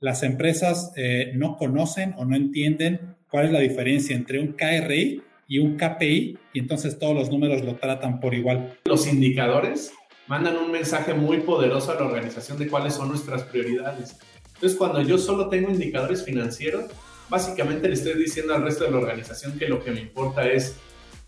las 0.00 0.22
empresas 0.22 0.92
eh, 0.96 1.32
no 1.34 1.56
conocen 1.56 2.14
o 2.16 2.24
no 2.24 2.34
entienden 2.34 3.16
cuál 3.30 3.46
es 3.46 3.52
la 3.52 3.60
diferencia 3.60 4.16
entre 4.16 4.40
un 4.40 4.54
KRI 4.54 5.22
y 5.46 5.58
un 5.58 5.76
KPI 5.76 6.38
y 6.54 6.58
entonces 6.58 6.98
todos 6.98 7.14
los 7.14 7.30
números 7.30 7.62
lo 7.62 7.76
tratan 7.76 8.18
por 8.18 8.34
igual. 8.34 8.78
Los 8.86 9.06
indicadores 9.06 9.92
mandan 10.26 10.56
un 10.56 10.70
mensaje 10.70 11.12
muy 11.12 11.40
poderoso 11.40 11.92
a 11.92 11.96
la 11.96 12.06
organización 12.06 12.58
de 12.58 12.68
cuáles 12.68 12.94
son 12.94 13.08
nuestras 13.08 13.42
prioridades. 13.42 14.16
Entonces, 14.54 14.78
cuando 14.78 15.02
yo 15.02 15.18
solo 15.18 15.48
tengo 15.48 15.70
indicadores 15.70 16.24
financieros, 16.24 16.84
básicamente 17.28 17.88
le 17.88 17.94
estoy 17.94 18.14
diciendo 18.14 18.54
al 18.54 18.62
resto 18.62 18.84
de 18.84 18.90
la 18.92 18.98
organización 18.98 19.58
que 19.58 19.68
lo 19.68 19.82
que 19.82 19.90
me 19.90 20.00
importa 20.00 20.48
es 20.48 20.76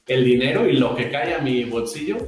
el 0.07 0.25
dinero 0.25 0.69
y 0.69 0.77
lo 0.77 0.95
que 0.95 1.11
cae 1.11 1.35
a 1.35 1.39
mi 1.41 1.65
bolsillo. 1.65 2.19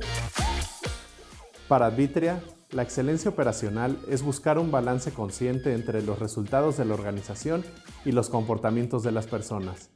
Para 1.68 1.86
Advitria, 1.86 2.40
la 2.74 2.82
excelencia 2.82 3.30
operacional 3.30 3.96
es 4.08 4.22
buscar 4.22 4.58
un 4.58 4.72
balance 4.72 5.12
consciente 5.12 5.74
entre 5.74 6.02
los 6.02 6.18
resultados 6.18 6.76
de 6.76 6.84
la 6.84 6.94
organización 6.94 7.64
y 8.04 8.10
los 8.10 8.28
comportamientos 8.28 9.04
de 9.04 9.12
las 9.12 9.28
personas. 9.28 9.90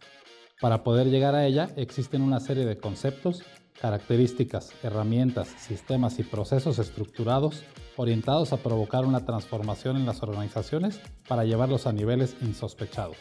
Para 0.60 0.84
poder 0.84 1.08
llegar 1.08 1.34
a 1.34 1.44
ella 1.44 1.70
existen 1.76 2.22
una 2.22 2.38
serie 2.38 2.64
de 2.64 2.78
conceptos, 2.78 3.42
características, 3.80 4.72
herramientas, 4.84 5.48
sistemas 5.48 6.20
y 6.20 6.22
procesos 6.22 6.78
estructurados 6.78 7.64
orientados 7.96 8.52
a 8.52 8.58
provocar 8.58 9.04
una 9.04 9.24
transformación 9.24 9.96
en 9.96 10.06
las 10.06 10.22
organizaciones 10.22 11.00
para 11.26 11.44
llevarlos 11.44 11.88
a 11.88 11.92
niveles 11.92 12.36
insospechados. 12.42 13.16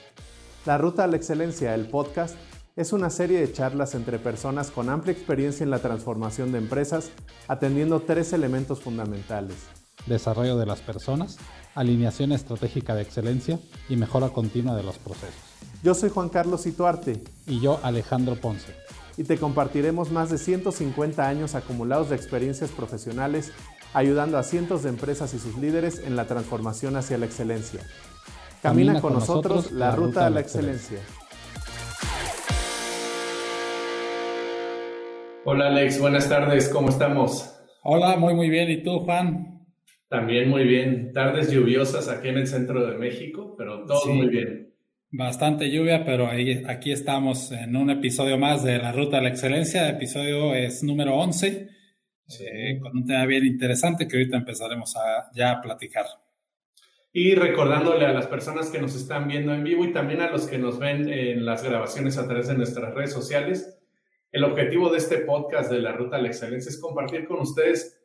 La 0.66 0.78
Ruta 0.78 1.04
a 1.04 1.08
la 1.08 1.16
Excelencia, 1.16 1.74
el 1.74 1.88
podcast, 1.88 2.36
es 2.78 2.94
una 2.94 3.10
serie 3.10 3.40
de 3.40 3.52
charlas 3.52 3.96
entre 3.96 4.20
personas 4.20 4.70
con 4.70 4.90
amplia 4.90 5.12
experiencia 5.12 5.64
en 5.64 5.72
la 5.72 5.80
transformación 5.80 6.52
de 6.52 6.60
empresas, 6.60 7.10
atendiendo 7.48 8.02
tres 8.02 8.34
elementos 8.34 8.82
fundamentales. 8.82 9.56
Desarrollo 10.06 10.58
de 10.58 10.68
las 10.68 10.80
personas, 10.82 11.38
alineación 11.74 12.32
estratégica 12.32 12.94
de 12.94 13.02
excelencia 13.02 13.60
y 13.90 13.96
mejora 13.96 14.30
continua 14.30 14.76
de 14.76 14.84
los 14.84 15.00
procesos. 15.00 15.34
Yo 15.82 15.96
soy 15.96 16.12
Juan 16.12 16.30
Carlos 16.30 16.68
Ituarte. 16.68 17.24
Y 17.48 17.60
yo 17.60 17.80
Alejandro 17.82 18.36
Ponce. 18.36 18.76
Y 19.18 19.24
te 19.24 19.40
compartiremos 19.40 20.12
más 20.12 20.30
de 20.30 20.38
150 20.38 21.28
años 21.28 21.56
acumulados 21.56 22.12
de 22.12 22.16
experiencias 22.16 22.70
profesionales, 22.70 23.52
ayudando 23.96 24.38
a 24.38 24.44
cientos 24.44 24.84
de 24.84 24.90
empresas 24.90 25.34
y 25.34 25.40
sus 25.40 25.58
líderes 25.58 25.98
en 26.06 26.16
la 26.16 26.28
transformación 26.28 26.96
hacia 26.96 27.18
la 27.18 27.26
excelencia. 27.26 27.82
Camina, 28.62 29.02
con, 29.02 29.14
nosotros, 29.14 29.72
la, 29.72 29.96
ruta 29.96 30.28
a 30.28 30.30
la 30.30 30.42
excelencia. 30.42 31.00
Hola 35.50 35.68
Alex, 35.68 36.02
buenas 36.02 36.28
tardes, 36.28 36.68
¿cómo 36.68 36.90
estamos? 36.90 37.58
Hola, 37.82 38.18
muy 38.18 38.34
muy 38.34 38.50
bien. 38.50 38.70
¿Y 38.70 38.84
tú, 38.84 39.00
Juan? 39.00 39.66
También 40.10 40.50
muy 40.50 40.66
bien. 40.66 41.14
Tardes 41.14 41.50
lluviosas 41.50 42.10
aquí 42.10 42.28
en 42.28 42.40
el 42.40 42.48
centro 42.48 42.86
de 42.86 42.98
México, 42.98 43.56
pero 43.58 43.86
todo 43.86 44.14
muy 44.14 44.28
bien. 44.28 44.74
Bastante 45.10 45.72
lluvia, 45.72 46.04
pero 46.04 46.28
ahí, 46.28 46.66
aquí 46.68 46.92
estamos 46.92 47.54
en 47.54 47.78
un 47.78 47.90
episodio 47.90 48.38
más 48.38 48.62
de 48.62 48.78
La 48.78 48.92
Ruta 48.92 49.20
a 49.20 49.22
la 49.22 49.30
Excelencia. 49.30 49.88
El 49.88 49.96
episodio 49.96 50.54
es 50.54 50.84
número 50.84 51.16
11, 51.16 51.70
eh, 52.42 52.80
con 52.82 52.98
un 52.98 53.06
tema 53.06 53.26
bien 53.26 53.46
interesante 53.46 54.06
que 54.06 54.18
ahorita 54.18 54.36
empezaremos 54.36 54.98
a 54.98 55.30
ya 55.34 55.52
a 55.52 55.62
platicar. 55.62 56.08
Y 57.14 57.36
recordándole 57.36 58.06
a 58.06 58.12
las 58.12 58.28
personas 58.28 58.70
que 58.70 58.82
nos 58.82 58.98
están 58.98 59.30
viendo 59.30 59.54
en 59.54 59.64
vivo 59.64 59.86
y 59.86 59.94
también 59.94 60.20
a 60.20 60.30
los 60.30 60.46
que 60.46 60.58
nos 60.58 60.78
ven 60.78 61.08
en 61.08 61.46
las 61.46 61.64
grabaciones 61.64 62.18
a 62.18 62.28
través 62.28 62.50
de 62.50 62.58
nuestras 62.58 62.94
redes 62.94 63.14
sociales, 63.14 63.77
el 64.32 64.44
objetivo 64.44 64.90
de 64.90 64.98
este 64.98 65.20
podcast 65.20 65.72
de 65.72 65.80
la 65.80 65.94
Ruta 65.94 66.18
a 66.18 66.22
la 66.22 66.28
Excelencia 66.28 66.70
es 66.70 66.80
compartir 66.80 67.26
con 67.26 67.40
ustedes 67.40 68.02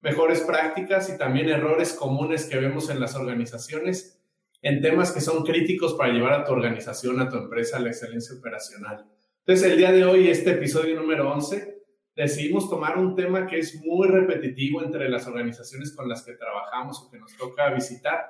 mejores 0.00 0.40
prácticas 0.42 1.08
y 1.08 1.18
también 1.18 1.48
errores 1.48 1.92
comunes 1.92 2.46
que 2.46 2.58
vemos 2.58 2.90
en 2.90 3.00
las 3.00 3.14
organizaciones 3.14 4.16
en 4.62 4.80
temas 4.80 5.12
que 5.12 5.20
son 5.20 5.44
críticos 5.44 5.94
para 5.94 6.12
llevar 6.12 6.32
a 6.32 6.44
tu 6.44 6.52
organización, 6.52 7.20
a 7.20 7.28
tu 7.28 7.36
empresa 7.36 7.76
a 7.76 7.80
la 7.80 7.88
excelencia 7.88 8.36
operacional. 8.36 9.06
Entonces, 9.40 9.70
el 9.70 9.78
día 9.78 9.92
de 9.92 10.04
hoy, 10.04 10.28
este 10.28 10.50
episodio 10.50 10.96
número 10.96 11.30
11, 11.32 11.84
decidimos 12.16 12.68
tomar 12.68 12.98
un 12.98 13.14
tema 13.14 13.46
que 13.46 13.58
es 13.58 13.80
muy 13.84 14.08
repetitivo 14.08 14.82
entre 14.82 15.08
las 15.08 15.26
organizaciones 15.26 15.94
con 15.94 16.08
las 16.08 16.24
que 16.24 16.32
trabajamos 16.32 17.00
o 17.00 17.10
que 17.10 17.18
nos 17.18 17.36
toca 17.36 17.72
visitar 17.72 18.26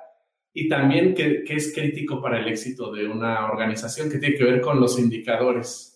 y 0.53 0.69
también 0.69 1.15
que, 1.15 1.45
es 1.49 1.75
crítico 1.75 2.21
para 2.21 2.39
el 2.39 2.49
éxito 2.49 2.93
de 2.93 3.07
una 3.07 3.51
organización 3.51 4.11
que 4.11 4.19
tiene 4.19 4.37
que 4.37 4.45
ver 4.45 4.61
con 4.61 4.81
los 4.81 4.99
indicadores. 4.99 5.96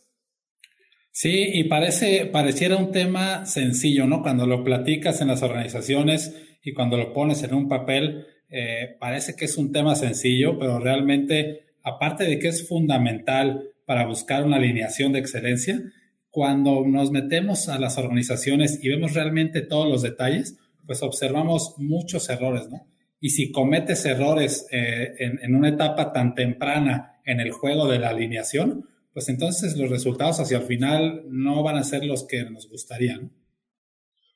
Sí, 1.12 1.50
y 1.54 1.65
parece, 1.65 2.26
pareciera 2.26 2.76
un 2.76 2.93
tema 2.93 3.44
sencillo, 3.47 4.06
¿no? 4.06 4.22
Cuando 4.22 4.47
lo 4.47 4.62
platicas 4.62 5.21
en 5.21 5.28
las 5.28 5.43
organizaciones 5.43 6.34
y 6.62 6.72
cuando 6.72 6.97
lo 6.97 7.12
pones 7.12 7.43
en 7.43 7.54
un 7.54 7.69
papel, 7.69 8.26
eh, 8.48 8.97
parece 8.98 9.34
que 9.34 9.44
es 9.47 9.56
un 9.56 9.72
tema 9.72 9.94
sencillo, 9.97 10.59
pero 10.59 10.78
realmente, 10.78 11.66
aparte 11.82 12.25
de 12.25 12.38
que 12.38 12.48
es 12.48 12.69
fundamental 12.69 13.71
para 13.87 14.06
buscar 14.06 14.44
una 14.44 14.56
alineación 14.56 15.12
de 15.12 15.19
excelencia, 15.19 15.81
cuando 16.31 16.87
nos 16.87 17.10
metemos 17.10 17.69
a 17.69 17.78
las 17.78 17.98
organizaciones 17.98 18.78
y 18.82 18.88
vemos 18.88 19.15
realmente 19.15 19.62
todos 19.62 19.88
los 19.88 20.03
detalles, 20.03 20.56
pues 20.87 21.03
observamos 21.03 21.75
muchos 21.78 22.28
errores, 22.31 22.69
¿no? 22.71 22.87
Y 23.21 23.31
si 23.31 23.53
cometes 23.53 24.06
errores 24.06 24.66
eh, 24.71 25.15
en, 25.19 25.54
una 25.54 25.69
etapa 25.69 26.12
tan 26.12 26.34
temprana 26.34 27.21
en 27.25 27.41
el 27.41 27.50
juego 27.50 27.87
de 27.87 27.98
la 27.98 28.10
alineación, 28.10 28.88
pues 29.12 29.28
entonces 29.28 29.76
los 29.76 29.91
resultados 29.91 30.41
hacia 30.41 30.59
el 30.59 30.65
final 30.65 31.25
no 31.28 31.62
van 31.62 31.76
a 31.76 31.84
ser 31.84 32.04
los 32.04 32.26
que 32.26 32.44
nos 32.44 32.69
gustarían. 32.69 33.32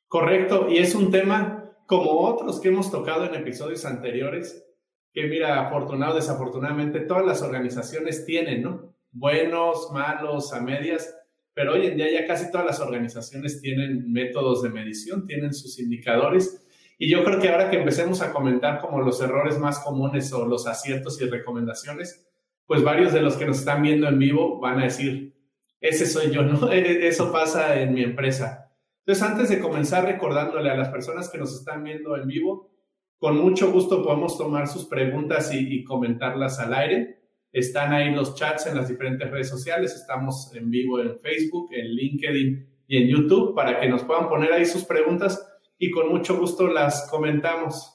Correcto, 0.09 0.69
y 0.71 0.79
es 0.79 0.95
un 0.95 1.11
tema 1.11 1.73
como 1.87 2.21
otros 2.21 2.61
que 2.61 2.69
hemos 2.69 2.91
tocado 2.91 3.25
en 3.25 3.35
episodios 3.35 3.85
anteriores, 3.85 4.65
que 5.12 5.27
mira, 5.27 5.67
afortunado 5.67 6.17
desafortunadamente, 6.17 7.01
todas 7.01 7.25
las 7.25 7.43
organizaciones 7.43 8.25
tienen, 8.25 8.62
¿no? 8.62 8.95
Buenos, 9.12 9.91
malos, 9.93 10.53
a 10.53 10.61
medias, 10.61 11.15
pero 11.53 11.75
hoy 11.75 11.87
en 11.87 11.97
día 11.97 12.11
ya 12.11 12.27
casi 12.27 12.51
todas 12.51 12.67
las 12.67 12.81
organizaciones 12.81 13.61
tienen 13.61 14.12
métodos 14.12 14.62
de 14.62 14.71
medición, 14.71 15.27
tienen 15.27 15.55
sus 15.55 15.79
indicadores 15.79 16.65
y 16.99 17.11
yo 17.11 17.25
creo 17.25 17.41
que 17.41 17.49
ahora 17.49 17.71
que 17.71 17.79
empecemos 17.79 18.23
a 18.23 18.33
comentar 18.33 18.81
como 18.81 19.01
los 19.01 19.21
errores 19.21 19.59
más 19.59 19.81
comunes 19.81 20.33
o 20.33 20.47
los 20.47 20.67
aciertos 20.67 21.21
y 21.21 21.27
recomendaciones, 21.27 22.27
pues 22.66 22.82
varios 22.82 23.12
de 23.12 23.22
los 23.22 23.36
que 23.36 23.47
nos 23.47 23.58
están 23.58 23.82
viendo 23.82 24.08
en 24.08 24.19
vivo 24.19 24.60
van 24.60 24.80
a 24.80 24.84
decir, 24.84 25.34
ese 25.80 26.06
soy 26.06 26.30
yo, 26.30 26.42
¿no? 26.42 26.70
E-, 26.72 27.06
eso 27.06 27.32
pasa 27.32 27.80
en 27.80 27.94
mi 27.94 28.02
empresa. 28.02 28.72
Entonces, 29.00 29.22
antes 29.22 29.48
de 29.50 29.60
comenzar 29.60 30.04
recordándole 30.04 30.70
a 30.70 30.76
las 30.76 30.88
personas 30.88 31.28
que 31.28 31.38
nos 31.38 31.54
están 31.54 31.84
viendo 31.84 32.16
en 32.16 32.26
vivo, 32.26 32.70
con 33.19 33.36
mucho 33.36 33.70
gusto 33.70 34.02
podemos 34.02 34.38
tomar 34.38 34.66
sus 34.66 34.86
preguntas 34.86 35.52
y, 35.52 35.58
y 35.58 35.84
comentarlas 35.84 36.58
al 36.58 36.75
aire. 36.75 37.20
Están 37.52 37.92
ahí 37.92 38.12
los 38.14 38.34
chats 38.34 38.66
en 38.66 38.76
las 38.76 38.88
diferentes 38.88 39.31
redes 39.31 39.48
sociales. 39.48 39.94
Estamos 39.94 40.54
en 40.54 40.70
vivo 40.70 41.00
en 41.00 41.19
Facebook, 41.20 41.69
en 41.72 41.86
LinkedIn 41.94 42.66
y 42.86 42.96
en 42.96 43.08
YouTube 43.08 43.54
para 43.54 43.78
que 43.78 43.88
nos 43.88 44.04
puedan 44.04 44.28
poner 44.28 44.52
ahí 44.52 44.66
sus 44.66 44.84
preguntas 44.84 45.46
y 45.78 45.91
con 45.91 46.08
mucho 46.08 46.38
gusto 46.38 46.66
las 46.66 47.08
comentamos. 47.10 47.94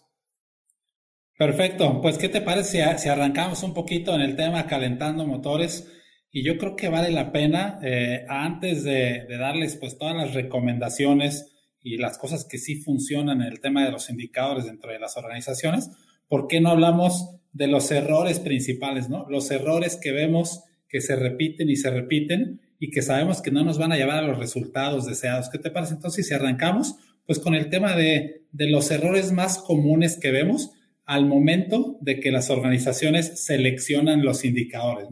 Perfecto, 1.39 2.01
pues 2.01 2.17
¿qué 2.17 2.27
te 2.27 2.41
parece 2.41 2.97
si, 2.97 3.07
arrancamos 3.07 3.63
un 3.63 3.73
poquito 3.73 4.13
en 4.13 4.19
el 4.19 4.35
tema 4.35 4.67
calentando 4.67 5.25
motores? 5.25 5.87
Y 6.33 6.43
yo 6.43 6.57
creo 6.57 6.75
que 6.75 6.89
vale 6.89 7.11
la 7.11 7.31
pena, 7.31 7.79
eh, 7.81 8.25
antes 8.27 8.83
de, 8.83 9.25
darles 9.39 9.77
pues 9.77 9.97
todas 9.97 10.17
las 10.17 10.33
recomendaciones 10.33 11.55
y 11.81 11.95
las 11.95 12.17
cosas 12.17 12.43
que 12.43 12.57
sí 12.57 12.81
funcionan 12.81 13.39
en 13.39 13.47
el 13.47 13.61
tema 13.61 13.85
de 13.85 13.91
los 13.91 14.09
indicadores 14.09 14.65
dentro 14.65 14.91
de 14.91 14.99
las 14.99 15.15
organizaciones, 15.15 15.89
¿por 16.27 16.47
qué 16.47 16.59
no 16.59 16.71
hablamos 16.71 17.37
de 17.53 17.67
los 17.67 17.89
errores 17.89 18.41
principales, 18.41 19.07
¿no? 19.07 19.25
Los 19.29 19.49
errores 19.49 19.95
que 19.95 20.11
vemos 20.11 20.65
que 20.89 20.99
se 20.99 21.15
repiten 21.15 21.69
y 21.69 21.77
se 21.77 21.89
repiten 21.89 22.59
y 22.81 22.91
que 22.91 23.01
sabemos 23.01 23.41
que 23.41 23.51
no 23.51 23.63
nos 23.63 23.77
van 23.77 23.93
a 23.93 23.97
llevar 23.97 24.17
a 24.17 24.27
los 24.27 24.39
resultados 24.39 25.05
deseados. 25.05 25.49
¿Qué 25.49 25.57
te 25.57 25.71
parece 25.71 25.93
entonces 25.93 26.27
si 26.27 26.33
arrancamos? 26.33 26.97
pues 27.29 27.37
con 27.37 27.53
el 27.53 27.69
tema 27.69 27.95
de, 27.95 28.47
los 28.53 28.89
errores 28.89 29.31
más 29.31 29.59
comunes 29.59 30.17
que 30.19 30.31
vemos 30.31 30.71
al 31.09 31.25
momento 31.25 31.97
de 32.01 32.19
que 32.19 32.29
las 32.29 32.51
organizaciones 32.51 33.43
seleccionan 33.43 34.23
los 34.23 34.45
indicadores. 34.45 35.07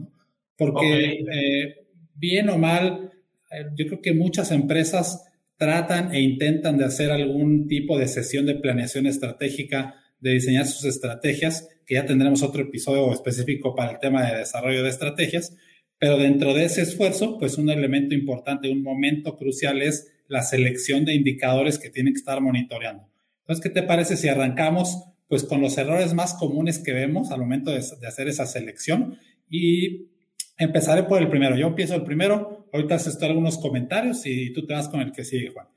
Porque 0.56 1.24
eh, 1.28 1.86
bien 2.14 2.48
o 2.50 2.56
mal, 2.56 3.10
eh, 3.50 3.64
yo 3.74 3.86
creo 3.88 4.00
que 4.00 4.14
muchas 4.14 4.52
empresas 4.52 5.24
tratan 5.56 6.14
e 6.14 6.20
intentan 6.20 6.78
de 6.78 6.84
hacer 6.84 7.10
algún 7.10 7.66
tipo 7.66 7.98
de 7.98 8.06
sesión 8.06 8.46
de 8.46 8.54
planeación 8.54 9.06
estratégica, 9.06 9.96
de 10.20 10.34
diseñar 10.34 10.66
sus 10.66 10.84
estrategias, 10.84 11.68
que 11.84 11.96
ya 11.96 12.06
tendremos 12.06 12.44
otro 12.44 12.62
episodio 12.62 13.12
específico 13.12 13.74
para 13.74 13.90
el 13.90 13.98
tema 13.98 14.24
de 14.24 14.38
desarrollo 14.38 14.84
de 14.84 14.90
estrategias, 14.90 15.56
pero 15.98 16.16
dentro 16.16 16.54
de 16.54 16.66
ese 16.66 16.82
esfuerzo, 16.82 17.40
pues 17.40 17.58
un 17.58 17.70
elemento 17.70 18.14
importante, 18.14 18.70
un 18.70 18.84
momento 18.84 19.36
crucial 19.36 19.82
es 19.82 20.12
la 20.28 20.42
selección 20.42 21.04
de 21.04 21.14
indicadores 21.14 21.76
que 21.76 21.90
tienen 21.90 22.12
que 22.12 22.18
estar 22.18 22.40
monitoreando. 22.40 23.08
Entonces, 23.40 23.64
¿qué 23.64 23.70
te 23.70 23.82
parece 23.82 24.16
si 24.16 24.28
arrancamos 24.28 25.08
pues 25.28 25.44
con 25.44 25.60
los 25.60 25.76
errores 25.78 26.14
más 26.14 26.34
comunes 26.34 26.78
que 26.78 26.92
vemos 26.92 27.30
al 27.30 27.40
momento 27.40 27.70
de, 27.70 27.78
hacer 27.78 28.28
esa 28.28 28.46
selección? 28.46 29.18
Y 29.48 30.08
empezaré 30.56 31.04
por 31.04 31.22
el 31.22 31.28
primero. 31.28 31.56
Yo 31.56 31.68
empiezo 31.68 31.94
el 31.94 32.02
primero, 32.02 32.68
ahorita 32.72 32.96
haces 32.96 33.22
algunos 33.22 33.58
comentarios 33.58 34.26
y 34.26 34.52
tú 34.52 34.66
te 34.66 34.74
vas 34.74 34.88
con 34.88 35.00
el 35.00 35.12
que 35.12 35.24
sigue, 35.24 35.50
Juan. 35.50 35.68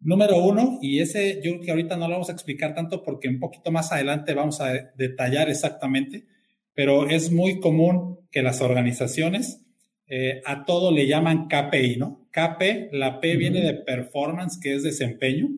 Número 0.00 0.36
uno, 0.38 0.78
y 0.82 0.98
ese 0.98 1.36
yo 1.44 1.52
creo 1.52 1.60
que 1.60 1.70
ahorita 1.70 1.96
no 1.96 2.08
lo 2.08 2.14
vamos 2.14 2.28
a 2.28 2.32
explicar 2.32 2.74
tanto 2.74 3.04
porque 3.04 3.28
un 3.28 3.38
poquito 3.38 3.70
más 3.70 3.92
adelante 3.92 4.34
vamos 4.34 4.60
a 4.60 4.72
detallar 4.96 5.48
exactamente, 5.48 6.26
pero 6.74 7.08
es 7.08 7.30
muy 7.30 7.60
común 7.60 8.18
que 8.32 8.42
las 8.42 8.60
organizaciones 8.60 9.62
eh, 10.08 10.42
a 10.44 10.64
todo 10.64 10.90
le 10.90 11.06
llaman 11.06 11.46
KPI, 11.46 11.96
¿no? 11.98 12.28
KP, 12.32 12.90
la 12.92 13.20
P 13.20 13.36
viene 13.36 13.60
de 13.60 13.74
performance, 13.74 14.58
que 14.60 14.74
es 14.74 14.82
desempeño, 14.82 15.50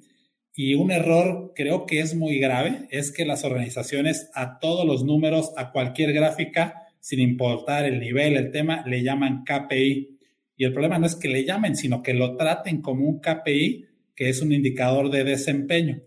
y 0.57 0.75
un 0.75 0.93
error 0.93 1.53
creo 1.57 1.85
que 1.85 1.99
es 1.99 2.15
muy 2.15 2.39
grave 2.39 2.87
es 2.91 3.11
que 3.11 3.25
las 3.25 3.45
organizaciones 3.45 4.31
a 4.35 4.61
todos 4.61 4.87
los 4.87 5.05
números, 5.05 5.53
a 5.57 5.73
cualquier 5.73 6.13
gráfica, 6.13 6.85
sin 7.01 7.19
importar 7.19 7.85
el 7.85 7.99
nivel, 7.99 8.37
el 8.37 8.53
tema, 8.53 8.85
le 8.87 9.03
llaman 9.03 9.45
KPI. 9.45 10.17
Y 10.57 10.65
el 10.65 10.73
problema 10.73 10.99
no 11.01 11.07
es 11.07 11.17
que 11.17 11.29
le 11.29 11.45
llamen, 11.45 11.75
sino 11.75 12.05
que 12.05 12.15
lo 12.15 12.37
traten 12.37 12.81
como 12.83 13.05
un 13.05 13.21
KPI, 13.21 13.87
que 14.15 14.29
es 14.29 14.41
un 14.43 14.53
indicador 14.53 15.11
de 15.11 15.25
desempeño. 15.25 16.03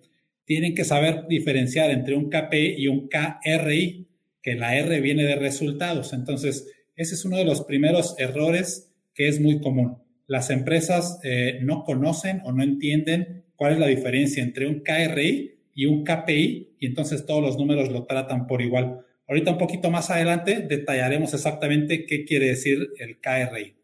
Tienen 0.46 0.76
que 0.76 0.86
saber 0.86 1.28
diferenciar 1.28 1.92
entre 1.92 2.16
un 2.16 2.30
KPI 2.30 2.76
y 2.78 2.88
un 2.88 3.10
KRI, 3.10 4.08
que 4.42 4.56
la 4.56 4.78
R 4.78 5.02
viene 5.02 5.26
de 5.26 5.36
resultados. 5.36 6.14
Entonces, 6.14 6.72
ese 6.96 7.16
es 7.16 7.26
uno 7.26 7.36
de 7.36 7.44
los 7.44 7.66
primeros 7.66 8.16
errores 8.18 8.94
que 9.14 9.28
es 9.28 9.42
muy 9.42 9.60
común. 9.60 9.98
Las 10.26 10.50
empresas 10.52 11.20
eh, 11.24 11.60
no 11.64 11.84
conocen 11.84 12.42
o 12.46 12.54
no 12.54 12.64
entienden 12.64 13.44
cuál 13.58 13.74
es 13.74 13.80
la 13.80 13.88
diferencia 13.88 14.42
entre 14.42 14.68
un 14.68 14.82
KRI 14.82 15.60
y 15.74 15.86
un 15.86 16.06
KPI 16.06 16.78
y 16.80 16.86
entonces 16.86 17.26
todos 17.26 17.42
los 17.42 17.58
números 17.58 17.92
lo 17.92 18.06
tratan 18.06 18.48
por 18.48 18.62
igual. 18.62 19.06
Ahorita 19.28 19.52
un 19.52 19.58
poquito 19.58 19.92
más 19.92 20.10
adelante 20.10 20.62
detallaremos 20.62 21.34
exactamente 21.34 22.06
qué 22.06 22.24
quiere 22.24 22.48
decir 22.48 22.94
el 22.98 23.20
KRI. 23.20 23.76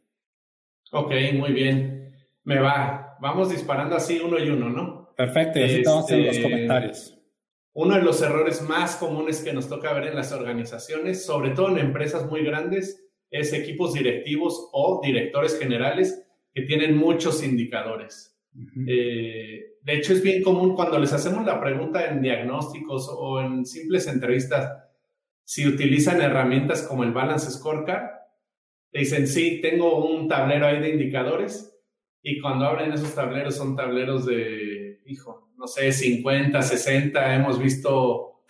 Ok, 0.91 1.11
muy 1.33 1.51
bien. 1.51 2.15
Me 2.45 2.59
va. 2.59 3.17
Vamos 3.19 3.51
disparando 3.51 3.95
así 3.95 4.19
uno 4.19 4.39
y 4.39 4.49
uno, 4.49 4.69
¿no? 4.69 5.13
Perfecto, 5.15 5.59
y 5.59 5.63
así 5.63 5.75
estamos 5.77 6.09
en 6.11 6.25
los 6.25 6.35
este, 6.37 6.49
comentarios. 6.49 7.19
Uno 7.73 7.95
de 7.95 8.03
los 8.03 8.21
errores 8.21 8.61
más 8.61 8.95
comunes 8.97 9.43
que 9.43 9.53
nos 9.53 9.67
toca 9.67 9.93
ver 9.93 10.07
en 10.07 10.15
las 10.15 10.31
organizaciones, 10.31 11.25
sobre 11.25 11.51
todo 11.51 11.69
en 11.69 11.79
empresas 11.79 12.29
muy 12.29 12.43
grandes, 12.43 13.03
es 13.31 13.51
equipos 13.53 13.93
directivos 13.93 14.69
o 14.71 15.01
directores 15.03 15.57
generales 15.57 16.23
que 16.53 16.61
tienen 16.61 16.95
muchos 16.95 17.43
indicadores. 17.43 18.32
Eh, 18.87 19.77
de 19.81 19.93
hecho, 19.93 20.13
es 20.13 20.21
bien 20.21 20.43
común 20.43 20.75
cuando 20.75 20.99
les 20.99 21.11
hacemos 21.13 21.45
la 21.45 21.59
pregunta 21.59 22.07
en 22.07 22.21
diagnósticos 22.21 23.09
o 23.11 23.41
en 23.41 23.65
simples 23.65 24.07
entrevistas, 24.07 24.83
si 25.43 25.67
utilizan 25.67 26.21
herramientas 26.21 26.83
como 26.83 27.03
el 27.03 27.11
Balance 27.11 27.51
Scorecard, 27.51 28.11
te 28.91 28.99
dicen, 28.99 29.27
sí, 29.27 29.59
tengo 29.61 30.05
un 30.05 30.27
tablero 30.27 30.67
ahí 30.67 30.79
de 30.79 30.89
indicadores 30.89 31.81
y 32.21 32.39
cuando 32.39 32.65
abren 32.65 32.93
esos 32.93 33.13
tableros 33.13 33.55
son 33.55 33.75
tableros 33.75 34.25
de, 34.25 35.01
hijo, 35.05 35.51
no 35.57 35.67
sé, 35.67 35.91
50, 35.91 36.61
60, 36.61 37.35
hemos 37.35 37.59
visto 37.59 38.45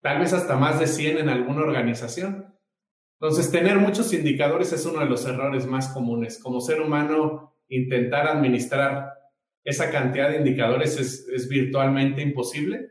tal 0.00 0.20
vez 0.20 0.32
hasta 0.32 0.56
más 0.56 0.80
de 0.80 0.86
100 0.86 1.18
en 1.18 1.28
alguna 1.28 1.60
organización. 1.60 2.54
Entonces, 3.20 3.50
tener 3.50 3.78
muchos 3.78 4.12
indicadores 4.12 4.72
es 4.72 4.86
uno 4.86 5.00
de 5.00 5.06
los 5.06 5.26
errores 5.26 5.66
más 5.66 5.88
comunes. 5.88 6.38
Como 6.40 6.60
ser 6.60 6.80
humano, 6.80 7.54
intentar 7.68 8.28
administrar 8.28 9.17
esa 9.68 9.90
cantidad 9.90 10.30
de 10.30 10.38
indicadores 10.38 10.98
es, 10.98 11.48
virtualmente 11.48 12.22
imposible. 12.22 12.88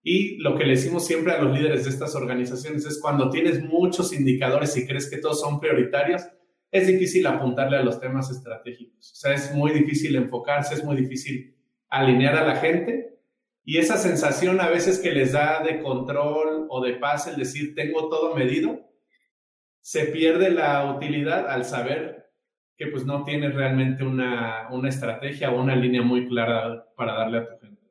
Y 0.00 0.36
lo 0.38 0.56
que 0.56 0.64
le 0.64 0.74
decimos 0.74 1.04
siempre 1.04 1.32
a 1.32 1.42
los 1.42 1.58
líderes 1.58 1.84
de 1.84 1.90
estas 1.90 2.14
organizaciones 2.14 2.86
es 2.86 3.00
cuando 3.00 3.30
tienes 3.30 3.64
muchos 3.64 4.12
indicadores 4.12 4.76
y 4.76 4.86
crees 4.86 5.10
que 5.10 5.18
todos 5.18 5.40
son 5.40 5.58
prioritarios, 5.58 6.22
es 6.70 6.86
difícil 6.86 7.26
apuntarle 7.26 7.78
a 7.78 7.82
los 7.82 7.98
temas 7.98 8.30
estratégicos. 8.30 9.10
O 9.10 9.16
sea, 9.16 9.34
es 9.34 9.52
muy 9.52 9.72
difícil 9.72 10.14
enfocarse, 10.14 10.74
es 10.74 10.84
muy 10.84 10.94
difícil 10.94 11.56
alinear 11.88 12.36
a 12.36 12.46
la 12.46 12.56
gente. 12.56 13.18
Y 13.64 13.78
esa 13.78 13.98
sensación 13.98 14.60
a 14.60 14.68
veces 14.68 15.00
que 15.00 15.10
les 15.10 15.32
da 15.32 15.64
de 15.64 15.80
control 15.82 16.68
o 16.70 16.80
de 16.80 16.92
paz 16.92 17.26
el 17.26 17.36
decir 17.36 17.74
tengo 17.74 18.08
todo 18.08 18.36
medido, 18.36 18.88
se 19.80 20.04
pierde 20.04 20.50
la 20.52 20.94
utilidad 20.94 21.48
al 21.48 21.64
saber 21.64 22.19
que 22.80 22.86
pues 22.86 23.04
no 23.04 23.24
tienes 23.24 23.54
realmente 23.54 24.02
una, 24.04 24.68
una 24.70 24.88
estrategia 24.88 25.50
o 25.50 25.60
una 25.60 25.76
línea 25.76 26.00
muy 26.00 26.26
clara 26.26 26.86
para 26.96 27.12
darle 27.12 27.36
a 27.36 27.46
tu 27.46 27.58
gente. 27.58 27.82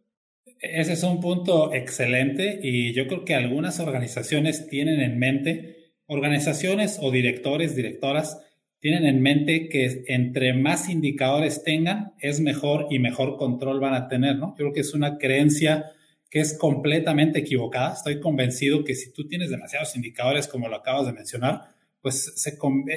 Ese 0.62 0.94
es 0.94 1.04
un 1.04 1.22
punto 1.22 1.72
excelente 1.76 2.60
y 2.64 2.92
yo 2.94 3.06
creo 3.06 3.24
que 3.24 3.36
algunas 3.36 3.80
organizaciones 3.80 4.68
tienen 4.68 5.00
en 5.00 5.20
mente, 5.20 5.94
organizaciones 6.08 6.98
o 7.04 7.12
directores, 7.12 7.76
directoras, 7.76 8.44
tienen 8.80 9.06
en 9.06 9.22
mente 9.22 9.70
que 9.70 10.06
entre 10.08 10.54
más 10.54 10.90
indicadores 10.90 11.64
tengan, 11.64 12.14
es 12.20 12.40
mejor 12.40 12.88
y 12.90 12.98
mejor 12.98 13.38
control 13.38 13.80
van 13.80 13.94
a 13.94 14.08
tener, 14.08 14.38
¿no? 14.38 14.56
Yo 14.58 14.66
creo 14.66 14.74
que 14.74 14.80
es 14.80 14.96
una 14.96 15.20
creencia 15.20 15.86
que 16.32 16.40
es 16.40 16.58
completamente 16.58 17.38
equivocada. 17.38 17.94
Estoy 17.94 18.20
convencido 18.20 18.84
que 18.84 18.96
si 18.96 19.14
tú 19.14 19.28
tienes 19.28 19.52
demasiados 19.52 19.96
indicadores, 19.96 20.48
como 20.48 20.68
lo 20.68 20.78
acabas 20.78 21.06
de 21.06 21.14
mencionar, 21.14 21.76
pues 22.02 22.34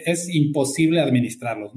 es 0.04 0.34
imposible 0.34 1.00
administrarlos. 1.00 1.72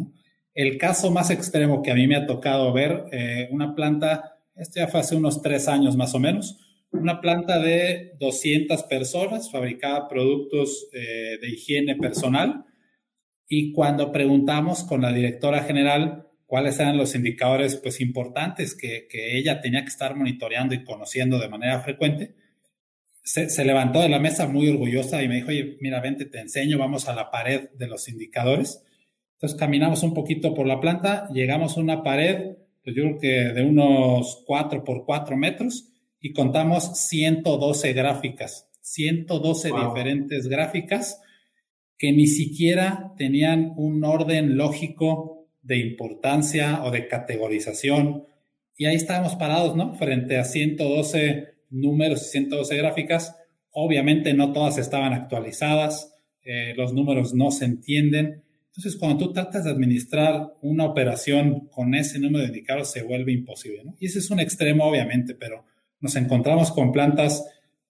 El 0.54 0.78
caso 0.78 1.12
más 1.12 1.32
extremo 1.32 1.82
que 1.82 1.92
a 1.92 1.96
mí 1.96 2.08
me 2.08 2.16
ha 2.16 2.26
tocado 2.26 2.72
ver, 2.72 3.06
eh, 3.12 3.50
una 3.52 3.76
planta, 3.76 4.40
esto 4.56 4.80
ya 4.80 4.88
fue 4.88 5.02
hace 5.02 5.16
unos 5.16 5.42
tres 5.42 5.68
años 5.68 5.98
más 5.98 6.16
o 6.16 6.20
menos, 6.20 6.58
una 6.92 7.20
planta 7.20 7.60
de 7.60 8.14
200 8.20 8.84
personas, 8.84 9.52
fabricaba 9.52 10.08
productos 10.08 10.88
eh, 10.94 11.38
de 11.42 11.50
higiene 11.50 11.96
personal, 11.96 12.64
y 13.48 13.74
cuando 13.74 14.12
preguntamos 14.12 14.84
con 14.86 15.02
la 15.02 15.12
directora 15.12 15.64
general 15.64 16.28
cuáles 16.46 16.80
eran 16.80 16.98
los 16.98 17.16
indicadores 17.16 17.76
pues, 17.76 18.00
importantes 18.00 18.76
que, 18.76 19.08
que 19.10 19.38
ella 19.38 19.62
tenía 19.62 19.82
que 19.82 19.90
estar 19.90 20.16
monitoreando 20.16 20.74
y 20.74 20.84
conociendo 20.84 21.38
de 21.38 21.50
manera 21.50 21.82
frecuente, 21.82 22.36
se, 23.26 23.66
levantó 23.66 24.02
de 24.02 24.10
la 24.10 24.20
mesa 24.20 24.48
muy 24.48 24.70
orgullosa 24.70 25.24
y 25.24 25.28
me 25.28 25.36
dijo, 25.36 25.50
oye, 25.50 25.78
mira, 25.82 26.00
vente, 26.00 26.26
te 26.26 26.40
enseño, 26.40 26.78
vamos 26.78 27.10
a 27.10 27.16
la 27.16 27.32
pared 27.32 27.70
de 27.72 27.88
los 27.88 28.08
indicadores. 28.08 28.84
Entonces 29.34 29.58
caminamos 29.58 30.04
un 30.04 30.14
poquito 30.14 30.54
por 30.54 30.68
la 30.68 30.80
planta, 30.80 31.28
llegamos 31.34 31.76
a 31.76 31.82
una 31.82 32.04
pared, 32.04 32.56
pues 32.84 32.96
yo 32.96 33.04
creo 33.04 33.20
que 33.20 33.54
de 33.54 33.64
unos 33.64 34.44
4 34.46 34.84
por 34.84 35.06
4 35.06 35.36
metros 35.38 35.90
y 36.22 36.34
contamos 36.34 37.00
112 37.08 37.94
gráficas, 37.94 38.70
112 38.82 39.72
diferentes 39.72 40.48
gráficas 40.48 41.20
que 41.98 42.12
ni 42.12 42.28
siquiera 42.28 43.14
tenían 43.18 43.74
un 43.76 44.04
orden 44.04 44.56
lógico 44.56 45.48
de 45.64 45.78
importancia 45.78 46.84
o 46.84 46.92
de 46.92 47.08
categorización. 47.08 48.28
Y 48.78 48.86
ahí 48.86 48.96
estábamos 48.96 49.36
parados, 49.36 49.76
¿no? 49.76 49.96
Frente 49.96 50.38
a 50.38 50.44
112 50.44 51.55
números 51.76 52.24
y 52.24 52.32
112 52.32 52.78
gráficas. 52.78 53.36
Obviamente 53.72 54.34
no 54.34 54.54
todas 54.54 54.78
estaban 54.78 55.14
actualizadas, 55.14 56.14
eh, 56.44 56.74
los 56.76 56.94
números 56.94 57.34
no 57.34 57.52
se 57.52 57.66
entienden. 57.66 58.44
Entonces, 58.68 58.98
cuando 58.98 59.26
tú 59.26 59.34
tratas 59.34 59.64
de 59.64 59.72
administrar 59.72 60.54
una 60.62 60.86
operación 60.86 61.68
con 61.72 61.96
ese 61.96 62.20
número 62.20 62.44
de 62.44 62.50
indicadores, 62.50 62.92
se 62.92 63.04
vuelve 63.04 63.32
imposible. 63.32 63.84
Y 64.00 64.08
ese 64.08 64.20
es 64.20 64.30
un 64.30 64.40
extremo, 64.40 64.86
obviamente, 64.86 65.34
pero 65.34 65.66
nos 66.02 66.16
encontramos 66.16 66.72
con 66.72 66.92
plantas 66.92 67.46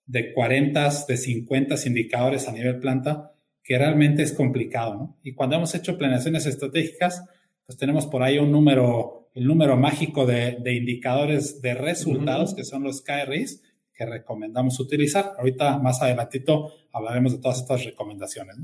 de 0.05 0.31
40, 0.31 0.89
de 1.07 1.17
50 1.17 1.75
indicadores 1.87 2.47
a 2.47 2.51
nivel 2.51 2.79
planta, 2.79 3.33
que 3.63 3.77
realmente 3.77 4.21
es 4.21 4.31
complicado. 4.31 5.17
Y 5.23 5.33
cuando 5.33 5.55
hemos 5.55 5.73
hecho 5.73 5.97
planeaciones 5.97 6.45
estratégicas, 6.45 7.23
pues 7.65 7.77
tenemos 7.77 8.05
por 8.05 8.21
ahí 8.21 8.37
un 8.37 8.51
número, 8.51 9.31
el 9.33 9.45
número 9.45 9.75
mágico 9.75 10.25
de, 10.25 10.61
indicadores 10.71 11.61
de 11.61 11.73
resultados, 11.73 12.53
que 12.53 12.63
son 12.63 12.83
los 12.83 13.01
KRIs, 13.01 13.63
que 13.95 14.05
recomendamos 14.05 14.79
utilizar. 14.79 15.33
Ahorita 15.37 15.77
más 15.79 16.01
adelantito 16.01 16.71
hablaremos 16.91 17.33
de 17.33 17.41
todas 17.41 17.59
estas 17.59 17.85
recomendaciones. 17.85 18.57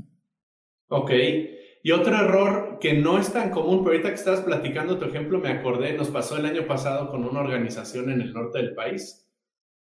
Ok. 0.88 1.10
Y 1.84 1.90
otro 1.90 2.14
error 2.14 2.78
que 2.80 2.92
no 2.94 3.18
es 3.18 3.32
tan 3.32 3.50
común, 3.50 3.82
pero 3.82 3.96
ahorita 3.96 4.10
que 4.10 4.14
estabas 4.14 4.42
platicando 4.42 4.98
tu 4.98 5.06
ejemplo, 5.06 5.40
me 5.40 5.48
acordé, 5.48 5.94
nos 5.94 6.10
pasó 6.10 6.36
el 6.36 6.46
año 6.46 6.66
pasado 6.66 7.10
con 7.10 7.24
una 7.24 7.40
organización 7.40 8.10
en 8.10 8.20
el 8.20 8.32
norte 8.32 8.58
del 8.58 8.74
país. 8.74 9.28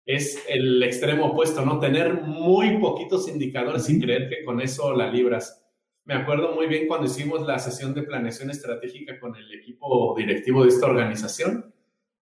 Es 0.05 0.43
el 0.49 0.83
extremo 0.83 1.27
opuesto, 1.27 1.65
¿no? 1.65 1.79
Tener 1.79 2.21
muy 2.23 2.77
poquitos 2.79 3.29
indicadores 3.29 3.89
y 3.89 4.01
creer 4.01 4.27
que 4.29 4.43
con 4.43 4.59
eso 4.59 4.93
la 4.93 5.09
libras. 5.09 5.65
Me 6.03 6.13
acuerdo 6.13 6.55
muy 6.55 6.67
bien 6.67 6.87
cuando 6.87 7.07
hicimos 7.07 7.45
la 7.45 7.59
sesión 7.59 7.93
de 7.93 8.03
planeación 8.03 8.49
estratégica 8.49 9.19
con 9.19 9.35
el 9.35 9.53
equipo 9.53 10.15
directivo 10.17 10.63
de 10.63 10.69
esta 10.69 10.87
organización. 10.87 11.73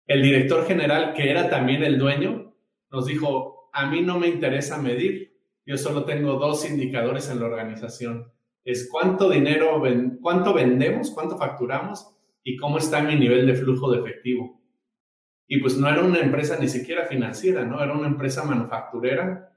El 0.06 0.22
director 0.22 0.66
general, 0.66 1.13
que 1.13 1.30
era 1.30 1.50
también 1.50 1.84
el 1.84 1.98
dueño, 1.98 2.49
nos 2.91 3.05
dijo, 3.05 3.69
a 3.74 3.89
mí 3.89 4.01
no 4.01 4.19
me 4.19 4.27
interesa 4.27 4.81
medir, 4.81 5.38
yo 5.65 5.77
solo 5.77 6.05
tengo 6.05 6.34
dos 6.34 6.69
indicadores 6.69 7.29
en 7.29 7.39
la 7.39 7.46
organización. 7.46 8.31
Es 8.63 8.89
cuánto 8.89 9.29
dinero, 9.29 9.81
cuánto 10.22 10.53
vendemos, 10.53 11.12
cuánto 11.12 11.38
facturamos 11.38 12.15
y 12.43 12.58
cómo 12.58 12.77
está 12.77 13.01
mi 13.01 13.15
nivel 13.15 13.46
de 13.46 13.55
flujo 13.55 13.91
de 13.91 14.00
efectivo. 14.00 14.62
Y 15.48 15.60
pues 15.60 15.77
no 15.77 15.89
era 15.89 16.03
una 16.03 16.19
empresa 16.19 16.58
ni 16.60 16.67
siquiera 16.67 17.05
financiera, 17.05 17.65
¿no? 17.65 17.84
Era 17.84 17.93
una 17.93 18.08
empresa 18.08 18.43
manufacturera. 18.43 19.55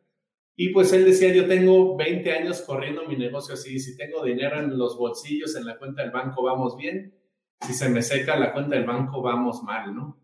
Y 0.57 0.71
pues 0.71 0.93
él 0.93 1.05
decía, 1.05 1.35
yo 1.35 1.47
tengo 1.47 1.97
20 1.97 2.33
años 2.33 2.63
corriendo 2.63 3.07
mi 3.07 3.17
negocio 3.17 3.55
así, 3.55 3.79
si 3.79 3.97
tengo 3.97 4.25
dinero 4.25 4.59
en 4.59 4.77
los 4.79 4.97
bolsillos, 4.99 5.57
en 5.57 5.67
la 5.67 5.79
cuenta 5.79 6.03
del 6.03 6.11
banco, 6.11 6.43
vamos 6.43 6.77
bien. 6.77 7.15
Si 7.61 7.73
se 7.73 7.89
me 7.89 8.03
seca 8.03 8.37
la 8.37 8.53
cuenta 8.53 8.77
del 8.77 8.85
banco, 8.85 9.23
vamos 9.23 9.63
mal, 9.63 9.95
¿no? 9.95 10.22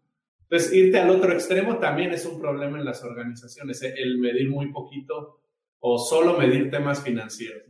Entonces, 0.50 0.72
irte 0.72 0.98
al 0.98 1.10
otro 1.10 1.32
extremo 1.32 1.76
también 1.78 2.12
es 2.12 2.24
un 2.24 2.40
problema 2.40 2.78
en 2.78 2.84
las 2.84 3.04
organizaciones, 3.04 3.82
¿eh? 3.82 3.94
el 3.98 4.18
medir 4.18 4.48
muy 4.48 4.72
poquito 4.72 5.42
o 5.80 5.98
solo 5.98 6.38
medir 6.38 6.70
temas 6.70 7.02
financieros. 7.02 7.62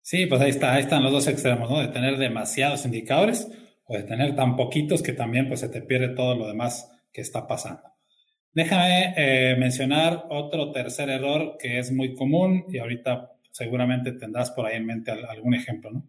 Sí, 0.00 0.26
pues 0.26 0.40
ahí 0.40 0.50
está, 0.50 0.74
ahí 0.74 0.82
están 0.82 1.02
los 1.02 1.12
dos 1.12 1.26
extremos, 1.26 1.68
¿no? 1.68 1.80
De 1.80 1.88
tener 1.88 2.18
demasiados 2.18 2.84
indicadores 2.84 3.48
o 3.86 3.96
de 3.96 4.02
tener 4.04 4.36
tan 4.36 4.54
poquitos 4.54 5.02
que 5.02 5.12
también 5.12 5.48
pues 5.48 5.60
se 5.60 5.68
te 5.68 5.82
pierde 5.82 6.14
todo 6.14 6.34
lo 6.34 6.46
demás 6.46 6.90
que 7.12 7.22
está 7.22 7.46
pasando. 7.46 7.82
Déjame 8.52 9.14
eh, 9.16 9.56
mencionar 9.58 10.26
otro 10.28 10.70
tercer 10.70 11.10
error 11.10 11.56
que 11.58 11.78
es 11.78 11.90
muy 11.90 12.14
común 12.14 12.66
y 12.68 12.78
ahorita 12.78 13.32
seguramente 13.50 14.12
tendrás 14.12 14.50
por 14.52 14.66
ahí 14.66 14.76
en 14.76 14.86
mente 14.86 15.10
algún 15.10 15.54
ejemplo, 15.54 15.90
¿no? 15.90 16.06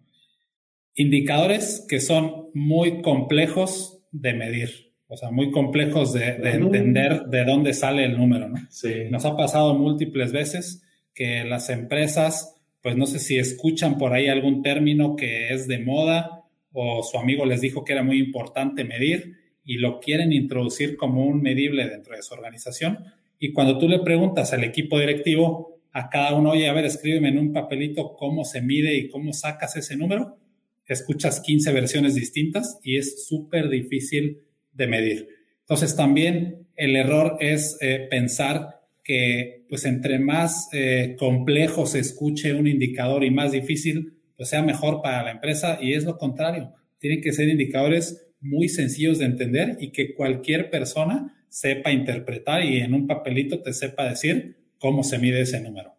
Indicadores 0.93 1.85
que 1.89 1.99
son 1.99 2.49
muy 2.53 3.01
complejos 3.01 4.03
de 4.11 4.33
medir, 4.33 4.93
o 5.15 5.17
sea, 5.17 5.31
muy 5.31 5.49
complejos 5.49 6.11
de, 6.11 6.35
entender 6.43 7.23
de 7.27 7.45
dónde 7.45 7.73
sale 7.73 8.03
el 8.03 8.17
número, 8.17 8.49
¿no? 8.49 8.57
Sí. 8.69 9.05
Nos 9.09 9.23
ha 9.23 9.37
pasado 9.37 9.73
múltiples 9.73 10.33
veces 10.33 10.83
que 11.13 11.45
las 11.45 11.69
empresas 11.69 12.55
pues 12.81 12.97
no 12.97 13.07
sé 13.07 13.19
si 13.19 13.39
escuchan 13.39 13.97
por 13.97 14.13
ahí 14.13 14.27
algún 14.27 14.61
término 14.61 15.15
que 15.15 15.53
es 15.53 15.67
de 15.67 15.79
moda 15.79 16.43
o 16.73 17.01
su 17.01 17.17
amigo 17.17 17.45
les 17.45 17.61
dijo 17.61 17.83
que 17.85 17.93
era 17.93 18.03
muy 18.03 18.19
importante 18.19 18.83
medir 18.83 19.37
y 19.63 19.77
lo 19.77 19.99
quieren 19.99 20.33
introducir 20.33 20.97
como 20.97 21.25
un 21.25 21.41
medible 21.41 21.87
dentro 21.87 22.15
de 22.15 22.21
su 22.21 22.33
organización. 22.33 23.05
Y 23.39 23.53
cuando 23.53 23.79
tú 23.79 23.87
le 23.87 23.99
preguntas 23.99 24.51
al 24.53 24.63
equipo 24.65 24.99
directivo, 24.99 25.79
a 25.93 26.09
cada 26.09 26.35
uno, 26.35 26.51
oye, 26.51 26.67
a 26.67 26.73
ver, 26.73 26.85
escríbeme 26.85 27.29
en 27.29 27.39
un 27.39 27.53
papelito 27.53 28.15
cómo 28.15 28.43
se 28.43 28.61
mide 28.61 28.95
y 28.95 29.07
cómo 29.07 29.31
sacas 29.31 29.77
ese 29.77 29.95
número, 29.95 30.37
escuchas 30.85 31.39
15 31.39 31.71
versiones 31.71 32.15
distintas 32.15 32.79
y 32.83 32.97
es 32.97 33.25
súper 33.27 33.69
difícil 33.69 34.41
de 34.75 34.87
medir. 34.87 35.27
Entonces 35.61 35.95
también 35.95 36.67
el 36.75 36.95
error 36.95 37.37
es 37.39 37.77
eh, 37.81 38.07
pensar 38.09 38.81
que 39.03 39.65
pues 39.69 39.85
entre 39.85 40.19
más 40.19 40.69
eh, 40.73 41.15
complejo 41.17 41.85
se 41.85 41.99
escuche 41.99 42.53
un 42.53 42.67
indicador 42.67 43.23
y 43.23 43.31
más 43.31 43.51
difícil, 43.51 44.13
pues 44.37 44.49
sea 44.49 44.61
mejor 44.61 45.01
para 45.01 45.23
la 45.23 45.31
empresa 45.31 45.79
y 45.81 45.93
es 45.93 46.03
lo 46.03 46.17
contrario. 46.17 46.73
Tienen 46.99 47.21
que 47.21 47.33
ser 47.33 47.49
indicadores 47.49 48.27
muy 48.41 48.69
sencillos 48.69 49.19
de 49.19 49.25
entender 49.25 49.77
y 49.79 49.91
que 49.91 50.13
cualquier 50.13 50.69
persona 50.69 51.35
sepa 51.49 51.91
interpretar 51.91 52.63
y 52.63 52.77
en 52.77 52.93
un 52.93 53.07
papelito 53.07 53.61
te 53.61 53.73
sepa 53.73 54.09
decir 54.09 54.57
cómo 54.77 55.03
se 55.03 55.19
mide 55.19 55.41
ese 55.41 55.61
número. 55.61 55.93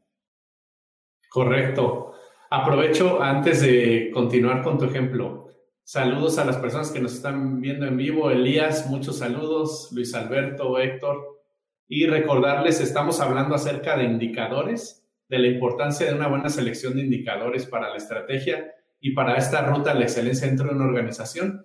Correcto. 1.28 2.12
Aprovecho 2.50 3.20
antes 3.20 3.62
de 3.62 4.10
continuar 4.12 4.62
con 4.62 4.78
tu 4.78 4.84
ejemplo. 4.84 5.45
Saludos 5.88 6.36
a 6.38 6.44
las 6.44 6.56
personas 6.56 6.90
que 6.90 6.98
nos 6.98 7.14
están 7.14 7.60
viendo 7.60 7.86
en 7.86 7.96
vivo. 7.96 8.28
Elías, 8.28 8.90
muchos 8.90 9.20
saludos. 9.20 9.90
Luis 9.92 10.12
Alberto, 10.16 10.80
Héctor, 10.80 11.44
y 11.86 12.08
recordarles, 12.08 12.80
estamos 12.80 13.20
hablando 13.20 13.54
acerca 13.54 13.96
de 13.96 14.02
indicadores, 14.02 15.06
de 15.28 15.38
la 15.38 15.46
importancia 15.46 16.04
de 16.04 16.14
una 16.14 16.26
buena 16.26 16.48
selección 16.48 16.96
de 16.96 17.02
indicadores 17.02 17.66
para 17.66 17.88
la 17.88 17.98
estrategia 17.98 18.74
y 18.98 19.12
para 19.12 19.36
esta 19.36 19.62
ruta 19.62 19.92
a 19.92 19.94
la 19.94 20.02
excelencia 20.02 20.48
dentro 20.48 20.66
de 20.66 20.74
una 20.74 20.86
organización. 20.86 21.64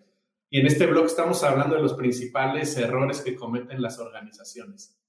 Y 0.51 0.59
en 0.59 0.67
este 0.67 0.85
blog 0.85 1.07
estamos 1.07 1.43
hablando 1.43 1.75
de 1.75 1.81
los 1.81 1.95
principales 1.95 2.77
errores 2.77 3.21
que 3.21 3.33
cometen 3.33 3.81
las 3.81 3.97
organizaciones. 3.97 5.01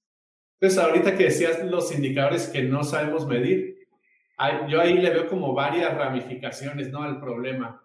Entonces, 0.59 0.83
ahorita 0.83 1.15
que 1.15 1.25
decías 1.25 1.63
los 1.63 1.93
indicadores 1.93 2.47
que 2.47 2.63
no 2.63 2.83
sabemos 2.83 3.27
medir, 3.27 3.77
yo 4.67 4.81
ahí 4.81 4.97
le 4.97 5.11
veo 5.11 5.27
como 5.27 5.53
varias 5.53 5.95
ramificaciones 5.95 6.89
¿no? 6.89 7.03
al 7.03 7.19
problema. 7.19 7.79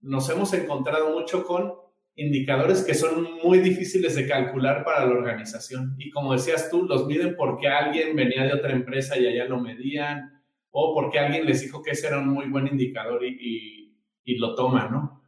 Nos 0.00 0.28
hemos 0.30 0.52
encontrado 0.54 1.12
mucho 1.12 1.44
con 1.44 1.72
indicadores 2.20 2.82
que 2.82 2.94
son 2.94 3.26
muy 3.42 3.58
difíciles 3.58 4.14
de 4.14 4.26
calcular 4.26 4.84
para 4.84 5.06
la 5.06 5.12
organización. 5.12 5.94
Y 5.98 6.10
como 6.10 6.32
decías 6.32 6.68
tú, 6.70 6.84
los 6.84 7.06
miden 7.06 7.34
porque 7.36 7.68
alguien 7.68 8.14
venía 8.14 8.44
de 8.44 8.52
otra 8.52 8.72
empresa 8.72 9.18
y 9.18 9.26
allá 9.26 9.46
lo 9.46 9.58
medían, 9.60 10.42
o 10.70 10.94
porque 10.94 11.18
alguien 11.18 11.46
les 11.46 11.62
dijo 11.62 11.82
que 11.82 11.92
ese 11.92 12.08
era 12.08 12.18
un 12.18 12.28
muy 12.28 12.48
buen 12.48 12.66
indicador 12.66 13.24
y, 13.24 13.94
y, 14.24 14.36
lo 14.36 14.54
toman, 14.54 14.92
¿no? 14.92 15.24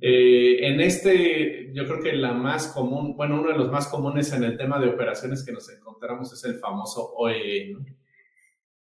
Eh, 0.00 0.66
en 0.66 0.80
este, 0.80 1.70
yo 1.72 1.86
creo 1.86 2.00
que 2.00 2.12
la 2.14 2.32
más 2.32 2.68
común, 2.68 3.14
bueno, 3.16 3.40
uno 3.40 3.52
de 3.52 3.58
los 3.58 3.70
más 3.70 3.86
comunes 3.86 4.32
en 4.32 4.42
el 4.42 4.56
tema 4.56 4.80
de 4.80 4.88
operaciones 4.88 5.44
que 5.44 5.52
nos 5.52 5.70
encontramos 5.70 6.32
es 6.32 6.42
el 6.44 6.58
famoso 6.58 7.12
OEE, 7.14 7.72
¿no? 7.72 7.84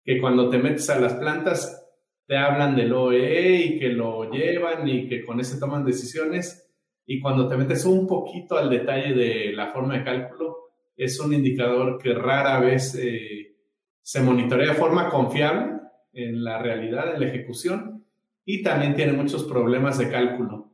Que 0.04 0.22
cuando 0.22 0.50
te 0.50 0.60
metes 0.60 0.90
a 0.92 1.00
las 1.00 1.16
plantas, 1.16 1.87
te 2.28 2.38
hablan 2.38 2.76
del 2.76 2.94
OEE 2.94 3.56
y 3.66 3.80
que 3.80 3.90
lo 3.90 4.30
llevan 4.30 4.88
y 4.88 5.08
que 5.08 5.26
con 5.26 5.40
ese 5.40 5.60
toman 5.60 5.86
decisiones 5.86 6.68
y 7.06 7.22
cuando 7.22 7.48
te 7.48 7.56
metes 7.56 7.86
un 7.86 8.06
poquito 8.06 8.58
al 8.58 8.70
detalle 8.70 9.14
de 9.14 9.54
la 9.54 9.68
forma 9.68 9.98
de 9.98 10.04
cálculo, 10.04 10.58
es 10.98 11.18
un 11.22 11.34
indicador 11.34 11.98
que 11.98 12.14
rara 12.14 12.60
vez 12.60 12.96
eh, 12.96 13.56
se 14.02 14.22
monitorea 14.22 14.74
de 14.74 14.80
forma 14.80 15.10
confiable 15.10 15.80
en 16.12 16.44
la 16.44 16.62
realidad, 16.62 17.14
en 17.14 17.22
la 17.22 17.28
ejecución, 17.28 18.06
y 18.44 18.62
también 18.62 18.94
tiene 18.94 19.14
muchos 19.14 19.46
problemas 19.46 19.98
de 19.98 20.10
cálculo. 20.10 20.74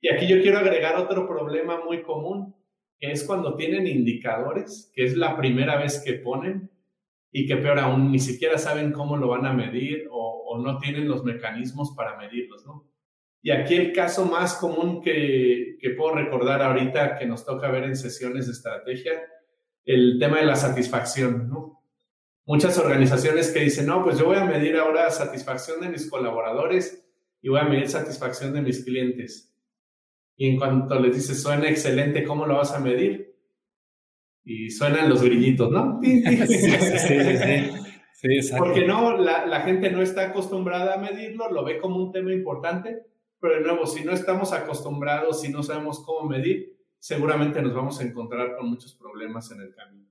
Y 0.00 0.08
aquí 0.08 0.28
yo 0.28 0.40
quiero 0.40 0.58
agregar 0.58 0.96
otro 0.96 1.26
problema 1.26 1.84
muy 1.84 2.02
común, 2.02 2.54
que 2.98 3.10
es 3.10 3.24
cuando 3.24 3.56
tienen 3.56 3.88
indicadores, 3.88 4.92
que 4.94 5.04
es 5.04 5.16
la 5.16 5.36
primera 5.36 5.78
vez 5.78 6.00
que 6.04 6.12
ponen, 6.14 6.70
y 7.32 7.46
que 7.46 7.56
peor 7.56 7.78
aún, 7.78 8.12
ni 8.12 8.18
siquiera 8.18 8.58
saben 8.58 8.92
cómo 8.92 9.16
lo 9.16 9.28
van 9.28 9.46
a 9.46 9.54
medir 9.54 10.06
o, 10.10 10.30
no 10.62 10.78
tienen 10.78 11.08
los 11.08 11.24
mecanismos 11.24 11.94
para 11.96 12.18
medirlos, 12.18 12.66
¿no? 12.66 12.86
Y 13.40 13.52
aquí 13.52 13.74
el 13.74 13.92
caso 13.94 14.26
más 14.26 14.54
común 14.54 15.00
que, 15.00 15.78
que, 15.80 15.90
puedo 15.90 16.14
recordar 16.14 16.60
ahorita 16.60 17.16
que 17.16 17.24
nos 17.24 17.46
toca 17.46 17.70
ver 17.70 17.84
en 17.84 17.96
sesiones 17.96 18.46
de 18.46 18.52
estrategia, 18.52 19.12
el 19.86 20.18
tema 20.20 20.40
de 20.40 20.44
la 20.44 20.54
satisfacción, 20.54 21.48
¿no? 21.48 21.82
Muchas 22.44 22.76
organizaciones 22.76 23.50
que 23.50 23.60
dicen, 23.60 23.86
no, 23.86 24.04
pues 24.04 24.18
yo 24.18 24.26
voy 24.26 24.36
a 24.36 24.44
medir 24.44 24.76
ahora 24.76 25.10
satisfacción 25.10 25.80
de 25.80 25.88
mis 25.88 26.10
colaboradores 26.10 27.02
y 27.40 27.48
voy 27.48 27.60
a 27.60 27.64
medir 27.64 27.88
satisfacción 27.88 28.52
de 28.52 28.60
mis 28.60 28.84
clientes. 28.84 29.56
Y 30.36 30.50
en 30.50 30.58
cuanto 30.58 31.00
les 31.00 31.14
dices, 31.14 31.42
suena 31.42 31.70
excelente, 31.70 32.24
¿cómo 32.24 32.46
lo 32.46 32.56
vas 32.56 32.72
a 32.72 32.80
medir? 32.80 33.31
Y 34.44 34.70
suenan 34.70 35.08
los 35.08 35.22
grillitos, 35.22 35.70
¿no? 35.70 36.00
sí, 36.02 36.22
sí, 36.22 36.58
sí. 36.58 38.50
Porque 38.58 38.86
no, 38.86 39.16
la, 39.16 39.46
la 39.46 39.62
gente 39.62 39.90
no 39.90 40.00
está 40.00 40.28
acostumbrada 40.28 40.94
a 40.94 40.98
medirlo, 40.98 41.50
lo 41.50 41.64
ve 41.64 41.78
como 41.78 41.96
un 41.96 42.12
tema 42.12 42.32
importante, 42.32 43.02
pero 43.40 43.56
de 43.56 43.62
nuevo, 43.62 43.86
si 43.86 44.04
no 44.04 44.12
estamos 44.12 44.52
acostumbrados, 44.52 45.40
si 45.40 45.48
no 45.48 45.64
sabemos 45.64 46.00
cómo 46.04 46.28
medir, 46.28 46.76
seguramente 47.00 47.60
nos 47.60 47.74
vamos 47.74 48.00
a 48.00 48.04
encontrar 48.04 48.56
con 48.56 48.70
muchos 48.70 48.94
problemas 48.94 49.50
en 49.50 49.60
el 49.60 49.74
camino. 49.74 50.06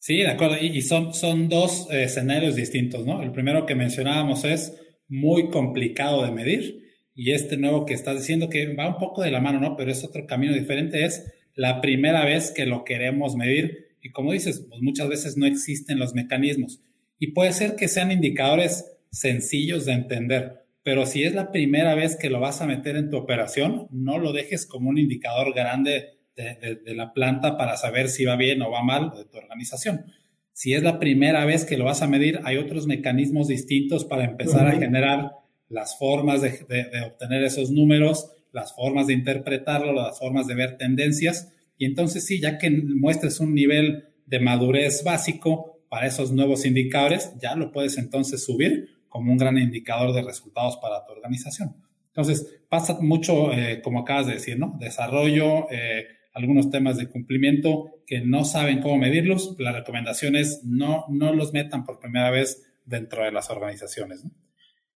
Sí, 0.00 0.18
de 0.18 0.28
acuerdo. 0.28 0.56
Y, 0.60 0.82
son, 0.82 1.14
son 1.14 1.48
dos 1.48 1.88
eh, 1.90 2.04
escenarios 2.04 2.56
distintos, 2.56 3.06
¿no? 3.06 3.22
El 3.22 3.30
primero 3.30 3.66
que 3.66 3.76
mencionábamos 3.76 4.44
es 4.44 4.76
muy 5.08 5.48
complicado 5.48 6.24
de 6.24 6.32
medir 6.32 6.82
y 7.14 7.32
este 7.32 7.56
nuevo 7.56 7.84
que 7.84 7.94
estás 7.94 8.16
diciendo 8.16 8.48
que 8.48 8.74
va 8.74 8.88
un 8.88 8.98
poco 8.98 9.22
de 9.22 9.30
la 9.30 9.40
mano, 9.40 9.60
¿no? 9.60 9.76
Pero 9.76 9.90
es 9.90 10.04
otro 10.04 10.26
camino 10.26 10.52
diferente, 10.52 11.04
es 11.04 11.32
la 11.58 11.80
primera 11.80 12.24
vez 12.24 12.52
que 12.52 12.66
lo 12.66 12.84
queremos 12.84 13.34
medir. 13.34 13.88
Y 14.00 14.12
como 14.12 14.32
dices, 14.32 14.64
pues 14.68 14.80
muchas 14.80 15.08
veces 15.08 15.36
no 15.36 15.44
existen 15.44 15.98
los 15.98 16.14
mecanismos. 16.14 16.80
Y 17.18 17.32
puede 17.32 17.52
ser 17.52 17.74
que 17.74 17.88
sean 17.88 18.12
indicadores 18.12 18.84
sencillos 19.10 19.84
de 19.84 19.92
entender, 19.94 20.58
pero 20.84 21.04
si 21.04 21.24
es 21.24 21.34
la 21.34 21.50
primera 21.50 21.96
vez 21.96 22.16
que 22.16 22.30
lo 22.30 22.38
vas 22.38 22.60
a 22.60 22.66
meter 22.66 22.96
en 22.96 23.10
tu 23.10 23.16
operación, 23.16 23.88
no 23.90 24.18
lo 24.18 24.32
dejes 24.32 24.66
como 24.66 24.88
un 24.88 24.98
indicador 24.98 25.52
grande 25.52 26.18
de, 26.36 26.94
la 26.94 27.12
planta 27.12 27.56
para 27.56 27.76
saber 27.76 28.08
si 28.08 28.24
va 28.24 28.36
bien 28.36 28.62
o 28.62 28.70
va 28.70 28.84
mal 28.84 29.10
de 29.10 29.24
tu 29.24 29.36
organización. 29.36 30.06
Si 30.52 30.74
es 30.74 30.84
la 30.84 31.00
primera 31.00 31.44
vez 31.44 31.64
que 31.64 31.76
lo 31.76 31.86
vas 31.86 32.02
a 32.02 32.06
medir, 32.06 32.40
hay 32.44 32.56
otros 32.56 32.86
mecanismos 32.86 33.48
distintos 33.48 34.04
para 34.04 34.24
empezar 34.24 34.68
a 34.68 34.78
generar 34.78 35.32
las 35.68 35.98
formas 35.98 36.40
de, 36.40 36.50
de, 36.50 37.02
obtener 37.02 37.42
esos 37.42 37.72
números, 37.72 38.30
las 38.52 38.74
formas 38.74 39.06
de 39.06 39.14
interpretarlo, 39.14 39.92
las 39.92 40.18
formas 40.18 40.46
de 40.46 40.54
ver 40.54 40.76
tendencias. 40.76 41.52
Y 41.76 41.84
entonces 41.84 42.26
sí, 42.26 42.40
ya 42.40 42.58
que 42.58 42.70
muestres 42.70 43.40
un 43.40 43.54
nivel 43.54 44.08
de 44.26 44.40
madurez 44.40 45.04
básico 45.04 45.80
para 45.88 46.06
esos 46.06 46.32
nuevos 46.32 46.66
indicadores, 46.66 47.32
ya 47.40 47.54
lo 47.54 47.72
puedes 47.72 47.96
entonces 47.98 48.44
subir 48.44 48.90
como 49.08 49.32
un 49.32 49.38
gran 49.38 49.58
indicador 49.58 50.12
de 50.12 50.22
resultados 50.22 50.76
para 50.78 51.04
tu 51.04 51.12
organización. 51.12 51.76
Entonces, 52.08 52.60
pasa 52.68 52.98
mucho, 53.00 53.52
eh, 53.52 53.80
como 53.82 54.00
acabas 54.00 54.26
de 54.26 54.34
decir, 54.34 54.58
¿no? 54.58 54.76
Desarrollo, 54.80 55.70
eh, 55.70 56.06
algunos 56.34 56.70
temas 56.70 56.96
de 56.96 57.08
cumplimiento 57.08 58.02
que 58.06 58.20
no 58.20 58.44
saben 58.44 58.80
cómo 58.80 58.96
medirlos. 58.96 59.56
La 59.58 59.72
recomendación 59.72 60.36
es 60.36 60.62
no, 60.64 61.04
no 61.08 61.32
los 61.32 61.52
metan 61.52 61.84
por 61.84 61.98
primera 61.98 62.30
vez 62.30 62.62
dentro 62.84 63.24
de 63.24 63.32
las 63.32 63.50
organizaciones. 63.50 64.24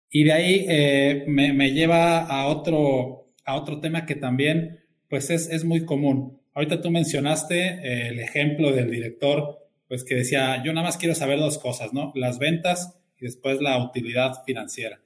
Y 0.10 0.24
de 0.24 0.32
ahí 0.32 0.66
eh, 0.68 1.26
me, 1.28 1.54
me, 1.54 1.72
lleva 1.72 2.26
a 2.26 2.48
otro, 2.48 3.29
a 3.50 3.56
otro 3.56 3.80
tema 3.80 4.06
que 4.06 4.16
también 4.16 4.80
pues 5.10 5.30
es, 5.30 5.50
es 5.50 5.66
muy 5.66 5.86
común. 5.86 6.40
Ahorita 6.54 6.82
tú 6.82 6.92
mencionaste 6.92 8.10
el 8.10 8.20
ejemplo 8.20 8.72
del 8.72 8.92
director, 8.92 9.58
pues 9.88 10.04
que 10.04 10.16
decía, 10.16 10.62
yo 10.64 10.72
nada 10.72 10.86
más 10.86 10.98
quiero 10.98 11.16
saber 11.16 11.40
dos 11.40 11.58
cosas, 11.58 11.94
¿no? 11.94 12.12
Las 12.16 12.38
ventas 12.38 13.00
y 13.18 13.26
después 13.26 13.60
la 13.60 13.84
utilidad 13.84 14.44
financiera. 14.46 15.02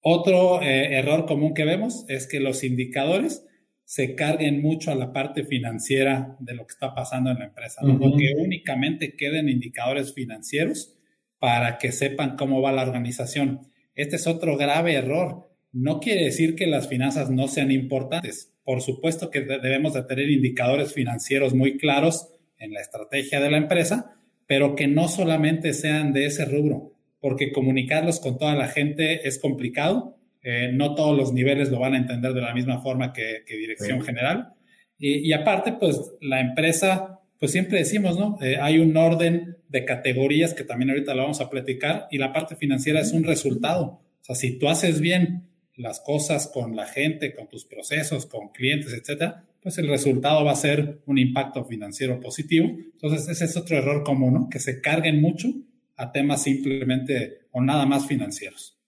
Otro 0.00 0.62
eh, 0.62 0.98
error 0.98 1.26
común 1.26 1.54
que 1.54 1.64
vemos 1.64 2.04
es 2.08 2.26
que 2.26 2.40
los 2.40 2.64
indicadores 2.64 3.44
se 3.84 4.14
carguen 4.14 4.62
mucho 4.62 4.90
a 4.90 4.94
la 4.94 5.12
parte 5.12 5.44
financiera 5.44 6.36
de 6.40 6.54
lo 6.54 6.66
que 6.66 6.72
está 6.72 6.94
pasando 6.94 7.30
en 7.30 7.40
la 7.40 7.46
empresa, 7.46 7.82
que 7.82 8.34
únicamente 8.36 9.16
queden 9.16 9.48
indicadores 9.48 10.14
financieros 10.14 10.94
para 11.38 11.76
que 11.78 11.90
sepan 11.92 12.36
cómo 12.36 12.62
va 12.62 12.72
la 12.72 12.82
organización. 12.82 13.60
Este 13.94 14.16
es 14.16 14.26
otro 14.26 14.56
grave 14.56 14.94
error. 14.94 15.49
No 15.72 16.00
quiere 16.00 16.24
decir 16.24 16.56
que 16.56 16.66
las 16.66 16.88
finanzas 16.88 17.30
no 17.30 17.46
sean 17.46 17.70
importantes. 17.70 18.52
Por 18.64 18.82
supuesto 18.82 19.30
que 19.30 19.40
debemos 19.40 19.94
de 19.94 20.02
tener 20.02 20.30
indicadores 20.30 20.92
financieros 20.92 21.54
muy 21.54 21.76
claros 21.76 22.28
en 22.58 22.72
la 22.72 22.80
estrategia 22.80 23.40
de 23.40 23.50
la 23.50 23.56
empresa, 23.56 24.16
pero 24.46 24.74
que 24.74 24.88
no 24.88 25.08
solamente 25.08 25.72
sean 25.72 26.12
de 26.12 26.26
ese 26.26 26.44
rubro, 26.44 26.92
porque 27.20 27.52
comunicarlos 27.52 28.20
con 28.20 28.38
toda 28.38 28.54
la 28.54 28.68
gente 28.68 29.26
es 29.26 29.38
complicado. 29.38 30.16
Eh, 30.42 30.70
no 30.72 30.94
todos 30.94 31.16
los 31.16 31.32
niveles 31.32 31.70
lo 31.70 31.78
van 31.78 31.94
a 31.94 31.98
entender 31.98 32.32
de 32.32 32.40
la 32.40 32.54
misma 32.54 32.80
forma 32.80 33.12
que, 33.12 33.44
dirección 33.46 34.02
general. 34.02 34.54
Y, 34.98 35.32
aparte, 35.32 35.72
pues 35.72 35.98
la 36.20 36.40
empresa, 36.40 37.20
pues 37.38 37.52
siempre 37.52 37.78
decimos, 37.78 38.18
¿no? 38.18 38.36
Eh, 38.42 38.58
hay 38.60 38.78
un 38.78 38.94
orden 38.96 39.56
de 39.68 39.84
categorías 39.86 40.52
que 40.52 40.64
también 40.64 40.90
ahorita 40.90 41.14
lo 41.14 41.22
vamos 41.22 41.40
a 41.40 41.48
platicar 41.48 42.06
y 42.10 42.18
la 42.18 42.32
parte 42.34 42.54
financiera 42.54 43.00
es 43.00 43.12
un 43.12 43.24
resultado. 43.24 44.02
O 44.20 44.24
sea, 44.24 44.34
si 44.34 44.58
tú 44.58 44.68
haces 44.68 45.00
bien 45.00 45.49
las 45.80 46.00
cosas 46.00 46.50
con 46.52 46.76
la 46.76 46.86
gente, 46.86 47.34
con 47.34 47.48
tus 47.48 47.64
procesos, 47.64 48.26
con 48.26 48.48
clientes, 48.48 48.92
etcétera, 48.92 49.44
pues 49.62 49.78
el 49.78 49.88
resultado 49.88 50.44
va 50.44 50.52
a 50.52 50.56
ser 50.56 51.00
un 51.06 51.18
impacto 51.18 51.64
financiero 51.64 52.20
positivo. 52.20 52.68
Entonces, 52.68 53.28
ese 53.28 53.44
es 53.44 53.56
otro 53.56 53.76
error 53.76 54.04
común, 54.04 54.34
¿no? 54.34 54.48
Que 54.50 54.58
se 54.58 54.80
carguen 54.80 55.20
mucho 55.20 55.48
a 55.96 56.12
temas 56.12 56.42
simplemente 56.42 57.46
o 57.50 57.60
nada 57.60 57.86
más 57.86 58.06
financieros. 58.06 58.78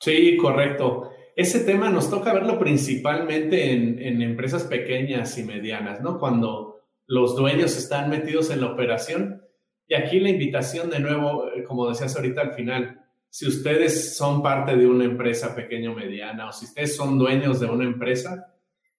Sí, 0.00 0.36
correcto. 0.36 1.10
Ese 1.36 1.60
tema 1.60 1.88
nos 1.88 2.10
toca 2.10 2.32
verlo 2.32 2.58
principalmente 2.58 3.72
en, 3.72 4.00
en 4.00 4.22
empresas 4.22 4.64
pequeñas 4.64 5.38
y 5.38 5.44
medianas, 5.44 6.00
¿no? 6.00 6.18
Cuando 6.18 6.80
los 7.06 7.36
dueños 7.36 7.76
están 7.76 8.10
metidos 8.10 8.50
en 8.50 8.60
la 8.60 8.72
operación. 8.72 9.42
Y 9.86 9.94
aquí 9.94 10.20
la 10.20 10.30
invitación 10.30 10.90
de 10.90 11.00
nuevo, 11.00 11.48
eh, 11.54 11.64
como 11.64 11.88
decías 11.88 12.16
ahorita 12.16 12.40
al 12.40 12.54
final, 12.54 13.01
si 13.32 13.48
ustedes 13.48 14.14
son 14.14 14.42
parte 14.42 14.76
de 14.76 14.86
una 14.86 15.06
empresa 15.06 15.54
pequeña 15.56 15.90
o 15.90 15.94
mediana 15.94 16.50
o 16.50 16.52
si 16.52 16.66
ustedes 16.66 16.94
son 16.94 17.18
dueños 17.18 17.60
de 17.60 17.66
una 17.66 17.84
empresa, 17.84 18.54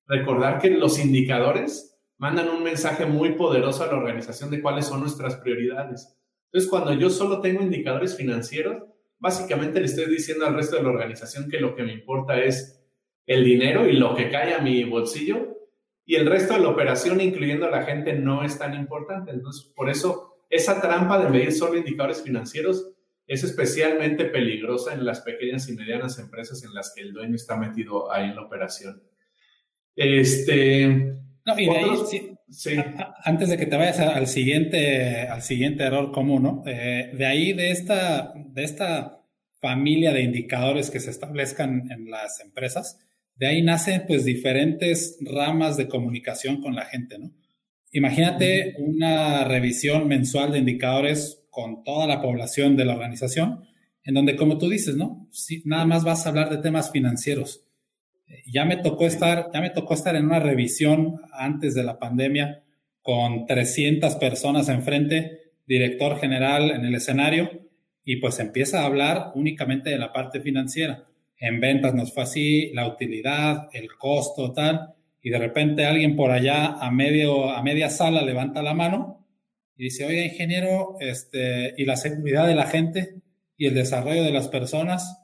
recordar 0.08 0.58
que 0.60 0.72
los 0.72 0.98
indicadores 0.98 2.02
mandan 2.18 2.50
un 2.50 2.64
mensaje 2.64 3.06
muy 3.06 3.34
poderoso 3.34 3.84
a 3.84 3.88
la 3.88 3.98
organización 3.98 4.50
de 4.50 4.60
cuáles 4.60 4.88
son 4.88 5.02
nuestras 5.02 5.36
prioridades. 5.36 6.18
Entonces, 6.46 6.68
cuando 6.68 6.94
yo 6.94 7.12
solo 7.12 7.42
tengo 7.42 7.62
indicadores 7.62 8.18
financieros, 8.18 8.82
básicamente 9.20 9.80
le 9.80 9.86
estoy 9.86 10.08
diciendo 10.08 10.48
al 10.48 10.56
resto 10.56 10.78
de 10.78 10.84
la 10.84 10.90
organización 10.90 11.48
que 11.48 11.60
lo 11.60 11.76
que 11.76 11.84
me 11.84 11.94
importa 11.94 12.44
es 12.44 12.84
el 13.28 13.46
dinero 13.46 13.88
y 13.88 13.94
lo 13.94 14.16
que 14.16 14.32
cae 14.32 14.56
a 14.56 14.62
mi 14.62 14.84
bolsillo 14.84 15.60
y 16.08 16.16
el 16.16 16.26
resto 16.26 16.56
de 16.56 16.62
la 16.62 16.70
operación, 16.70 17.22
incluyendo 17.22 17.68
a 17.68 17.72
la 17.72 17.84
gente, 17.84 18.14
no 18.14 18.44
es 18.44 18.58
tan 18.58 18.74
importante. 18.74 19.30
Entonces, 19.30 19.72
por 19.76 19.92
eso, 19.92 20.40
esa 20.50 20.82
trampa 20.82 21.24
de 21.24 21.30
medir 21.30 21.52
solo 21.52 21.78
indicadores 21.78 22.24
financieros 22.24 22.93
es 23.28 23.44
especialmente 23.44 24.26
peligrosa 24.26 24.94
en 24.94 25.06
las 25.06 25.22
pequeñas 25.22 25.70
y 25.70 25.74
medianas 25.74 26.20
empresas 26.20 26.64
en 26.64 26.74
las 26.74 26.94
que 26.94 27.02
el 27.02 27.14
dueño 27.14 27.36
está 27.36 27.56
metido 27.56 28.12
ahí 28.12 28.30
en 28.30 28.36
la 28.36 28.44
operación. 28.44 29.02
Este. 29.96 30.88
No, 31.46 31.60
y 31.60 31.66
de 31.66 31.78
ahí, 31.78 31.90
sí, 32.50 32.76
antes 33.24 33.50
de 33.50 33.58
que 33.58 33.66
te 33.66 33.76
vayas 33.76 34.00
al 34.00 34.28
siguiente, 34.28 35.28
al 35.28 35.42
siguiente 35.42 35.84
error 35.84 36.12
común, 36.12 36.44
¿no? 36.44 36.64
Eh, 36.66 37.12
de 37.14 37.26
ahí, 37.26 37.54
de 37.54 37.72
esta, 37.72 38.34
de 38.36 38.64
esta 38.64 39.22
familia 39.60 40.14
de 40.14 40.22
indicadores 40.22 40.90
que 40.90 41.00
se 41.00 41.10
establezcan 41.10 41.92
en 41.92 42.10
las 42.10 42.40
empresas, 42.40 43.00
de 43.36 43.48
ahí 43.48 43.62
nacen 43.62 44.06
pues 44.08 44.26
diferentes 44.26 45.18
ramas 45.22 45.78
de 45.78 45.88
comunicación 45.88 46.62
con 46.62 46.76
la 46.76 46.86
gente, 46.86 47.18
¿no? 47.18 47.32
Imagínate 47.96 48.76
una 48.80 49.44
revisión 49.44 50.08
mensual 50.08 50.52
de 50.52 50.58
indicadores 50.58 51.46
con 51.52 51.84
toda 51.84 52.08
la 52.08 52.22
población 52.22 52.76
de 52.76 52.86
la 52.86 52.96
organización, 52.96 53.66
en 54.04 54.16
donde, 54.16 54.36
como 54.36 54.58
tú 54.58 54.68
dices, 54.68 54.96
¿no? 54.96 55.28
Si 55.32 55.62
nada 55.66 55.86
más 55.86 56.04
vas 56.04 56.26
a 56.26 56.30
hablar 56.30 56.50
de 56.50 56.58
temas 56.58 56.92
financieros. 56.92 57.68
Ya 58.52 58.66
me 58.66 58.78
tocó 58.78 59.06
estar, 59.06 59.52
ya 59.54 59.62
me 59.62 59.70
tocó 59.70 59.94
estar 59.94 60.16
en 60.16 60.26
una 60.26 60.40
revisión 60.40 61.22
antes 61.34 61.76
de 61.76 61.84
la 61.84 62.00
pandemia 62.00 62.64
con 63.04 63.46
300 63.46 64.16
personas 64.16 64.70
enfrente, 64.70 65.52
director 65.68 66.20
general 66.20 66.72
en 66.72 66.86
el 66.86 66.96
escenario, 66.96 67.70
y 68.04 68.16
pues 68.16 68.40
empieza 68.40 68.82
a 68.82 68.86
hablar 68.86 69.34
únicamente 69.36 69.92
de 69.92 70.00
la 70.00 70.12
parte 70.12 70.42
financiera. 70.42 71.06
En 71.38 71.60
ventas 71.60 71.94
nos 71.94 72.12
fue 72.12 72.24
así, 72.24 72.72
la 72.74 72.88
utilidad, 72.88 73.70
el 73.72 73.90
costo, 74.00 74.52
tal, 74.52 74.96
y 75.24 75.30
de 75.32 75.40
repente 75.40 75.86
alguien 75.86 76.16
por 76.16 76.30
allá 76.30 76.74
a, 76.74 76.92
medio, 76.92 77.50
a 77.50 77.64
media 77.64 77.90
sala 77.90 78.22
levanta 78.22 78.62
la 78.62 78.74
mano 78.76 79.26
y 79.76 79.86
dice, 79.86 80.06
oye, 80.06 80.26
ingeniero, 80.26 80.98
este, 81.00 81.74
y 81.78 81.86
la 81.86 81.96
seguridad 81.96 82.46
de 82.46 82.56
la 82.56 82.68
gente 82.68 83.22
y 83.58 83.68
el 83.68 83.74
desarrollo 83.74 84.24
de 84.24 84.32
las 84.32 84.50
personas 84.50 85.22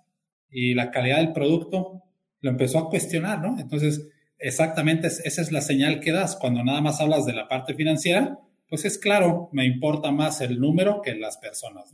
y 0.50 0.74
la 0.74 0.90
calidad 0.90 1.18
del 1.18 1.34
producto, 1.34 2.04
lo 2.42 2.50
empezó 2.50 2.80
a 2.80 2.90
cuestionar, 2.90 3.42
¿no? 3.42 3.60
Entonces, 3.60 4.10
exactamente 4.38 5.08
esa 5.08 5.42
es 5.42 5.52
la 5.52 5.62
señal 5.62 6.00
que 6.00 6.14
das. 6.14 6.38
Cuando 6.38 6.64
nada 6.64 6.82
más 6.82 7.02
hablas 7.02 7.26
de 7.26 7.34
la 7.34 7.48
parte 7.48 7.74
financiera, 7.74 8.40
pues 8.70 8.86
es 8.86 8.98
claro, 8.98 9.50
me 9.52 9.66
importa 9.66 10.12
más 10.12 10.42
el 10.42 10.60
número 10.60 11.02
que 11.02 11.16
las 11.16 11.38
personas. 11.38 11.94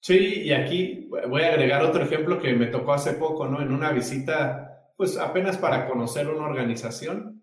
Sí, 0.00 0.42
y 0.44 0.52
aquí 0.52 1.08
voy 1.28 1.42
a 1.42 1.48
agregar 1.48 1.82
otro 1.82 2.04
ejemplo 2.04 2.38
que 2.40 2.52
me 2.52 2.66
tocó 2.66 2.92
hace 2.92 3.14
poco, 3.14 3.48
¿no? 3.48 3.62
En 3.62 3.72
una 3.72 3.90
visita, 3.90 4.75
pues 4.96 5.16
apenas 5.18 5.58
para 5.58 5.86
conocer 5.88 6.28
una 6.28 6.46
organización. 6.46 7.42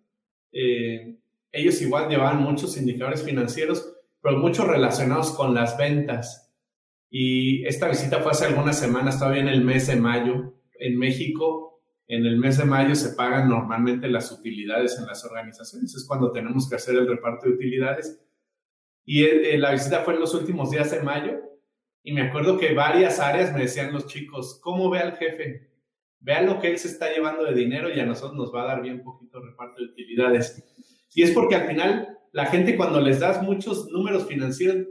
Eh, 0.52 1.18
ellos 1.52 1.82
igual 1.82 2.10
llevaban 2.10 2.42
muchos 2.42 2.78
indicadores 2.78 3.24
financieros, 3.24 3.96
pero 4.22 4.38
muchos 4.38 4.68
relacionados 4.68 5.32
con 5.32 5.54
las 5.54 5.78
ventas. 5.78 6.52
Y 7.10 7.66
esta 7.68 7.88
visita 7.88 8.22
fue 8.22 8.32
hace 8.32 8.46
algunas 8.46 8.80
semanas, 8.80 9.20
todavía 9.20 9.42
en 9.42 9.50
el 9.50 9.64
mes 9.64 9.88
de 9.88 9.96
mayo. 9.96 10.54
En 10.80 10.98
México, 10.98 11.82
en 12.08 12.26
el 12.26 12.38
mes 12.38 12.58
de 12.58 12.66
mayo 12.66 12.96
se 12.96 13.14
pagan 13.14 13.48
normalmente 13.48 14.08
las 14.08 14.32
utilidades 14.32 14.98
en 14.98 15.06
las 15.06 15.24
organizaciones. 15.24 15.94
Es 15.94 16.06
cuando 16.06 16.32
tenemos 16.32 16.68
que 16.68 16.76
hacer 16.76 16.96
el 16.96 17.08
reparto 17.08 17.48
de 17.48 17.54
utilidades. 17.54 18.20
Y 19.06 19.26
eh, 19.26 19.54
eh, 19.54 19.58
la 19.60 19.72
visita 19.72 20.00
fue 20.00 20.16
en 20.16 20.22
los 20.22 20.34
últimos 20.34 20.72
días 20.72 20.90
de 20.90 21.02
mayo. 21.02 21.40
Y 22.02 22.14
me 22.14 22.24
acuerdo 22.24 22.58
que 22.58 22.74
varias 22.74 23.20
áreas 23.20 23.54
me 23.54 23.62
decían 23.62 23.94
los 23.94 24.08
chicos, 24.08 24.60
¿cómo 24.62 24.90
ve 24.90 25.00
al 25.00 25.16
jefe? 25.18 25.73
Vean 26.24 26.46
lo 26.46 26.60
que 26.60 26.70
él 26.70 26.78
se 26.78 26.88
está 26.88 27.12
llevando 27.12 27.44
de 27.44 27.54
dinero 27.54 27.94
y 27.94 28.00
a 28.00 28.06
nosotros 28.06 28.36
nos 28.36 28.56
va 28.56 28.64
a 28.64 28.68
dar 28.68 28.82
bien 28.82 29.04
poquito 29.04 29.42
reparto 29.42 29.82
de 29.82 29.92
utilidades. 29.92 30.64
Y 31.14 31.22
es 31.22 31.32
porque 31.32 31.56
al 31.56 31.68
final 31.68 32.18
la 32.32 32.46
gente 32.46 32.78
cuando 32.78 33.02
les 33.02 33.20
das 33.20 33.44
muchos 33.44 33.90
números 33.90 34.26
financieros, 34.26 34.88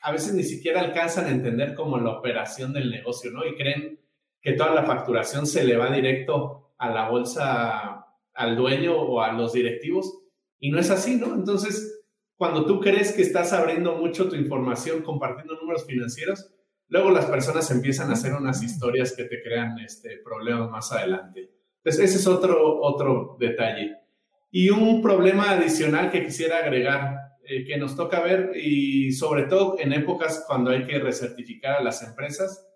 a 0.00 0.12
veces 0.12 0.32
ni 0.32 0.42
siquiera 0.42 0.80
alcanzan 0.80 1.26
a 1.26 1.30
entender 1.30 1.74
como 1.74 1.98
la 1.98 2.10
operación 2.10 2.72
del 2.72 2.90
negocio, 2.90 3.30
¿no? 3.30 3.46
Y 3.46 3.54
creen 3.54 4.00
que 4.40 4.52
toda 4.52 4.74
la 4.74 4.82
facturación 4.84 5.46
se 5.46 5.62
le 5.62 5.76
va 5.76 5.92
directo 5.92 6.72
a 6.78 6.90
la 6.90 7.08
bolsa, 7.10 8.06
al 8.32 8.56
dueño 8.56 8.96
o 8.96 9.20
a 9.20 9.32
los 9.32 9.52
directivos. 9.52 10.20
Y 10.58 10.70
no 10.70 10.80
es 10.80 10.90
así, 10.90 11.16
¿no? 11.16 11.34
Entonces, 11.34 12.02
cuando 12.36 12.64
tú 12.64 12.80
crees 12.80 13.12
que 13.12 13.22
estás 13.22 13.52
abriendo 13.52 13.96
mucho 13.96 14.28
tu 14.28 14.36
información 14.36 15.02
compartiendo 15.02 15.54
números 15.54 15.84
financieros, 15.84 16.50
luego 16.92 17.10
las 17.10 17.24
personas 17.24 17.70
empiezan 17.70 18.10
a 18.10 18.12
hacer 18.12 18.34
unas 18.34 18.62
historias 18.62 19.16
que 19.16 19.24
te 19.24 19.42
crean 19.42 19.78
este, 19.78 20.18
problemas 20.18 20.70
más 20.70 20.92
adelante. 20.92 21.50
Entonces, 21.78 22.10
ese 22.10 22.18
es 22.18 22.26
otro, 22.26 22.82
otro 22.82 23.38
detalle. 23.40 23.96
Y 24.50 24.68
un 24.68 25.00
problema 25.00 25.52
adicional 25.52 26.10
que 26.10 26.22
quisiera 26.22 26.58
agregar, 26.58 27.16
eh, 27.44 27.64
que 27.64 27.78
nos 27.78 27.96
toca 27.96 28.20
ver, 28.20 28.52
y 28.54 29.10
sobre 29.12 29.44
todo 29.44 29.76
en 29.78 29.94
épocas 29.94 30.44
cuando 30.46 30.70
hay 30.70 30.84
que 30.84 30.98
recertificar 30.98 31.76
a 31.76 31.82
las 31.82 32.02
empresas, 32.02 32.68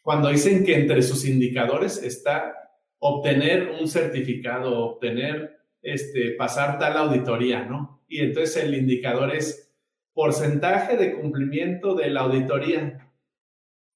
cuando 0.00 0.28
dicen 0.28 0.64
que 0.64 0.76
entre 0.76 1.02
sus 1.02 1.26
indicadores 1.26 2.00
está 2.04 2.54
obtener 3.00 3.72
un 3.80 3.88
certificado, 3.88 4.78
obtener, 4.78 5.58
este, 5.82 6.36
pasar 6.38 6.78
tal 6.78 6.96
auditoría, 6.96 7.64
¿no? 7.64 8.04
Y 8.06 8.20
entonces 8.20 8.62
el 8.62 8.76
indicador 8.76 9.34
es 9.34 9.74
porcentaje 10.14 10.96
de 10.96 11.14
cumplimiento 11.14 11.96
de 11.96 12.10
la 12.10 12.20
auditoría. 12.20 13.09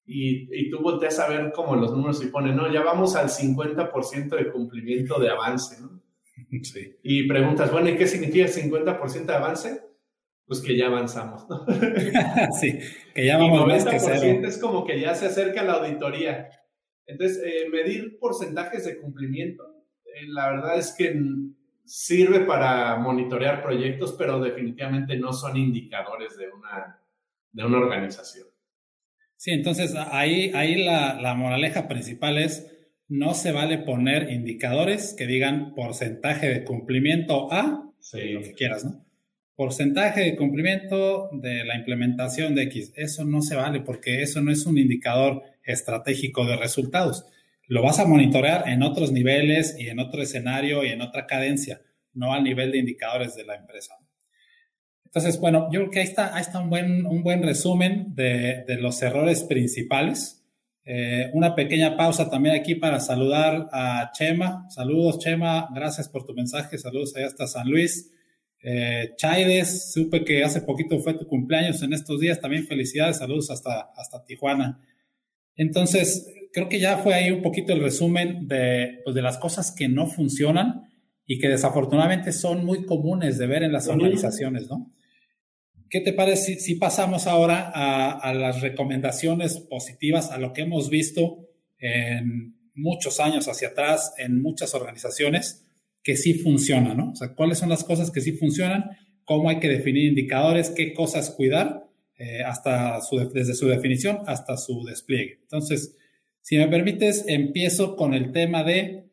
Y, 0.05 0.47
y 0.51 0.69
tú 0.69 0.81
volteas 0.81 1.19
a 1.19 1.27
ver 1.27 1.51
cómo 1.51 1.75
los 1.75 1.91
números 1.91 2.19
se 2.19 2.27
ponen, 2.27 2.55
no, 2.55 2.71
ya 2.71 2.83
vamos 2.83 3.15
al 3.15 3.29
50% 3.29 4.35
de 4.35 4.51
cumplimiento 4.51 5.19
de 5.19 5.29
avance, 5.29 5.81
¿no? 5.81 6.01
Y 7.03 7.27
preguntas, 7.27 7.71
bueno, 7.71 7.89
¿y 7.89 7.97
qué 7.97 8.07
significa 8.07 8.47
50% 8.47 9.25
de 9.25 9.33
avance? 9.33 9.81
Pues 10.45 10.61
que 10.61 10.77
ya 10.77 10.87
avanzamos, 10.87 11.47
¿no? 11.49 11.65
sí, 12.59 12.77
que 13.13 13.25
ya 13.25 13.37
vamos 13.37 13.67
más 13.67 13.85
que 13.85 13.99
cero. 13.99 14.47
es 14.47 14.57
como 14.59 14.85
que 14.85 14.99
ya 14.99 15.15
se 15.15 15.25
acerca 15.25 15.63
la 15.63 15.73
auditoría. 15.73 16.49
Entonces, 17.07 17.41
eh, 17.43 17.69
medir 17.69 18.19
porcentajes 18.19 18.85
de 18.85 18.99
cumplimiento, 18.99 19.63
eh, 20.05 20.27
la 20.27 20.51
verdad 20.51 20.77
es 20.77 20.93
que 20.95 21.19
sirve 21.83 22.41
para 22.41 22.95
monitorear 22.97 23.63
proyectos, 23.63 24.13
pero 24.17 24.39
definitivamente 24.39 25.17
no 25.17 25.33
son 25.33 25.57
indicadores 25.57 26.37
de 26.37 26.49
una, 26.49 27.01
de 27.51 27.65
una 27.65 27.77
organización. 27.79 28.47
Sí, 29.37 29.51
entonces 29.51 29.93
ahí, 29.95 30.51
ahí 30.53 30.83
la, 30.83 31.19
la 31.21 31.33
moraleja 31.35 31.87
principal 31.87 32.37
es 32.37 32.71
no 33.07 33.33
se 33.33 33.51
vale 33.51 33.77
poner 33.79 34.31
indicadores 34.31 35.13
que 35.17 35.27
digan 35.27 35.75
porcentaje 35.75 36.47
de 36.47 36.63
cumplimiento 36.63 37.51
A, 37.51 37.91
lo 38.13 38.41
que 38.41 38.53
quieras, 38.53 38.85
¿no? 38.85 39.05
porcentaje 39.55 40.21
de 40.21 40.35
cumplimiento 40.35 41.29
de 41.31 41.63
la 41.63 41.77
implementación 41.77 42.55
de 42.55 42.63
X. 42.63 42.91
Eso 42.95 43.23
no 43.23 43.41
se 43.41 43.55
vale 43.55 43.79
porque 43.79 44.21
eso 44.21 44.41
no 44.41 44.51
es 44.51 44.65
un 44.65 44.77
indicador 44.77 45.43
estratégico 45.63 46.45
de 46.45 46.57
resultados. 46.57 47.25
Lo 47.67 47.81
vas 47.81 47.99
a 47.99 48.05
monitorear 48.05 48.67
en 48.67 48.83
otros 48.83 49.11
niveles 49.11 49.75
y 49.79 49.87
en 49.87 49.99
otro 49.99 50.21
escenario 50.21 50.83
y 50.83 50.89
en 50.89 51.01
otra 51.01 51.25
cadencia, 51.25 51.81
no 52.13 52.33
al 52.33 52.43
nivel 52.43 52.71
de 52.71 52.79
indicadores 52.79 53.35
de 53.35 53.45
la 53.45 53.55
empresa. 53.55 53.95
Entonces, 55.15 55.39
bueno, 55.39 55.69
yo 55.71 55.79
creo 55.79 55.91
que 55.91 55.99
ahí 55.99 56.07
está, 56.07 56.35
ahí 56.35 56.41
está 56.41 56.59
un, 56.59 56.69
buen, 56.69 57.05
un 57.05 57.23
buen 57.23 57.41
resumen 57.41 58.13
de, 58.15 58.65
de 58.67 58.75
los 58.75 59.01
errores 59.01 59.45
principales. 59.45 60.43
Eh, 60.83 61.29
una 61.31 61.55
pequeña 61.55 61.95
pausa 61.95 62.29
también 62.29 62.53
aquí 62.53 62.75
para 62.75 62.99
saludar 62.99 63.69
a 63.71 64.11
Chema. 64.13 64.69
Saludos, 64.69 65.19
Chema. 65.19 65.69
Gracias 65.73 66.09
por 66.09 66.25
tu 66.25 66.33
mensaje. 66.33 66.77
Saludos 66.77 67.15
allá 67.15 67.27
hasta 67.27 67.47
San 67.47 67.69
Luis. 67.69 68.11
Eh, 68.61 69.13
Chaides, 69.15 69.93
supe 69.93 70.25
que 70.25 70.43
hace 70.43 70.59
poquito 70.59 70.99
fue 70.99 71.13
tu 71.13 71.25
cumpleaños 71.27 71.81
en 71.81 71.93
estos 71.93 72.19
días. 72.19 72.41
También 72.41 72.67
felicidades. 72.67 73.19
Saludos 73.19 73.49
hasta, 73.51 73.91
hasta 73.95 74.25
Tijuana. 74.25 74.81
Entonces, 75.55 76.27
creo 76.51 76.67
que 76.67 76.81
ya 76.81 76.97
fue 76.97 77.13
ahí 77.13 77.31
un 77.31 77.41
poquito 77.41 77.71
el 77.71 77.79
resumen 77.79 78.49
de, 78.49 78.99
pues, 79.05 79.15
de 79.15 79.21
las 79.21 79.37
cosas 79.37 79.71
que 79.71 79.87
no 79.87 80.07
funcionan 80.07 80.89
y 81.25 81.39
que 81.39 81.47
desafortunadamente 81.47 82.33
son 82.33 82.65
muy 82.65 82.85
comunes 82.85 83.37
de 83.37 83.47
ver 83.47 83.63
en 83.63 83.71
las 83.71 83.87
organizaciones, 83.87 84.69
¿no? 84.69 84.91
¿Qué 85.89 86.01
te 86.01 86.13
parece 86.13 86.59
si, 86.59 86.75
pasamos 86.75 87.27
ahora 87.27 87.69
a, 87.73 88.33
las 88.33 88.61
recomendaciones 88.61 89.59
positivas, 89.59 90.31
a 90.31 90.37
lo 90.37 90.53
que 90.53 90.61
hemos 90.61 90.89
visto 90.89 91.47
en 91.77 92.55
muchos 92.73 93.19
años 93.19 93.47
hacia 93.47 93.69
atrás 93.69 94.13
en 94.17 94.41
muchas 94.41 94.73
organizaciones 94.73 95.65
que 96.03 96.17
sí 96.17 96.33
funcionan, 96.35 96.97
¿no? 96.97 97.11
O 97.11 97.15
sea, 97.15 97.33
¿cuáles 97.33 97.59
son 97.59 97.69
las 97.69 97.83
cosas 97.83 98.11
que 98.11 98.21
sí 98.21 98.33
funcionan? 98.33 98.91
¿Cómo 99.23 99.49
hay 99.49 99.59
que 99.59 99.69
definir 99.69 100.05
indicadores? 100.05 100.69
¿Qué 100.69 100.93
cosas 100.93 101.31
cuidar? 101.31 101.85
Eh, 102.17 102.43
hasta 102.45 102.99
desde 103.33 103.55
su 103.55 103.67
definición 103.67 104.19
hasta 104.25 104.55
su 104.55 104.85
despliegue. 104.85 105.39
Entonces, 105.41 105.97
si 106.39 106.57
me 106.57 106.67
permites, 106.69 107.25
empiezo 107.27 107.97
con 107.97 108.13
el 108.13 108.31
tema 108.31 108.63
de 108.63 109.04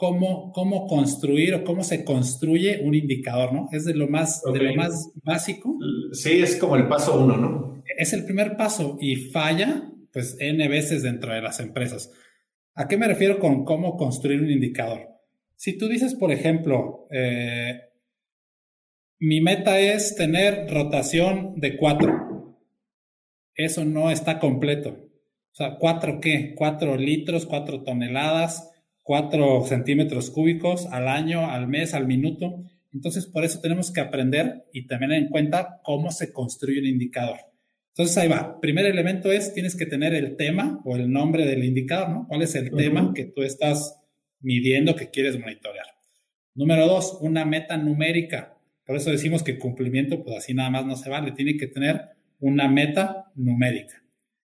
cómo, 0.00 0.50
cómo 0.52 0.86
construir 0.86 1.54
o 1.54 1.62
cómo 1.62 1.84
se 1.84 2.06
construye 2.06 2.80
un 2.82 2.94
indicador, 2.94 3.52
¿no? 3.52 3.68
Es 3.70 3.84
de 3.84 3.92
lo 3.92 4.08
más, 4.08 4.42
de 4.50 4.58
lo 4.58 4.74
más 4.74 5.12
básico. 5.22 5.76
Sí, 6.12 6.40
es 6.40 6.56
como 6.56 6.76
el 6.76 6.88
paso 6.88 7.22
uno, 7.22 7.36
¿no? 7.36 7.82
Es 7.98 8.14
el 8.14 8.24
primer 8.24 8.56
paso 8.56 8.96
y 8.98 9.16
falla, 9.16 9.92
pues, 10.10 10.38
N 10.40 10.66
veces 10.68 11.02
dentro 11.02 11.34
de 11.34 11.42
las 11.42 11.60
empresas. 11.60 12.10
¿A 12.74 12.88
qué 12.88 12.96
me 12.96 13.08
refiero 13.08 13.38
con 13.38 13.66
cómo 13.66 13.98
construir 13.98 14.40
un 14.40 14.50
indicador? 14.50 15.06
Si 15.56 15.76
tú 15.76 15.86
dices, 15.86 16.14
por 16.14 16.32
ejemplo, 16.32 17.06
eh, 17.10 17.78
mi 19.18 19.42
meta 19.42 19.78
es 19.78 20.16
tener 20.16 20.66
rotación 20.70 21.60
de 21.60 21.76
cuatro, 21.76 22.56
eso 23.54 23.84
no 23.84 24.10
está 24.10 24.38
completo. 24.38 24.96
O 25.52 25.54
sea, 25.54 25.76
¿cuatro 25.78 26.20
qué? 26.22 26.54
¿Cuatro 26.56 26.96
litros, 26.96 27.44
cuatro 27.44 27.82
toneladas? 27.82 28.69
4 29.02 29.64
centímetros 29.66 30.30
cúbicos 30.30 30.86
al 30.86 31.08
año, 31.08 31.50
al 31.50 31.68
mes, 31.68 31.94
al 31.94 32.06
minuto. 32.06 32.62
Entonces, 32.92 33.26
por 33.26 33.44
eso 33.44 33.60
tenemos 33.60 33.92
que 33.92 34.00
aprender 34.00 34.64
y 34.72 34.86
tener 34.86 35.12
en 35.12 35.28
cuenta 35.28 35.80
cómo 35.82 36.10
se 36.10 36.32
construye 36.32 36.80
un 36.80 36.86
indicador. 36.86 37.38
Entonces, 37.88 38.16
ahí 38.18 38.28
va. 38.28 38.60
Primer 38.60 38.86
elemento 38.86 39.32
es, 39.32 39.52
tienes 39.52 39.76
que 39.76 39.86
tener 39.86 40.14
el 40.14 40.36
tema 40.36 40.80
o 40.84 40.96
el 40.96 41.10
nombre 41.10 41.46
del 41.46 41.64
indicador, 41.64 42.10
¿no? 42.10 42.26
¿Cuál 42.28 42.42
es 42.42 42.54
el 42.54 42.70
tema 42.70 43.12
que 43.14 43.24
tú 43.24 43.42
estás 43.42 44.00
midiendo, 44.40 44.96
que 44.96 45.10
quieres 45.10 45.38
monitorear? 45.38 45.86
Número 46.54 46.86
dos, 46.86 47.18
una 47.20 47.44
meta 47.44 47.76
numérica. 47.76 48.56
Por 48.84 48.96
eso 48.96 49.10
decimos 49.10 49.42
que 49.42 49.58
cumplimiento, 49.58 50.24
pues 50.24 50.36
así 50.36 50.54
nada 50.54 50.70
más 50.70 50.86
no 50.86 50.96
se 50.96 51.10
vale. 51.10 51.32
Tiene 51.32 51.56
que 51.56 51.66
tener 51.66 52.00
una 52.40 52.68
meta 52.68 53.30
numérica. 53.34 54.02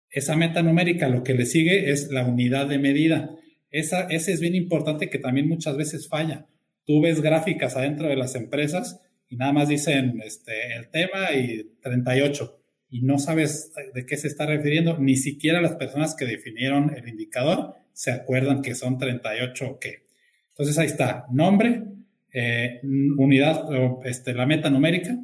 Esa 0.09 0.35
meta 0.35 0.61
numérica 0.61 1.09
lo 1.09 1.23
que 1.23 1.33
le 1.33 1.45
sigue 1.45 1.91
es 1.91 2.11
la 2.11 2.25
unidad 2.25 2.67
de 2.67 2.79
medida. 2.79 3.35
Esa, 3.73 4.03
ese 4.03 4.31
es 4.31 4.39
bien 4.39 4.53
importante 4.53 5.09
que 5.09 5.17
también 5.17 5.49
muchas 5.49 5.75
veces 5.75 6.07
falla. 6.07 6.45
Tú 6.85 7.01
ves 7.01 7.21
gráficas 7.21 7.75
adentro 7.75 8.07
de 8.07 8.15
las 8.15 8.35
empresas 8.35 9.01
y 9.27 9.35
nada 9.35 9.51
más 9.51 9.67
dicen 9.67 10.21
este, 10.23 10.75
el 10.75 10.89
tema 10.89 11.33
y 11.33 11.71
38 11.81 12.59
y 12.91 13.01
no 13.01 13.17
sabes 13.17 13.73
de 13.95 14.05
qué 14.05 14.15
se 14.15 14.27
está 14.27 14.45
refiriendo, 14.45 14.99
ni 14.99 15.15
siquiera 15.15 15.59
las 15.59 15.75
personas 15.75 16.13
que 16.13 16.25
definieron 16.25 16.95
el 16.95 17.09
indicador 17.09 17.73
se 17.93 18.11
acuerdan 18.11 18.61
que 18.61 18.75
son 18.75 18.99
38 18.99 19.67
o 19.67 19.79
qué. 19.79 20.05
Entonces 20.49 20.77
ahí 20.77 20.85
está, 20.85 21.25
nombre, 21.31 21.83
eh, 22.31 22.79
unidad, 22.83 23.63
este, 24.05 24.35
la 24.35 24.45
meta 24.45 24.69
numérica, 24.69 25.17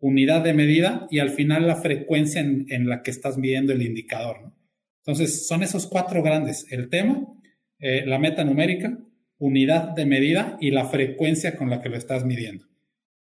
unidad 0.00 0.42
de 0.42 0.54
medida 0.54 1.06
y 1.08 1.20
al 1.20 1.30
final 1.30 1.68
la 1.68 1.76
frecuencia 1.76 2.40
en, 2.40 2.66
en 2.68 2.88
la 2.88 3.02
que 3.02 3.12
estás 3.12 3.38
midiendo 3.38 3.72
el 3.72 3.82
indicador. 3.82 4.52
Entonces 4.98 5.46
son 5.46 5.62
esos 5.62 5.86
cuatro 5.86 6.20
grandes, 6.24 6.66
el 6.72 6.88
tema, 6.88 7.28
eh, 7.82 8.04
la 8.06 8.20
meta 8.20 8.44
numérica, 8.44 8.96
unidad 9.38 9.88
de 9.88 10.06
medida 10.06 10.56
y 10.60 10.70
la 10.70 10.84
frecuencia 10.84 11.56
con 11.56 11.68
la 11.68 11.80
que 11.82 11.88
lo 11.88 11.96
estás 11.96 12.24
midiendo. 12.24 12.64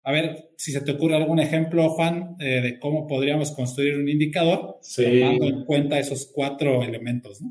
A 0.04 0.12
ver 0.12 0.50
si 0.58 0.72
se 0.72 0.82
te 0.82 0.94
ocurre 0.94 1.16
algún 1.16 1.38
ejemplo, 1.38 1.90
Juan, 1.90 2.38
eh, 2.40 2.62
de 2.62 2.80
cómo 2.80 3.06
podríamos 3.06 3.52
construir 3.52 3.98
un 3.98 4.10
indicador 4.10 4.80
tomando 4.96 5.46
en 5.46 5.64
cuenta 5.66 6.00
esos 6.00 6.32
cuatro 6.34 6.82
elementos. 6.82 7.44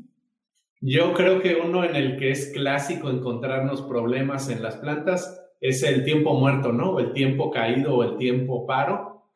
Yo 0.81 1.13
creo 1.13 1.41
que 1.41 1.55
uno 1.55 1.85
en 1.85 1.95
el 1.95 2.17
que 2.17 2.31
es 2.31 2.47
clásico 2.47 3.09
encontrarnos 3.09 3.83
problemas 3.83 4.49
en 4.49 4.61
las 4.61 4.75
plantas 4.75 5.41
es 5.61 5.83
el 5.83 6.03
tiempo 6.03 6.37
muerto, 6.37 6.73
¿no? 6.73 6.99
El 6.99 7.13
tiempo 7.13 7.51
caído 7.51 7.95
o 7.95 8.03
el 8.03 8.17
tiempo 8.17 8.65
paro. 8.65 9.31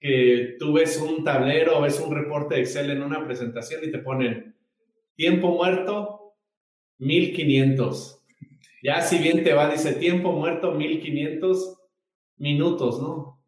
Que 0.00 0.56
tú 0.58 0.72
ves 0.72 1.00
un 1.00 1.22
tablero 1.22 1.78
o 1.78 1.82
ves 1.82 2.00
un 2.00 2.12
reporte 2.12 2.56
de 2.56 2.62
Excel 2.62 2.90
en 2.90 3.02
una 3.02 3.24
presentación 3.24 3.82
y 3.84 3.92
te 3.92 3.98
ponen 3.98 4.56
tiempo 5.14 5.52
muerto 5.52 6.23
1500. 6.98 8.22
Ya 8.82 9.00
si 9.00 9.18
bien 9.18 9.42
te 9.42 9.54
va, 9.54 9.70
dice 9.70 9.94
tiempo 9.94 10.32
muerto 10.32 10.72
1500 10.72 11.78
minutos, 12.36 13.00
¿no? 13.00 13.42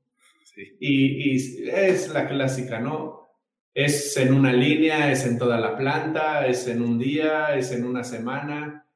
Sí. 0.44 0.76
Y, 0.80 1.34
y, 1.34 1.68
es 1.68 2.08
la 2.08 2.26
clásica, 2.26 2.80
¿no? 2.80 3.28
Es 3.74 4.16
en 4.16 4.32
una 4.32 4.52
línea, 4.52 5.12
es 5.12 5.26
en 5.26 5.38
toda 5.38 5.60
la 5.60 5.76
planta, 5.76 6.46
es 6.46 6.66
en 6.66 6.80
un 6.80 6.98
día, 6.98 7.54
es 7.54 7.72
en 7.72 7.84
una 7.84 8.04
semana. 8.04 8.86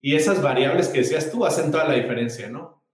Y 0.00 0.16
esas 0.16 0.42
variables 0.42 0.88
que 0.88 0.98
decías 0.98 1.30
tú 1.30 1.46
hacen 1.46 1.70
toda 1.70 1.86
la 1.86 1.94
diferencia, 1.94 2.50
¿no? 2.50 2.84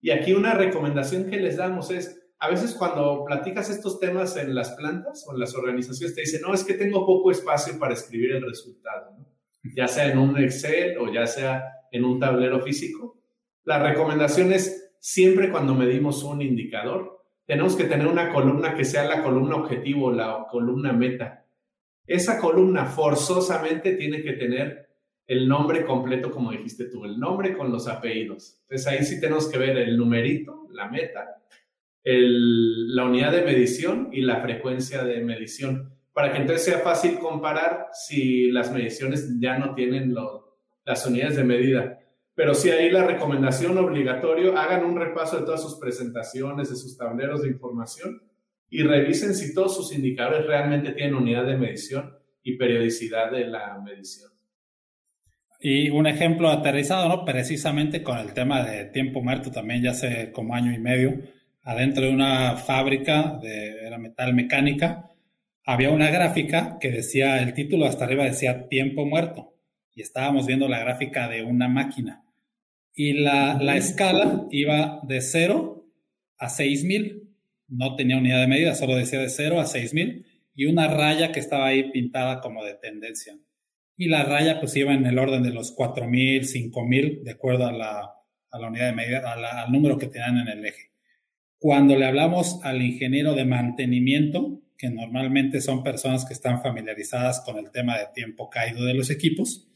Y 0.00 0.10
aquí 0.10 0.32
una 0.32 0.54
recomendación 0.54 1.28
que 1.28 1.38
les 1.38 1.56
damos 1.56 1.90
es, 1.90 2.22
a 2.38 2.48
veces 2.48 2.74
cuando 2.74 3.24
platicas 3.24 3.70
estos 3.70 3.98
temas 3.98 4.36
en 4.36 4.54
las 4.54 4.70
plantas 4.72 5.24
o 5.26 5.32
en 5.32 5.40
las 5.40 5.54
organizaciones, 5.54 6.14
te 6.14 6.20
dicen, 6.20 6.42
no, 6.42 6.54
es 6.54 6.62
que 6.62 6.74
tengo 6.74 7.04
poco 7.04 7.30
espacio 7.30 7.78
para 7.78 7.94
escribir 7.94 8.32
el 8.32 8.42
resultado, 8.42 9.16
¿no? 9.18 9.33
Ya 9.74 9.88
sea 9.88 10.10
en 10.10 10.18
un 10.18 10.38
Excel 10.38 10.98
o 10.98 11.12
ya 11.12 11.26
sea 11.26 11.64
en 11.90 12.04
un 12.04 12.20
tablero 12.20 12.60
físico. 12.60 13.20
La 13.64 13.78
recomendación 13.78 14.52
es 14.52 14.92
siempre 14.98 15.50
cuando 15.50 15.74
medimos 15.74 16.22
un 16.22 16.42
indicador, 16.42 17.22
tenemos 17.46 17.76
que 17.76 17.84
tener 17.84 18.06
una 18.06 18.32
columna 18.32 18.74
que 18.74 18.84
sea 18.84 19.04
la 19.04 19.22
columna 19.22 19.56
objetivo, 19.56 20.10
la 20.10 20.46
columna 20.50 20.92
meta. 20.92 21.44
Esa 22.06 22.38
columna 22.38 22.84
forzosamente 22.86 23.94
tiene 23.96 24.22
que 24.22 24.34
tener 24.34 24.88
el 25.26 25.48
nombre 25.48 25.84
completo, 25.84 26.30
como 26.30 26.52
dijiste 26.52 26.86
tú, 26.86 27.04
el 27.04 27.18
nombre 27.18 27.56
con 27.56 27.72
los 27.72 27.88
apellidos. 27.88 28.58
Entonces 28.62 28.86
ahí 28.86 29.04
sí 29.04 29.20
tenemos 29.20 29.48
que 29.48 29.58
ver 29.58 29.76
el 29.78 29.96
numerito, 29.96 30.66
la 30.70 30.88
meta, 30.88 31.42
la 32.04 33.04
unidad 33.04 33.32
de 33.32 33.42
medición 33.42 34.10
y 34.12 34.20
la 34.20 34.40
frecuencia 34.40 35.04
de 35.04 35.22
medición 35.22 35.93
para 36.14 36.32
que 36.32 36.38
entonces 36.38 36.64
sea 36.64 36.78
fácil 36.78 37.18
comparar 37.18 37.88
si 37.92 38.50
las 38.50 38.72
mediciones 38.72 39.28
ya 39.40 39.58
no 39.58 39.74
tienen 39.74 40.14
las 40.84 41.06
unidades 41.06 41.36
de 41.36 41.44
medida. 41.44 41.98
Pero 42.36 42.54
si 42.54 42.70
ahí 42.70 42.90
la 42.90 43.04
recomendación 43.04 43.76
obligatorio, 43.78 44.56
hagan 44.56 44.84
un 44.84 44.96
repaso 44.96 45.38
de 45.38 45.44
todas 45.44 45.60
sus 45.60 45.74
presentaciones, 45.78 46.70
de 46.70 46.76
sus 46.76 46.96
tableros 46.96 47.42
de 47.42 47.48
información 47.48 48.22
y 48.70 48.82
revisen 48.82 49.34
si 49.34 49.52
todos 49.52 49.76
sus 49.76 49.92
indicadores 49.92 50.46
realmente 50.46 50.92
tienen 50.92 51.14
unidad 51.14 51.44
de 51.46 51.56
medición 51.56 52.16
y 52.42 52.56
periodicidad 52.56 53.30
de 53.30 53.46
la 53.46 53.80
medición. 53.80 54.30
Y 55.60 55.90
un 55.90 56.06
ejemplo 56.06 56.48
aterrizado, 56.50 57.08
¿no? 57.08 57.24
Precisamente 57.24 58.02
con 58.02 58.18
el 58.18 58.34
tema 58.34 58.62
de 58.62 58.84
tiempo 58.86 59.22
muerto 59.22 59.50
también 59.50 59.82
ya 59.82 59.92
hace 59.92 60.30
como 60.32 60.54
año 60.54 60.72
y 60.72 60.78
medio, 60.78 61.20
adentro 61.62 62.04
de 62.04 62.10
una 62.10 62.56
fábrica 62.56 63.38
de 63.40 63.86
era 63.86 63.96
metal 63.96 64.34
mecánica, 64.34 65.10
había 65.64 65.90
una 65.90 66.10
gráfica 66.10 66.78
que 66.80 66.90
decía, 66.90 67.42
el 67.42 67.54
título 67.54 67.86
hasta 67.86 68.04
arriba 68.04 68.24
decía 68.24 68.68
tiempo 68.68 69.06
muerto 69.06 69.54
y 69.94 70.02
estábamos 70.02 70.46
viendo 70.46 70.68
la 70.68 70.80
gráfica 70.80 71.28
de 71.28 71.42
una 71.42 71.68
máquina. 71.68 72.24
Y 72.92 73.14
la, 73.14 73.58
la 73.60 73.76
escala 73.76 74.46
iba 74.50 75.00
de 75.02 75.20
0 75.20 75.86
a 76.38 76.48
6000, 76.48 77.28
no 77.68 77.96
tenía 77.96 78.18
unidad 78.18 78.40
de 78.40 78.46
medida, 78.46 78.74
solo 78.74 78.94
decía 78.94 79.20
de 79.20 79.30
0 79.30 79.60
a 79.60 79.66
6000 79.66 80.26
y 80.54 80.66
una 80.66 80.86
raya 80.88 81.32
que 81.32 81.40
estaba 81.40 81.66
ahí 81.66 81.90
pintada 81.90 82.40
como 82.40 82.64
de 82.64 82.74
tendencia. 82.74 83.36
Y 83.96 84.08
la 84.08 84.24
raya 84.24 84.60
pues 84.60 84.76
iba 84.76 84.92
en 84.92 85.06
el 85.06 85.18
orden 85.18 85.42
de 85.42 85.50
los 85.50 85.72
4000, 85.72 86.44
5000, 86.44 87.24
de 87.24 87.30
acuerdo 87.30 87.66
a 87.66 87.72
la, 87.72 88.12
a 88.50 88.58
la 88.58 88.68
unidad 88.68 88.86
de 88.86 88.92
medida, 88.92 89.32
al 89.32 89.72
número 89.72 89.98
que 89.98 90.08
tenían 90.08 90.38
en 90.38 90.48
el 90.48 90.64
eje. 90.64 90.90
Cuando 91.58 91.96
le 91.96 92.04
hablamos 92.04 92.60
al 92.62 92.82
ingeniero 92.82 93.34
de 93.34 93.44
mantenimiento, 93.44 94.60
que 94.76 94.90
normalmente 94.90 95.60
son 95.60 95.82
personas 95.82 96.24
que 96.24 96.34
están 96.34 96.62
familiarizadas 96.62 97.40
con 97.40 97.58
el 97.58 97.70
tema 97.70 97.98
de 97.98 98.06
tiempo 98.14 98.50
caído 98.50 98.84
de 98.84 98.94
los 98.94 99.10
equipos, 99.10 99.68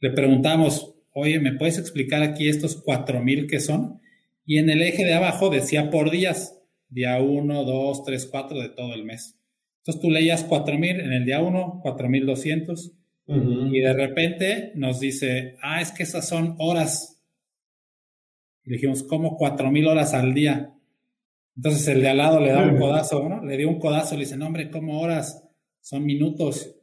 le 0.00 0.10
preguntamos, 0.10 0.94
oye, 1.12 1.40
¿me 1.40 1.52
puedes 1.52 1.78
explicar 1.78 2.22
aquí 2.22 2.48
estos 2.48 2.76
4000 2.82 3.46
que 3.46 3.60
son? 3.60 4.00
Y 4.44 4.58
en 4.58 4.68
el 4.70 4.82
eje 4.82 5.04
de 5.04 5.14
abajo 5.14 5.48
decía 5.50 5.90
por 5.90 6.10
días, 6.10 6.60
día 6.88 7.20
1, 7.20 7.64
2, 7.64 8.04
3, 8.04 8.28
4 8.30 8.60
de 8.60 8.68
todo 8.70 8.94
el 8.94 9.04
mes. 9.04 9.38
Entonces 9.78 10.00
tú 10.00 10.10
leías 10.10 10.44
4000 10.44 11.00
en 11.00 11.12
el 11.12 11.24
día 11.24 11.40
1, 11.40 11.80
4200, 11.82 12.92
y 13.26 13.80
de 13.80 13.92
repente 13.94 14.72
nos 14.74 15.00
dice, 15.00 15.56
ah, 15.62 15.80
es 15.80 15.92
que 15.92 16.02
esas 16.02 16.28
son 16.28 16.56
horas. 16.58 17.22
Y 18.64 18.72
dijimos, 18.72 19.04
¿cómo 19.04 19.36
4000 19.36 19.86
horas 19.86 20.12
al 20.12 20.34
día? 20.34 20.74
Entonces 21.56 21.86
el 21.88 22.00
de 22.00 22.08
al 22.08 22.18
lado 22.18 22.40
le 22.40 22.50
da 22.50 22.64
un 22.64 22.78
codazo, 22.78 23.28
¿no? 23.28 23.44
Le 23.44 23.56
dio 23.56 23.68
un 23.68 23.78
codazo, 23.78 24.14
le 24.14 24.24
dice, 24.24 24.36
no, 24.36 24.46
hombre, 24.46 24.70
¿cómo 24.70 25.00
horas? 25.00 25.42
Son 25.80 26.04
minutos. 26.04 26.76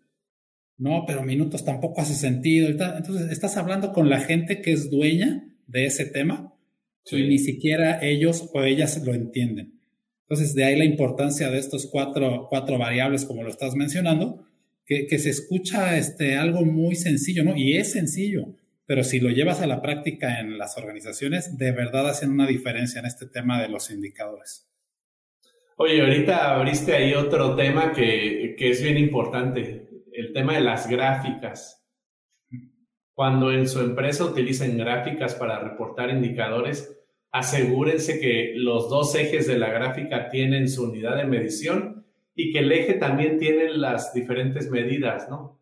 No, 0.78 1.04
pero 1.06 1.24
minutos 1.24 1.66
tampoco 1.66 2.02
hace 2.02 2.14
sentido. 2.14 2.70
Entonces 2.70 3.32
estás 3.32 3.58
hablando 3.58 3.92
con 3.92 4.10
la 4.10 4.20
gente 4.20 4.62
que 4.62 4.72
es 4.72 4.90
dueña 4.90 5.44
de 5.68 5.86
ese 5.86 6.06
tema 6.06 6.54
y 7.12 7.24
ni 7.28 7.40
siquiera 7.40 8.00
ellos 8.02 8.50
o 8.54 8.64
ellas 8.64 9.02
lo 9.04 9.14
entienden. 9.14 9.80
Entonces, 10.30 10.54
de 10.54 10.64
ahí 10.64 10.78
la 10.78 10.86
importancia 10.86 11.50
de 11.50 11.58
estos 11.58 11.88
cuatro, 11.88 12.46
cuatro 12.50 12.78
variables, 12.78 13.26
como 13.26 13.44
lo 13.44 13.50
estás 13.50 13.74
mencionando, 13.74 14.46
que, 14.86 15.08
que, 15.08 15.18
se 15.18 15.32
escucha 15.32 15.98
este, 15.98 16.36
algo 16.36 16.64
muy 16.64 16.96
sencillo, 16.96 17.44
¿no? 17.44 17.56
Y 17.56 17.78
es 17.78 17.92
sencillo, 17.94 18.56
pero 18.90 19.04
si 19.04 19.20
lo 19.20 19.30
llevas 19.30 19.62
a 19.62 19.68
la 19.68 19.84
práctica 19.84 20.40
en 20.40 20.58
las 20.58 20.76
organizaciones, 20.76 21.60
de 21.60 21.72
verdad 21.72 22.10
hacen 22.10 22.32
una 22.32 22.48
diferencia 22.48 22.98
en 22.98 23.06
este 23.06 23.28
tema 23.28 23.62
de 23.62 23.70
los 23.70 23.92
indicadores. 23.92 24.68
Oye, 25.78 26.02
ahorita 26.02 26.56
abriste 26.56 26.96
ahí 26.96 27.14
otro 27.14 27.56
tema 27.56 27.94
que, 27.94 28.56
que 28.58 28.72
es 28.72 28.82
bien 28.82 28.98
importante, 28.98 29.88
el 30.12 30.34
tema 30.34 30.56
de 30.56 30.62
las 30.62 30.90
gráficas. 30.90 31.88
Cuando 33.14 33.52
en 33.52 33.68
su 33.68 33.80
empresa 33.80 34.26
utilicen 34.26 34.76
gráficas 34.76 35.36
para 35.36 35.60
reportar 35.60 36.10
indicadores, 36.10 37.00
asegúrense 37.32 38.20
que 38.20 38.54
los 38.56 38.90
dos 38.90 39.14
ejes 39.14 39.46
de 39.46 39.60
la 39.60 39.70
gráfica 39.70 40.30
tienen 40.30 40.68
su 40.68 40.90
unidad 40.90 41.16
de 41.16 41.26
medición 41.26 42.08
y 42.34 42.52
que 42.52 42.58
el 42.58 42.72
eje 42.72 42.96
también 42.96 43.38
tiene 43.38 43.70
las 43.70 44.16
diferentes 44.16 44.72
medidas, 44.72 45.30
¿no? 45.30 45.59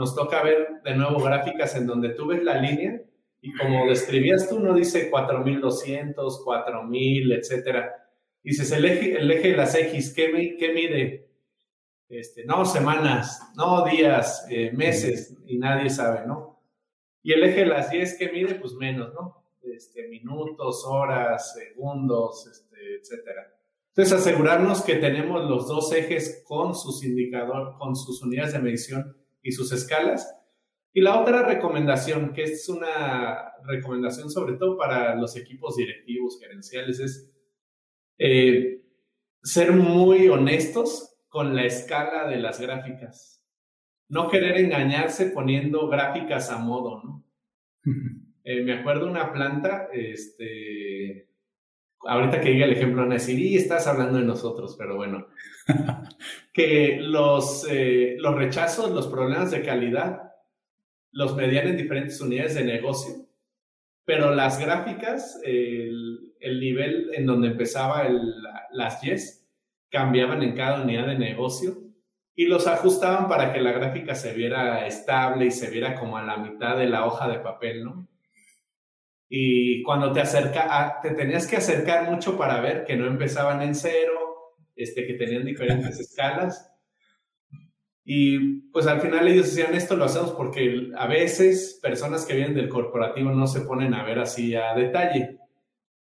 Nos 0.00 0.14
toca 0.14 0.42
ver 0.42 0.80
de 0.82 0.94
nuevo 0.94 1.20
gráficas 1.20 1.76
en 1.76 1.86
donde 1.86 2.14
tú 2.14 2.28
ves 2.28 2.42
la 2.42 2.58
línea 2.58 3.02
y 3.42 3.52
como 3.52 3.84
describías 3.84 4.48
tú, 4.48 4.58
no 4.58 4.72
dice 4.72 5.10
4200, 5.10 6.42
4000, 6.42 7.32
etcétera. 7.32 8.08
Dices, 8.42 8.72
el 8.72 8.86
eje, 8.86 9.18
el 9.18 9.30
eje 9.30 9.48
de 9.48 9.56
las 9.58 9.74
X, 9.74 10.14
¿qué, 10.16 10.56
qué 10.58 10.72
mide? 10.72 11.28
Este, 12.08 12.46
no, 12.46 12.64
semanas, 12.64 13.52
no 13.58 13.84
días, 13.84 14.46
eh, 14.48 14.72
meses, 14.72 15.36
y 15.44 15.58
nadie 15.58 15.90
sabe, 15.90 16.26
¿no? 16.26 16.62
Y 17.22 17.34
el 17.34 17.44
eje 17.44 17.60
de 17.60 17.66
las 17.66 17.92
Y, 17.92 18.02
¿qué 18.18 18.32
mide? 18.32 18.54
Pues 18.54 18.72
menos, 18.72 19.12
¿no? 19.12 19.44
este, 19.64 20.08
minutos, 20.08 20.82
horas, 20.86 21.52
segundos, 21.52 22.46
este, 22.46 22.96
etcétera. 23.00 23.52
Entonces, 23.88 24.18
asegurarnos 24.18 24.80
que 24.80 24.96
tenemos 24.96 25.44
los 25.44 25.68
dos 25.68 25.92
ejes 25.92 26.42
con 26.48 26.74
sus 26.74 27.04
indicadores, 27.04 27.74
con 27.78 27.94
sus 27.94 28.22
unidades 28.22 28.54
de 28.54 28.60
medición 28.60 29.19
y 29.42 29.52
sus 29.52 29.72
escalas. 29.72 30.36
Y 30.92 31.00
la 31.02 31.20
otra 31.20 31.42
recomendación, 31.44 32.32
que 32.32 32.44
es 32.44 32.68
una 32.68 33.52
recomendación 33.66 34.30
sobre 34.30 34.54
todo 34.54 34.76
para 34.76 35.14
los 35.14 35.36
equipos 35.36 35.76
directivos, 35.76 36.38
gerenciales, 36.40 36.98
es 37.00 37.32
eh, 38.18 38.82
ser 39.42 39.72
muy 39.72 40.28
honestos 40.28 41.16
con 41.28 41.54
la 41.54 41.64
escala 41.64 42.28
de 42.28 42.36
las 42.36 42.60
gráficas. 42.60 43.42
No 44.08 44.28
querer 44.28 44.58
engañarse 44.58 45.26
poniendo 45.26 45.88
gráficas 45.88 46.50
a 46.50 46.58
modo, 46.58 47.02
¿no? 47.02 47.24
Eh, 48.42 48.62
me 48.62 48.72
acuerdo 48.72 49.06
una 49.06 49.34
planta, 49.34 49.90
este, 49.92 51.29
ahorita 52.02 52.40
que 52.40 52.50
diga 52.50 52.66
el 52.66 52.72
ejemplo, 52.72 53.02
van 53.02 53.12
a 53.12 53.14
decir, 53.14 53.38
y 53.38 53.56
estás 53.56 53.86
hablando 53.86 54.18
de 54.18 54.24
nosotros, 54.24 54.76
pero 54.78 54.96
bueno, 54.96 55.26
que 56.52 56.98
los, 57.00 57.66
eh, 57.70 58.16
los 58.18 58.34
rechazos, 58.34 58.90
los 58.90 59.08
problemas 59.08 59.50
de 59.50 59.62
calidad, 59.62 60.32
los 61.12 61.36
medían 61.36 61.68
en 61.68 61.76
diferentes 61.76 62.20
unidades 62.20 62.54
de 62.54 62.64
negocio, 62.64 63.14
pero 64.04 64.34
las 64.34 64.58
gráficas, 64.58 65.40
el, 65.44 66.34
el 66.40 66.60
nivel 66.60 67.10
en 67.14 67.26
donde 67.26 67.48
empezaba 67.48 68.06
el, 68.06 68.20
las 68.72 69.00
yes, 69.02 69.46
cambiaban 69.90 70.42
en 70.42 70.54
cada 70.54 70.82
unidad 70.82 71.06
de 71.06 71.18
negocio 71.18 71.76
y 72.34 72.46
los 72.46 72.66
ajustaban 72.66 73.28
para 73.28 73.52
que 73.52 73.60
la 73.60 73.72
gráfica 73.72 74.14
se 74.14 74.32
viera 74.32 74.86
estable 74.86 75.46
y 75.46 75.50
se 75.50 75.68
viera 75.70 75.98
como 75.98 76.16
a 76.16 76.22
la 76.22 76.38
mitad 76.38 76.76
de 76.76 76.86
la 76.86 77.04
hoja 77.04 77.28
de 77.28 77.40
papel, 77.40 77.84
¿no? 77.84 78.08
Y 79.32 79.84
cuando 79.84 80.10
te 80.10 80.20
acerca, 80.20 80.98
te 81.00 81.10
tenías 81.12 81.46
que 81.46 81.56
acercar 81.56 82.10
mucho 82.10 82.36
para 82.36 82.60
ver 82.60 82.84
que 82.84 82.96
no 82.96 83.06
empezaban 83.06 83.62
en 83.62 83.76
cero, 83.76 84.56
este, 84.74 85.06
que 85.06 85.14
tenían 85.14 85.44
diferentes 85.44 86.00
escalas. 86.00 86.68
Y 88.04 88.62
pues 88.72 88.88
al 88.88 89.00
final 89.00 89.28
ellos 89.28 89.46
decían, 89.46 89.72
esto 89.72 89.94
lo 89.94 90.06
hacemos 90.06 90.32
porque 90.32 90.90
a 90.96 91.06
veces 91.06 91.78
personas 91.80 92.26
que 92.26 92.34
vienen 92.34 92.56
del 92.56 92.68
corporativo 92.68 93.30
no 93.30 93.46
se 93.46 93.60
ponen 93.60 93.94
a 93.94 94.02
ver 94.02 94.18
así 94.18 94.56
a 94.56 94.74
detalle. 94.74 95.38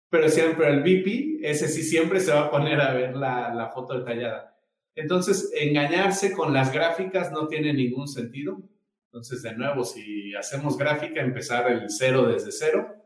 Pero 0.10 0.24
decían, 0.24 0.56
pero 0.58 0.74
el 0.74 0.82
VP, 0.82 1.38
ese 1.44 1.68
sí 1.68 1.84
siempre 1.84 2.20
se 2.20 2.34
va 2.34 2.46
a 2.46 2.52
poner 2.52 2.82
a 2.82 2.96
ver 2.96 3.16
la, 3.16 3.54
la 3.54 3.70
foto 3.70 4.00
detallada. 4.00 4.58
Entonces, 4.96 5.52
engañarse 5.56 6.32
con 6.34 6.52
las 6.52 6.74
gráficas 6.74 7.32
no 7.32 7.48
tiene 7.48 7.74
ningún 7.74 8.08
sentido. 8.08 8.60
Entonces, 9.06 9.44
de 9.44 9.54
nuevo, 9.54 9.84
si 9.84 10.34
hacemos 10.34 10.80
gráfica, 10.80 11.22
empezar 11.22 11.72
el 11.72 11.92
cero 11.92 12.24
desde 12.26 12.52
cero 12.52 13.03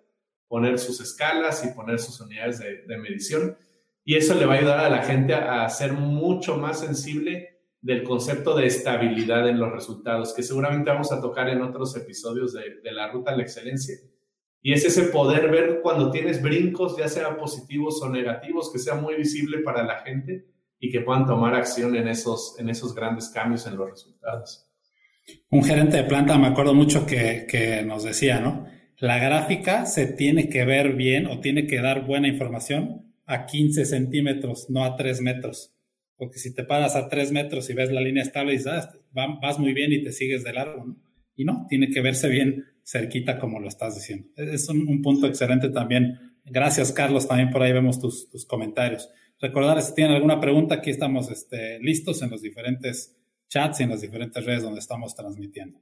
poner 0.47 0.79
sus 0.79 0.99
escalas 1.01 1.65
y 1.65 1.73
poner 1.75 1.99
sus 1.99 2.19
unidades 2.21 2.59
de, 2.59 2.97
medición. 2.97 3.57
Y 4.03 4.15
eso 4.15 4.35
le 4.35 4.45
va 4.45 4.55
a 4.55 4.57
ayudar 4.57 4.79
a 4.79 4.89
la 4.89 5.03
gente 5.03 5.33
a, 5.33 5.67
ser 5.69 5.93
mucho 5.93 6.57
más 6.57 6.79
sensible 6.79 7.59
del 7.81 8.03
concepto 8.03 8.55
de 8.55 8.65
estabilidad 8.65 9.47
en 9.47 9.59
los 9.59 9.71
resultados, 9.71 10.33
que 10.33 10.43
seguramente 10.43 10.89
vamos 10.89 11.11
a 11.11 11.21
tocar 11.21 11.49
en 11.49 11.61
otros 11.61 11.95
episodios 11.95 12.53
de, 12.53 12.91
la 12.91 13.11
ruta 13.11 13.31
a 13.31 13.35
la 13.35 13.43
excelencia. 13.43 13.95
Y 14.61 14.73
es 14.73 14.83
ese 14.85 15.03
poder 15.03 15.49
ver 15.51 15.81
cuando 15.81 16.09
tienes 16.09 16.41
brincos, 16.41 16.97
ya 16.97 17.07
sean 17.07 17.37
positivos 17.37 18.01
o 18.01 18.09
negativos, 18.09 18.71
que 18.71 18.79
sea 18.79 18.95
muy 18.95 19.15
visible 19.15 19.59
para 19.59 19.83
la 19.83 19.99
gente 19.99 20.47
y 20.79 20.89
que 20.89 21.01
puedan 21.01 21.25
tomar 21.25 21.55
acción 21.55 21.95
en 21.95 22.07
esos, 22.07 22.55
en 22.59 22.69
esos 22.69 22.95
grandes 22.95 23.29
cambios 23.29 23.67
en 23.67 23.77
los 23.77 23.89
resultados. 23.89 24.65
Un 25.49 25.63
gerente 25.63 25.97
de 25.97 26.03
planta, 26.05 26.37
me 26.37 26.47
acuerdo 26.47 26.73
mucho 26.73 27.05
que 27.05 27.83
nos 27.85 28.03
decía, 28.03 28.39
¿no? 28.39 28.65
La 28.99 29.19
gráfica 29.19 29.85
se 29.85 30.07
tiene 30.07 30.49
que 30.49 30.65
ver 30.65 30.93
bien 30.93 31.27
o 31.27 31.39
tiene 31.39 31.67
que 31.67 31.81
dar 31.81 32.05
buena 32.05 32.27
información 32.27 33.13
a 33.25 33.45
15 33.45 33.85
centímetros, 33.85 34.69
no 34.69 34.83
a 34.83 34.95
3 34.95 35.21
metros. 35.21 35.73
Porque 36.15 36.39
si 36.39 36.53
te 36.53 36.63
paras 36.63 36.95
a 36.95 37.07
3 37.07 37.31
metros 37.31 37.69
y 37.69 37.73
ves 37.73 37.91
la 37.91 38.01
línea 38.01 38.23
estable 38.23 38.55
y 38.55 38.59
ah, 38.67 38.89
vas 39.13 39.59
muy 39.59 39.73
bien 39.73 39.93
y 39.93 40.03
te 40.03 40.11
sigues 40.11 40.43
de 40.43 40.53
largo, 40.53 40.83
¿no? 40.83 40.97
Y 41.35 41.45
no, 41.45 41.67
tiene 41.69 41.89
que 41.89 42.01
verse 42.01 42.27
bien 42.29 42.65
cerquita 42.83 43.37
como 43.37 43.59
lo 43.59 43.67
estás 43.67 43.93
diciendo. 43.93 44.27
Es 44.35 44.67
un, 44.69 45.03
punto 45.03 45.27
excelente 45.27 45.69
también. 45.69 46.33
Gracias, 46.45 46.91
Carlos. 46.91 47.27
También 47.27 47.51
por 47.51 47.61
ahí 47.61 47.71
vemos 47.71 47.99
tus, 47.99 48.27
comentarios. 48.47 49.11
Recordar, 49.39 49.79
si 49.83 49.93
tienen 49.93 50.15
alguna 50.15 50.39
pregunta, 50.39 50.75
aquí 50.75 50.89
estamos 50.89 51.29
este, 51.29 51.79
listos 51.79 52.23
en 52.23 52.31
los 52.31 52.41
diferentes 52.41 53.15
chats 53.49 53.81
y 53.81 53.83
en 53.83 53.91
las 53.91 54.01
diferentes 54.01 54.43
redes 54.43 54.63
donde 54.63 54.79
estamos 54.79 55.13
transmitiendo. 55.13 55.79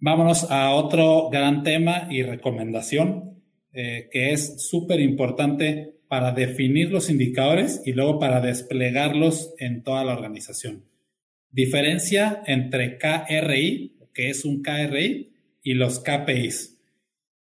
Vámonos 0.00 0.48
a 0.50 0.70
otro 0.74 1.28
gran 1.28 1.64
tema 1.64 2.06
y 2.10 2.22
recomendación 2.22 3.42
eh, 3.72 4.08
que 4.12 4.32
es 4.32 4.68
súper 4.68 5.00
importante 5.00 5.94
para 6.08 6.32
definir 6.32 6.90
los 6.90 7.10
indicadores 7.10 7.82
y 7.84 7.92
luego 7.92 8.18
para 8.18 8.40
desplegarlos 8.40 9.54
en 9.58 9.82
toda 9.82 10.04
la 10.04 10.14
organización. 10.14 10.84
Diferencia 11.50 12.42
entre 12.46 12.98
KRI, 12.98 13.96
que 14.14 14.30
es 14.30 14.44
un 14.44 14.62
KRI, 14.62 15.32
y 15.62 15.74
los 15.74 16.00
KPIs. 16.00 16.78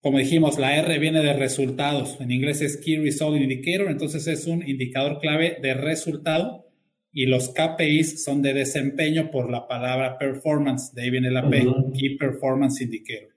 Como 0.01 0.19
dijimos, 0.19 0.59
la 0.59 0.77
R 0.77 0.99
viene 0.99 1.23
de 1.23 1.35
resultados. 1.35 2.21
En 2.21 2.31
inglés 2.31 2.61
es 2.61 2.79
Key 2.79 2.99
Result 2.99 3.41
Indicator, 3.41 3.91
entonces 3.91 4.27
es 4.27 4.47
un 4.47 4.67
indicador 4.69 5.21
clave 5.21 5.59
de 5.63 5.75
resultado 5.75 6.70
y 7.13 7.27
los 7.27 7.49
KPIs 7.49 8.25
son 8.25 8.43
de 8.43 8.55
desempeño 8.55 9.31
por 9.31 9.51
la 9.51 9.67
palabra 9.67 10.17
performance, 10.19 10.95
de 10.95 11.03
ahí 11.03 11.11
viene 11.11 11.31
la 11.31 11.49
P, 11.49 11.67
Key 11.99 12.17
Performance 12.17 12.81
Indicator. 12.81 13.31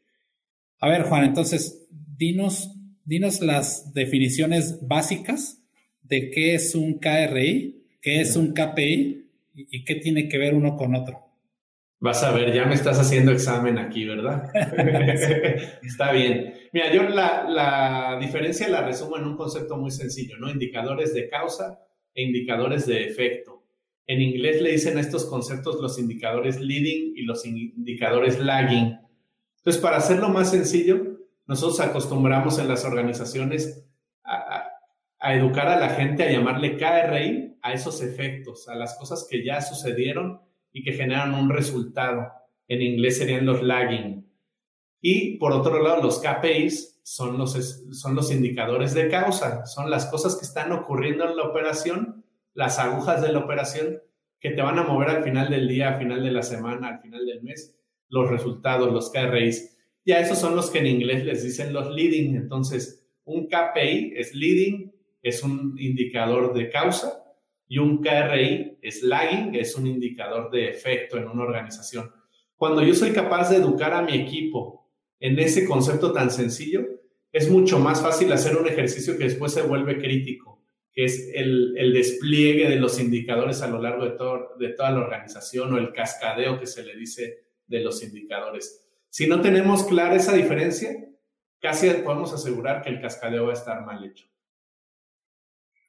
A 0.80 0.90
ver, 0.90 1.04
Juan, 1.04 1.24
entonces, 1.24 1.88
dinos, 1.90 2.72
dinos 3.04 3.42
las 3.42 3.94
definiciones 3.94 4.80
básicas 4.86 5.64
de 6.02 6.30
qué 6.30 6.56
es 6.56 6.76
un 6.76 7.00
KRI, 7.00 7.86
qué 8.02 8.22
es 8.22 8.36
un 8.36 8.54
KPI 8.54 9.26
y, 9.56 9.86
qué 9.86 9.96
tiene 9.96 10.28
que 10.28 10.38
ver 10.38 10.54
uno 10.54 10.76
con 10.76 10.96
otro. 10.96 11.20
Vas 12.00 12.22
a 12.24 12.34
ver, 12.34 12.54
ya 12.54 12.66
me 12.66 12.76
estás 12.76 13.00
haciendo 13.00 13.32
examen 13.32 13.78
aquí, 13.78 14.04
¿verdad? 14.04 14.52
Está 15.84 16.12
bien. 16.12 16.54
Mira, 16.74 16.94
yo 16.94 17.04
la, 17.04 17.48
la, 17.48 18.18
diferencia 18.20 18.68
la 18.68 18.86
resumo 18.86 19.18
en 19.18 19.24
un 19.24 19.38
concepto 19.38 19.78
muy 19.78 19.90
sencillo, 19.90 20.38
¿no? 20.38 20.50
Indicadores 20.50 21.14
de 21.14 21.30
causa 21.30 21.80
e 22.14 22.24
indicadores 22.24 22.86
de 22.86 23.06
efecto. 23.06 23.53
En 24.08 24.22
inglés 24.22 24.62
le 24.62 24.72
dicen 24.72 24.98
a 24.98 25.02
estos 25.02 25.26
conceptos 25.26 25.82
los 25.82 25.98
indicadores 25.98 26.60
leading 26.60 27.14
y 27.16 27.24
los 27.24 27.46
indicadores 27.46 28.40
lagging. 28.40 29.00
Entonces, 29.58 29.82
para 29.82 29.98
hacerlo 29.98 30.30
más 30.30 30.52
sencillo, 30.52 31.20
nosotros 31.48 31.80
acostumbramos 31.80 32.60
en 32.60 32.68
las 32.68 32.84
organizaciones 32.86 33.86
a, 34.24 34.68
a 35.20 35.36
educar 35.36 35.68
a 35.68 35.80
la 35.80 35.90
gente 35.90 36.24
a 36.24 36.32
llamarle 36.32 36.76
KRI 36.76 37.58
a 37.62 37.74
esos 37.74 38.02
efectos, 38.02 38.68
a 38.68 38.76
las 38.76 38.98
cosas 38.98 39.26
que 39.30 39.44
ya 39.44 39.62
sucedieron 39.62 40.42
y 40.74 40.84
que 40.84 40.92
generan 40.92 41.34
un 41.34 41.50
resultado. 41.50 42.28
En 42.68 42.82
inglés 42.82 43.20
serían 43.20 43.46
los 43.46 43.64
lagging. 43.64 44.30
Y 45.00 45.38
por 45.38 45.54
otro 45.54 45.82
lado, 45.82 46.02
los 46.02 46.20
KPIs 46.20 47.02
son 47.04 47.38
los, 47.38 47.54
son 47.92 48.16
los 48.16 48.32
indicadores 48.32 48.94
de 48.94 49.10
causa, 49.10 49.66
son 49.66 49.90
las 49.90 50.06
cosas 50.08 50.38
que 50.38 50.46
están 50.46 50.72
ocurriendo 50.72 51.30
en 51.30 51.38
la 51.38 51.44
operación, 51.44 52.23
las 52.54 52.80
agujas 52.80 53.22
de 53.22 53.32
la 53.32 53.40
operación 53.40 54.02
que 54.40 54.52
te 54.52 54.62
van 54.62 54.78
a 54.78 54.84
mover 54.84 55.10
al 55.10 55.24
final 55.24 55.50
del 55.50 55.68
día, 55.68 55.90
al 55.90 56.00
final 56.00 56.24
de 56.24 56.32
la 56.32 56.44
semana, 56.44 56.90
al 56.90 57.02
final 57.02 57.26
del 57.26 57.42
mes, 57.42 57.76
los 58.10 58.30
resultados, 58.30 58.92
los 58.92 59.10
KRIs. 59.12 59.78
Ya 60.06 60.20
esos 60.20 60.38
son 60.38 60.56
los 60.56 60.70
que 60.70 60.80
en 60.80 60.88
inglés 60.88 61.24
les 61.24 61.44
dicen 61.44 61.72
los 61.72 61.90
leading. 61.94 62.36
Entonces, 62.36 63.08
un 63.24 63.48
KPI 63.48 64.14
es 64.16 64.36
leading, 64.36 64.94
es 65.22 65.44
un 65.44 65.76
indicador 65.80 66.54
de 66.54 66.70
causa 66.70 67.24
y 67.68 67.78
un 67.78 68.02
KRI 68.02 68.80
es 68.82 69.02
lagging, 69.02 69.56
es 69.56 69.76
un 69.76 69.88
indicador 69.88 70.52
de 70.52 70.70
efecto 70.70 71.18
en 71.18 71.28
una 71.28 71.44
organización. 71.44 72.12
Cuando 72.56 72.84
yo 72.84 72.94
soy 72.94 73.12
capaz 73.12 73.50
de 73.50 73.58
educar 73.58 73.94
a 73.94 74.02
mi 74.02 74.14
equipo 74.14 74.92
en 75.20 75.40
ese 75.40 75.66
concepto 75.66 76.12
tan 76.12 76.30
sencillo, 76.30 76.86
es 77.32 77.50
mucho 77.50 77.80
más 77.80 78.02
fácil 78.02 78.32
hacer 78.32 78.58
un 78.58 78.68
ejercicio 78.68 79.18
que 79.18 79.24
después 79.24 79.54
se 79.54 79.64
vuelve 79.64 79.98
crítico, 79.98 80.63
es 80.96 81.32
el, 81.34 81.74
despliegue 81.94 82.70
de 82.70 82.76
los 82.76 83.00
indicadores 83.00 83.62
a 83.62 83.68
lo 83.68 83.82
largo 83.82 84.06
de, 84.06 84.68
de 84.68 84.74
toda 84.74 84.92
la 84.92 85.00
organización 85.00 85.74
o 85.74 85.78
el 85.78 85.92
cascadeo 85.92 86.60
que 86.60 86.68
se 86.68 86.84
le 86.84 86.96
dice 86.96 87.46
de 87.68 87.80
los 87.82 88.04
indicadores. 88.04 88.88
Si 89.10 89.28
no 89.28 89.42
tenemos 89.42 89.84
clara 89.84 90.16
esa 90.16 90.34
diferencia, 90.34 90.90
casi 91.60 91.90
podemos 91.90 92.34
asegurar 92.34 92.82
que 92.82 92.90
el 92.90 93.02
cascadeo 93.02 93.46
va 93.46 93.52
a 93.52 93.56
estar 93.56 93.86
mal 93.86 94.04
hecho. 94.04 94.28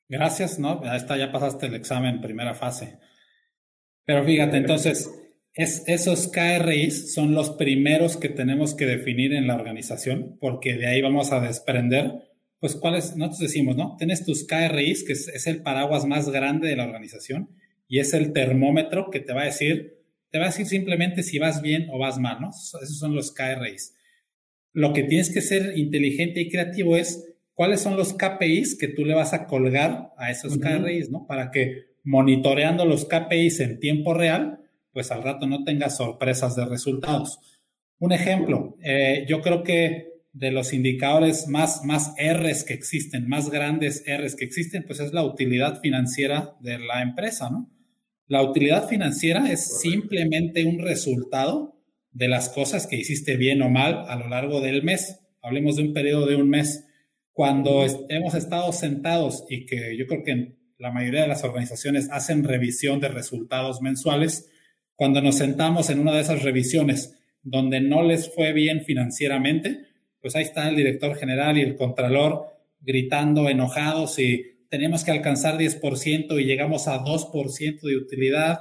Gracias, 0.09 0.59
¿no? 0.59 0.83
Ya 0.85 0.97
está, 0.97 1.17
ya 1.17 1.33
pasaste 1.33 1.67
el 1.67 1.75
examen 1.75 2.21
primera 2.21 2.55
fase. 2.55 2.99
Pero 4.05 4.25
fíjate, 4.25 4.59
entonces, 4.59 5.11
es, 5.55 5.83
esos 5.87 6.29
KRIs 6.29 7.15
son 7.15 7.35
los 7.35 7.51
primeros 7.51 8.17
que 8.17 8.29
tenemos 8.29 8.75
que 8.75 8.87
definir 8.87 9.33
en 9.33 9.47
la 9.47 9.55
organización, 9.55 10.37
porque 10.41 10.75
de 10.75 10.87
ahí 10.87 11.01
vamos 11.01 11.33
a 11.33 11.41
desprender, 11.41 12.13
pues, 12.65 12.77
cuáles, 12.77 13.15
nosotros 13.15 13.41
decimos, 13.41 13.77
¿no? 13.77 13.95
Tienes 13.99 14.25
tus 14.25 14.47
KRIs, 14.47 15.05
que 15.05 15.13
es, 15.13 15.47
el 15.47 15.61
paraguas 15.61 16.07
más 16.07 16.31
grande 16.31 16.67
de 16.67 16.77
la 16.77 16.87
organización, 16.87 17.51
y 17.89 17.99
es 17.99 18.15
el 18.15 18.33
termómetro 18.33 19.11
que 19.11 19.21
te 19.21 19.35
va 19.35 19.43
a 19.43 19.45
decir, 19.45 19.99
te 20.31 20.39
va 20.39 20.47
a 20.47 20.49
decir 20.49 20.65
simplemente 20.65 21.23
si 21.23 21.39
vas 21.39 21.61
bien 21.61 21.89
o 21.93 21.99
vas 21.99 22.19
mal, 22.19 22.41
¿no? 22.41 22.49
Esos 22.49 22.99
son 22.99 23.15
los 23.15 23.33
KRIs. 23.33 23.95
Lo 24.73 24.95
que 24.95 25.03
tienes 25.03 25.31
que 25.31 25.43
ser 25.43 25.77
inteligente 25.77 26.41
y 26.41 26.49
creativo 26.49 26.97
es 26.97 27.35
cuáles 27.53 27.83
son 27.83 27.99
los 27.99 28.15
KPIs 28.15 28.79
que 28.79 28.89
tú 28.89 29.05
le 29.05 29.13
vas 29.13 29.35
a 29.35 29.47
colgar 29.47 30.13
a 30.17 30.31
esos 30.31 30.57
KRIs, 30.57 31.11
¿no? 31.11 31.27
Para 31.27 31.51
que 31.51 31.89
monitoreando 32.03 32.87
los 32.87 33.05
KPIs 33.05 33.61
en 33.61 33.79
tiempo 33.79 34.15
real, 34.15 34.61
pues 34.91 35.11
al 35.11 35.23
rato 35.23 35.47
no 35.47 35.65
tengas 35.65 35.99
sorpresas 35.99 36.57
de 36.57 36.65
resultados. 36.65 37.41
Un 37.99 38.13
ejemplo, 38.13 38.79
eh, 38.83 39.27
yo 39.29 39.43
creo 39.43 39.63
que 39.63 40.14
de 40.35 40.51
los 40.51 40.73
indicadores 40.73 41.47
más, 41.47 41.85
más 41.85 42.13
Rs 42.19 42.65
que 42.65 42.75
existen, 42.75 43.29
más 43.29 43.51
grandes 43.51 44.05
Rs 44.05 44.35
que 44.35 44.45
existen, 44.45 44.85
pues 44.85 44.99
es 44.99 45.13
la 45.13 45.23
utilidad 45.25 45.81
financiera 45.81 46.57
de 46.61 46.79
la 46.81 47.03
empresa, 47.03 47.49
¿no? 47.51 47.71
La 48.27 48.43
utilidad 48.43 48.89
financiera 48.89 49.51
es 49.53 49.81
simplemente 49.81 50.65
un 50.65 50.81
resultado 50.81 51.79
de 52.11 52.29
las 52.29 52.49
cosas 52.49 52.87
que 52.87 52.97
hiciste 52.97 53.37
bien 53.37 53.63
o 53.63 53.69
mal 53.69 54.07
a 54.09 54.17
lo 54.17 54.29
largo 54.29 54.61
del 54.61 54.83
mes. 54.83 55.21
Hablemos 55.41 55.77
de 55.77 55.83
un 55.83 55.93
periodo 55.93 56.27
de 56.27 56.37
un 56.37 56.49
mes. 56.49 56.85
Cuando 57.33 57.85
hemos 58.09 58.35
estado 58.35 58.73
sentados 58.73 59.45
y 59.49 59.67
que 59.67 59.97
yo 59.97 60.07
creo 60.07 60.25
que 60.25 60.57
la 60.79 60.91
mayoría 60.91 61.23
de 61.23 61.29
las 61.29 61.45
organizaciones 61.45 62.09
hacen 62.11 62.45
revisión 62.45 62.99
de 62.99 63.09
resultados 63.09 63.83
mensuales, 63.83 64.51
cuando 64.97 65.21
nos 65.21 65.37
sentamos 65.37 65.91
en 65.91 66.01
una 66.01 66.13
de 66.13 66.23
esas 66.23 66.43
revisiones 66.43 67.17
donde 67.43 67.81
no 67.81 68.03
les 68.03 68.35
fue 68.35 68.53
bien 68.53 68.85
financieramente, 68.85 69.94
pues 70.25 70.35
ahí 70.37 70.45
está 70.45 70.71
el 70.71 70.77
director 70.77 71.15
general 71.17 71.59
y 71.59 71.61
el 71.61 71.77
contralor 71.77 72.47
gritando 72.81 73.51
enojados 73.51 74.19
y 74.19 74.57
tenemos 74.71 75.05
que 75.05 75.11
alcanzar 75.11 75.59
10% 75.59 76.41
y 76.41 76.47
llegamos 76.47 76.89
a 76.89 77.05
2% 77.05 77.81
de 77.83 77.97
utilidad. 77.99 78.61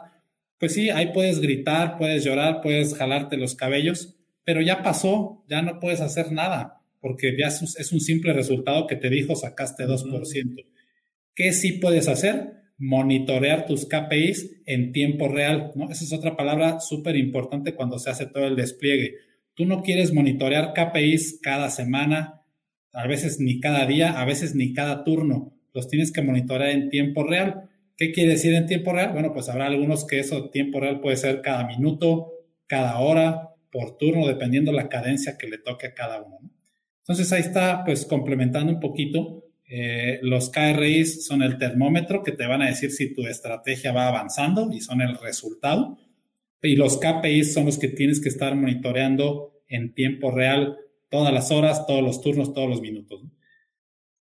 Pues 0.58 0.74
sí, 0.74 0.90
ahí 0.90 1.14
puedes 1.14 1.40
gritar, 1.40 1.98
puedes 1.98 2.26
llorar, 2.26 2.60
puedes 2.62 2.96
jalarte 2.96 3.38
los 3.38 3.56
cabellos, 3.56 4.18
pero 4.44 4.60
ya 4.60 4.84
pasó, 4.84 5.46
ya 5.48 5.62
no 5.62 5.80
puedes 5.80 6.02
hacer 6.02 6.34
nada 6.34 6.82
porque 7.00 7.34
ya 7.40 7.48
es 7.48 7.92
un 7.94 8.02
simple 8.02 8.34
resultado 8.34 8.86
que 8.86 8.98
te 8.98 9.10
dijo 9.10 9.34
sacaste 9.34 9.86
2%. 9.86 10.66
¿Qué 11.34 11.54
sí 11.54 11.72
puedes 11.72 12.10
hacer? 12.10 12.56
Monitorear 12.78 13.66
tus 13.66 13.86
KPIs 13.86 14.64
en 14.66 14.92
tiempo 14.92 15.30
real, 15.30 15.72
¿no? 15.76 15.90
Esa 15.90 16.04
es 16.04 16.12
otra 16.12 16.36
palabra 16.36 16.82
súper 16.82 17.16
importante 17.16 17.74
cuando 17.74 18.00
se 18.00 18.10
hace 18.10 18.26
todo 18.26 18.48
el 18.48 18.58
despliegue. 18.58 19.16
Tú 19.56 19.66
no 19.66 19.84
quieres 19.84 20.14
monitorear 20.14 20.74
KPIs 20.74 21.40
cada 21.42 21.70
semana, 21.70 22.42
a 22.92 23.08
veces 23.08 23.40
ni 23.40 23.60
cada 23.60 23.86
día, 23.86 24.20
a 24.20 24.26
veces 24.26 24.56
ni 24.56 24.74
cada 24.74 25.04
turno. 25.04 25.54
Los 25.74 25.88
tienes 25.88 26.12
que 26.12 26.22
monitorear 26.22 26.72
en 26.72 26.90
tiempo 26.90 27.24
real. 27.24 27.70
¿Qué 27.98 28.12
quiere 28.12 28.32
decir 28.32 28.54
en 28.54 28.66
tiempo 28.66 28.94
real? 28.94 29.14
Bueno, 29.14 29.34
pues 29.34 29.50
habrá 29.50 29.68
algunos 29.68 30.06
que 30.06 30.20
eso 30.20 30.50
tiempo 30.50 30.80
real 30.80 31.00
puede 31.02 31.18
ser 31.18 31.42
cada 31.42 31.66
minuto, 31.68 32.32
cada 32.68 33.00
hora, 33.00 33.50
por 33.72 33.98
turno, 33.98 34.28
dependiendo 34.28 34.72
la 34.72 34.90
cadencia 34.90 35.38
que 35.38 35.48
le 35.48 35.58
toque 35.58 35.88
a 35.88 35.94
cada 35.94 36.22
uno. 36.22 36.38
¿no? 36.42 36.50
Entonces 37.00 37.32
ahí 37.34 37.42
está, 37.42 37.84
pues 37.84 38.06
complementando 38.06 38.72
un 38.72 38.80
poquito, 38.80 39.44
eh, 39.68 40.20
los 40.22 40.50
KRIs 40.50 41.26
son 41.26 41.42
el 41.42 41.58
termómetro 41.58 42.24
que 42.24 42.32
te 42.32 42.46
van 42.46 42.62
a 42.62 42.68
decir 42.68 42.92
si 42.92 43.14
tu 43.14 43.26
estrategia 43.28 43.92
va 43.92 44.08
avanzando 44.08 44.70
y 44.72 44.82
son 44.82 45.02
el 45.02 45.18
resultado. 45.18 45.98
Y 46.64 46.76
los 46.76 46.98
KPIs 46.98 47.54
son 47.54 47.66
los 47.66 47.78
que 47.78 47.90
tienes 47.90 48.22
que 48.22 48.30
estar 48.30 48.56
monitoreando 48.56 49.62
en 49.68 49.94
tiempo 49.94 50.32
real 50.32 50.78
todas 51.10 51.34
las 51.34 51.52
horas, 51.52 51.86
todos 51.86 52.02
los 52.02 52.22
turnos, 52.22 52.54
todos 52.54 52.70
los 52.70 52.82
minutos. 52.82 53.22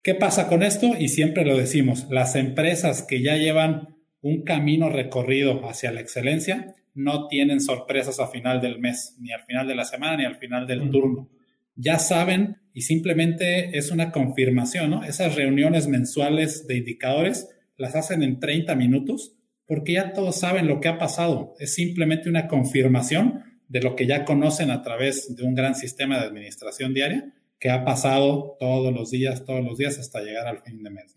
¿Qué 0.02 0.14
pasa 0.14 0.48
con 0.48 0.62
esto? 0.62 0.90
Y 0.98 1.08
siempre 1.08 1.44
lo 1.44 1.56
decimos, 1.56 2.06
las 2.10 2.34
empresas 2.34 3.02
que 3.02 3.22
ya 3.22 3.36
llevan 3.36 3.96
un 4.20 4.42
camino 4.42 4.90
recorrido 4.90 5.66
hacia 5.68 5.92
la 5.92 6.00
excelencia 6.00 6.74
no 6.94 7.28
tienen 7.28 7.60
sorpresas 7.60 8.20
a 8.20 8.26
final 8.26 8.60
del 8.60 8.78
mes, 8.78 9.16
ni 9.20 9.32
al 9.32 9.42
final 9.44 9.66
de 9.66 9.74
la 9.74 9.84
semana, 9.84 10.16
ni 10.18 10.24
al 10.24 10.36
final 10.36 10.66
del 10.66 10.90
turno 10.90 11.30
ya 11.76 11.98
saben 11.98 12.58
y 12.72 12.82
simplemente 12.82 13.76
es 13.76 13.90
una 13.90 14.12
confirmación, 14.12 14.90
¿no? 14.90 15.04
Esas 15.04 15.34
reuniones 15.34 15.88
mensuales 15.88 16.66
de 16.66 16.76
indicadores 16.76 17.48
las 17.76 17.94
hacen 17.94 18.22
en 18.22 18.40
30 18.40 18.74
minutos 18.76 19.34
porque 19.72 19.94
ya 19.94 20.12
todos 20.12 20.38
saben 20.38 20.66
lo 20.66 20.80
que 20.80 20.88
ha 20.88 20.98
pasado. 20.98 21.54
Es 21.58 21.72
simplemente 21.72 22.28
una 22.28 22.46
confirmación 22.46 23.42
de 23.68 23.80
lo 23.80 23.96
que 23.96 24.06
ya 24.06 24.26
conocen 24.26 24.70
a 24.70 24.82
través 24.82 25.34
de 25.34 25.44
un 25.44 25.54
gran 25.54 25.74
sistema 25.74 26.18
de 26.18 26.26
administración 26.26 26.92
diaria 26.92 27.32
que 27.58 27.70
ha 27.70 27.82
pasado 27.82 28.58
todos 28.60 28.92
los 28.92 29.10
días, 29.10 29.46
todos 29.46 29.64
los 29.64 29.78
días 29.78 29.98
hasta 29.98 30.20
llegar 30.20 30.46
al 30.46 30.58
fin 30.58 30.82
de 30.82 30.90
mes. 30.90 31.16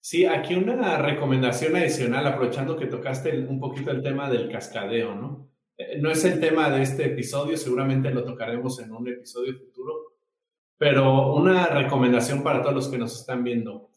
Sí, 0.00 0.24
aquí 0.24 0.56
una 0.56 0.98
recomendación 0.98 1.76
adicional, 1.76 2.26
aprovechando 2.26 2.76
que 2.76 2.86
tocaste 2.86 3.38
un 3.38 3.60
poquito 3.60 3.92
el 3.92 4.02
tema 4.02 4.28
del 4.28 4.50
cascadeo, 4.50 5.14
¿no? 5.14 5.48
Eh, 5.78 6.00
no 6.00 6.10
es 6.10 6.24
el 6.24 6.40
tema 6.40 6.70
de 6.70 6.82
este 6.82 7.04
episodio, 7.04 7.56
seguramente 7.56 8.10
lo 8.10 8.24
tocaremos 8.24 8.80
en 8.80 8.90
un 8.90 9.06
episodio 9.06 9.56
futuro, 9.56 10.16
pero 10.76 11.36
una 11.36 11.66
recomendación 11.66 12.42
para 12.42 12.62
todos 12.62 12.74
los 12.74 12.88
que 12.88 12.98
nos 12.98 13.16
están 13.16 13.44
viendo. 13.44 13.90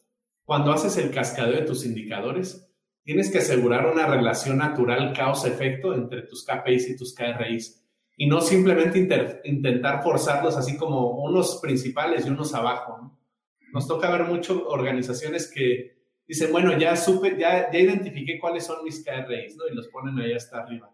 Cuando 0.44 0.70
haces 0.70 0.96
el 0.98 1.10
cascadeo 1.10 1.56
de 1.56 1.66
tus 1.66 1.84
indicadores, 1.84 2.65
tienes 3.06 3.30
que 3.30 3.38
asegurar 3.38 3.86
una 3.86 4.06
relación 4.06 4.58
natural 4.58 5.14
causa-efecto 5.14 5.94
entre 5.94 6.22
tus 6.22 6.44
KPIs 6.44 6.90
y 6.90 6.96
tus 6.98 7.14
KRIs 7.14 7.82
y 8.18 8.26
no 8.26 8.42
simplemente 8.42 8.98
intentar 9.44 10.02
forzarlos 10.02 10.58
así 10.58 10.76
como 10.76 11.12
unos 11.22 11.60
principales 11.62 12.26
y 12.26 12.30
unos 12.30 12.52
abajo. 12.54 13.18
Nos 13.72 13.88
toca 13.88 14.10
ver 14.10 14.24
mucho 14.24 14.68
organizaciones 14.68 15.50
que 15.50 15.96
dicen, 16.28 16.52
bueno, 16.52 16.76
ya 16.76 16.94
supe, 16.96 17.38
ya, 17.38 17.72
ya 17.72 17.78
identifiqué 17.78 18.38
cuáles 18.38 18.66
son 18.66 18.84
mis 18.84 19.02
KRIs, 19.02 19.56
¿no? 19.56 19.66
Y 19.70 19.74
los 19.74 19.88
ponen 19.88 20.18
ahí 20.18 20.34
hasta 20.34 20.58
arriba 20.58 20.90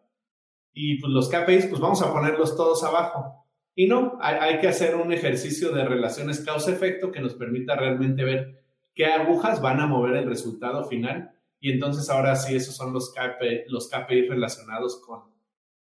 y 0.75 0.99
pues 1.01 1.13
los 1.13 1.29
KPIs, 1.29 1.67
pues 1.67 1.81
vamos 1.81 2.03
a 2.03 2.13
ponerlos 2.13 2.57
todos 2.57 2.83
abajo. 2.85 3.47
Y 3.75 3.87
no, 3.87 4.19
hay, 4.21 4.59
que 4.59 4.69
hacer 4.69 4.97
un 4.97 5.13
ejercicio 5.13 5.73
de 5.73 5.85
relaciones 5.85 6.41
causa-efecto 6.41 7.11
que 7.11 7.21
nos 7.21 7.35
permita 7.35 7.75
realmente 7.75 8.23
ver 8.23 8.63
qué 8.95 9.07
agujas 9.07 9.63
van 9.63 9.81
a 9.81 9.87
mover 9.87 10.17
el 10.17 10.27
resultado 10.27 10.85
final. 10.85 11.33
Y 11.63 11.71
entonces 11.71 12.11
ahora 12.11 12.35
sí, 12.35 12.57
esos 12.57 12.75
son 12.75 12.93
los, 12.93 13.15
KPI, 13.15 13.67
los 13.69 13.89
KPIs 13.89 14.29
relacionados 14.29 15.01
con, 15.01 15.21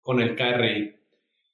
con 0.00 0.20
el 0.20 0.36
KRI. 0.36 0.94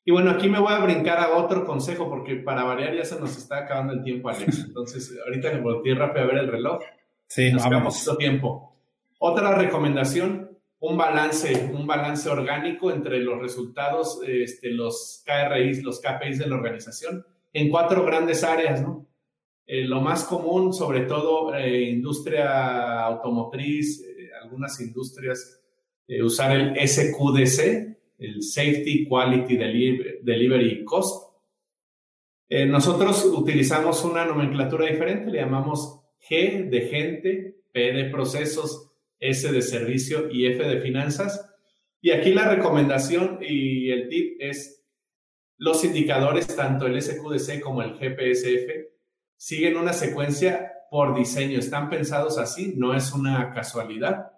Y 0.05 0.11
bueno, 0.11 0.31
aquí 0.31 0.51
me 0.51 0.61
voy 0.61 0.75
a 0.75 0.81
brincar 0.81 1.19
a 1.19 1.35
otro 1.35 1.65
consejo 1.65 2.11
porque 2.11 2.37
para 2.37 2.63
variar 2.63 2.95
ya 2.95 3.07
se 3.07 3.19
nos 3.19 3.39
está 3.39 3.61
acabando 3.61 3.95
el 3.95 4.03
tiempo, 4.03 4.29
Alex. 4.29 4.65
Entonces, 4.69 5.19
ahorita 5.25 5.51
me 5.55 5.63
volteé 5.63 5.95
rápido 5.95 6.25
a 6.25 6.27
ver 6.27 6.39
el 6.41 6.49
reloj. 6.53 6.83
Sí, 7.27 7.51
nos 7.51 7.65
vamos. 7.65 8.19
tiempo. 8.19 8.77
Otra 9.19 9.55
recomendación, 9.55 10.59
un 10.81 10.99
balance, 10.99 11.71
un 11.73 11.87
balance 11.87 12.29
orgánico 12.29 12.91
entre 12.91 13.21
los 13.21 13.41
resultados, 13.41 14.21
este, 14.27 14.73
los 14.73 15.25
KRIs, 15.25 15.83
los 15.83 16.03
KPIs 16.03 16.39
de 16.39 16.49
la 16.49 16.57
organización, 16.57 17.25
en 17.55 17.71
cuatro 17.71 18.05
grandes 18.05 18.45
áreas, 18.45 18.83
¿no? 18.83 19.09
Eh, 19.71 19.85
lo 19.85 20.01
más 20.01 20.25
común, 20.25 20.73
sobre 20.73 21.03
todo 21.03 21.55
eh, 21.55 21.83
industria 21.91 23.05
automotriz, 23.05 24.03
algunas 24.49 24.81
industrias, 24.81 25.61
usar 26.23 26.57
el 26.57 26.89
SQDC, 26.89 27.97
el 28.19 28.43
Safety 28.43 29.07
Quality 29.07 29.57
Delivery 30.23 30.85
Cost. 30.85 31.35
nosotros 32.67 33.25
utilizamos 33.27 34.05
una 34.05 34.25
nomenclatura 34.25 34.87
diferente, 34.87 35.31
le 35.31 35.39
llamamos 35.39 36.01
G 36.29 36.71
de 36.71 36.81
gente, 36.83 37.63
P 37.73 37.93
de 37.93 38.05
procesos, 38.11 38.91
S 39.21 39.53
de 39.53 39.63
servicio 39.63 40.31
y 40.31 40.47
F 40.47 40.65
de 40.65 40.81
finanzas. 40.81 41.45
Y 42.01 42.13
aquí 42.13 42.33
la 42.33 42.49
recomendación 42.49 43.39
y 43.43 43.91
el 43.91 44.09
tip 44.09 44.37
es 44.41 44.85
los 45.59 45.85
indicadores, 45.85 46.55
tanto 46.57 46.87
el 46.87 47.01
SQDC 47.03 47.61
como 47.61 47.83
el 47.83 47.95
GPSF, 47.95 48.89
siguen 49.37 49.77
una 49.77 49.93
secuencia 49.93 50.73
por 50.91 51.17
diseño, 51.17 51.59
están 51.59 51.91
pensados 51.91 52.39
así, 52.39 52.75
no 52.77 52.95
es 52.95 53.13
una 53.13 53.53
casualidad. 53.53 54.33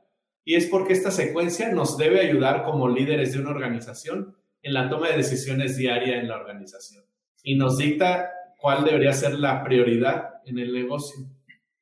Y 0.45 0.55
es 0.55 0.67
porque 0.67 0.93
esta 0.93 1.11
secuencia 1.11 1.73
nos 1.73 1.97
debe 1.99 2.21
ayudar 2.21 2.65
como 2.65 2.89
líderes 2.89 3.33
de 3.33 3.41
una 3.41 3.51
organización 3.51 4.37
en 4.63 4.75
la 4.75 4.89
toma 4.89 5.09
de 5.09 5.17
decisiones 5.17 5.77
diaria 5.77 6.21
en 6.21 6.29
la 6.29 6.37
organización 6.37 7.05
y 7.43 7.57
nos 7.57 7.79
dicta 7.79 8.31
cuál 8.59 8.85
debería 8.85 9.13
ser 9.13 9.39
la 9.39 9.65
prioridad 9.65 10.41
en 10.45 10.59
el 10.59 10.73
negocio. 10.73 11.27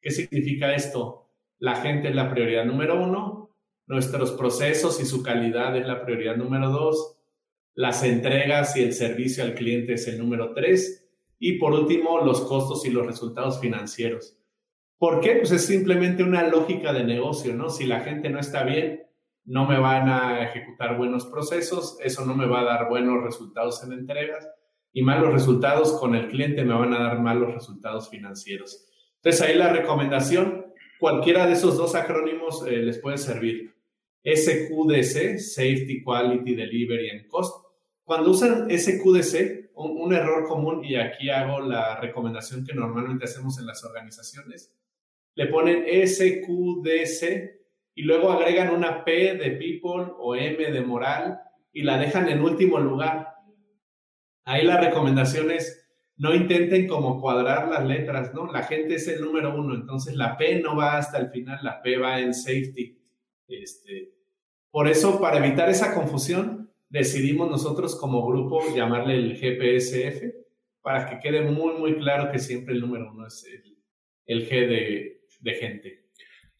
¿Qué 0.00 0.10
significa 0.10 0.74
esto? 0.74 1.30
La 1.58 1.76
gente 1.76 2.08
es 2.08 2.14
la 2.14 2.30
prioridad 2.30 2.64
número 2.64 3.02
uno, 3.02 3.50
nuestros 3.86 4.32
procesos 4.32 5.00
y 5.00 5.06
su 5.06 5.22
calidad 5.22 5.76
es 5.76 5.86
la 5.86 6.04
prioridad 6.04 6.36
número 6.36 6.70
dos, 6.70 7.16
las 7.74 8.04
entregas 8.04 8.76
y 8.76 8.82
el 8.82 8.92
servicio 8.92 9.42
al 9.42 9.54
cliente 9.54 9.94
es 9.94 10.06
el 10.06 10.18
número 10.18 10.52
tres 10.52 11.08
y 11.38 11.58
por 11.58 11.72
último 11.72 12.20
los 12.24 12.42
costos 12.42 12.84
y 12.84 12.90
los 12.90 13.06
resultados 13.06 13.60
financieros. 13.60 14.37
¿Por 14.98 15.20
qué? 15.20 15.36
Pues 15.36 15.52
es 15.52 15.64
simplemente 15.64 16.24
una 16.24 16.48
lógica 16.48 16.92
de 16.92 17.04
negocio, 17.04 17.54
¿no? 17.54 17.70
Si 17.70 17.86
la 17.86 18.00
gente 18.00 18.30
no 18.30 18.40
está 18.40 18.64
bien, 18.64 19.06
no 19.44 19.64
me 19.64 19.78
van 19.78 20.08
a 20.08 20.42
ejecutar 20.42 20.98
buenos 20.98 21.26
procesos, 21.26 21.96
eso 22.02 22.26
no 22.26 22.34
me 22.34 22.46
va 22.46 22.60
a 22.60 22.64
dar 22.64 22.88
buenos 22.88 23.22
resultados 23.22 23.82
en 23.84 23.92
entregas 23.92 24.46
y 24.92 25.02
malos 25.02 25.32
resultados 25.32 25.92
con 26.00 26.16
el 26.16 26.28
cliente 26.28 26.64
me 26.64 26.74
van 26.74 26.92
a 26.92 26.98
dar 26.98 27.20
malos 27.20 27.54
resultados 27.54 28.10
financieros. 28.10 28.88
Entonces 29.16 29.40
ahí 29.40 29.54
la 29.56 29.72
recomendación, 29.72 30.66
cualquiera 30.98 31.46
de 31.46 31.52
esos 31.52 31.76
dos 31.76 31.94
acrónimos 31.94 32.66
eh, 32.66 32.78
les 32.78 32.98
puede 32.98 33.18
servir. 33.18 33.74
SQDC, 34.24 35.38
Safety, 35.38 36.02
Quality, 36.02 36.54
Delivery 36.54 37.10
and 37.10 37.28
Cost. 37.28 37.64
Cuando 38.02 38.30
usan 38.30 38.68
SQDC, 38.68 39.70
un, 39.74 40.00
un 40.00 40.12
error 40.12 40.46
común, 40.48 40.84
y 40.84 40.96
aquí 40.96 41.30
hago 41.30 41.60
la 41.60 42.00
recomendación 42.00 42.66
que 42.66 42.74
normalmente 42.74 43.24
hacemos 43.24 43.58
en 43.58 43.66
las 43.66 43.84
organizaciones, 43.84 44.74
le 45.38 45.46
ponen 45.46 45.84
SQDC 45.86 47.22
y 47.94 48.02
luego 48.02 48.32
agregan 48.32 48.74
una 48.74 49.04
P 49.04 49.34
de 49.34 49.52
people 49.52 50.12
o 50.18 50.34
M 50.34 50.56
de 50.56 50.80
moral 50.80 51.38
y 51.72 51.82
la 51.82 51.96
dejan 51.96 52.28
en 52.28 52.42
último 52.42 52.80
lugar. 52.80 53.36
Ahí 54.44 54.64
la 54.64 54.80
recomendación 54.80 55.52
es 55.52 55.88
no 56.16 56.34
intenten 56.34 56.88
como 56.88 57.20
cuadrar 57.20 57.68
las 57.68 57.86
letras, 57.86 58.34
¿no? 58.34 58.50
La 58.50 58.64
gente 58.64 58.96
es 58.96 59.06
el 59.06 59.20
número 59.20 59.54
uno, 59.56 59.76
entonces 59.76 60.16
la 60.16 60.36
P 60.36 60.58
no 60.58 60.74
va 60.74 60.98
hasta 60.98 61.18
el 61.18 61.30
final, 61.30 61.60
la 61.62 61.80
P 61.82 61.98
va 61.98 62.18
en 62.18 62.34
safety. 62.34 63.00
Este, 63.46 64.14
por 64.72 64.88
eso, 64.88 65.20
para 65.20 65.38
evitar 65.38 65.70
esa 65.70 65.94
confusión, 65.94 66.72
decidimos 66.88 67.48
nosotros 67.48 67.94
como 67.94 68.26
grupo 68.26 68.60
llamarle 68.74 69.14
el 69.14 69.34
GPSF 69.36 70.34
para 70.82 71.08
que 71.08 71.20
quede 71.20 71.42
muy, 71.42 71.74
muy 71.74 71.94
claro 71.94 72.32
que 72.32 72.40
siempre 72.40 72.74
el 72.74 72.80
número 72.80 73.12
uno 73.12 73.28
es 73.28 73.44
el, 73.44 73.78
el 74.26 74.48
G 74.48 74.66
de, 74.66 75.17
de 75.40 75.54
gente. 75.54 76.08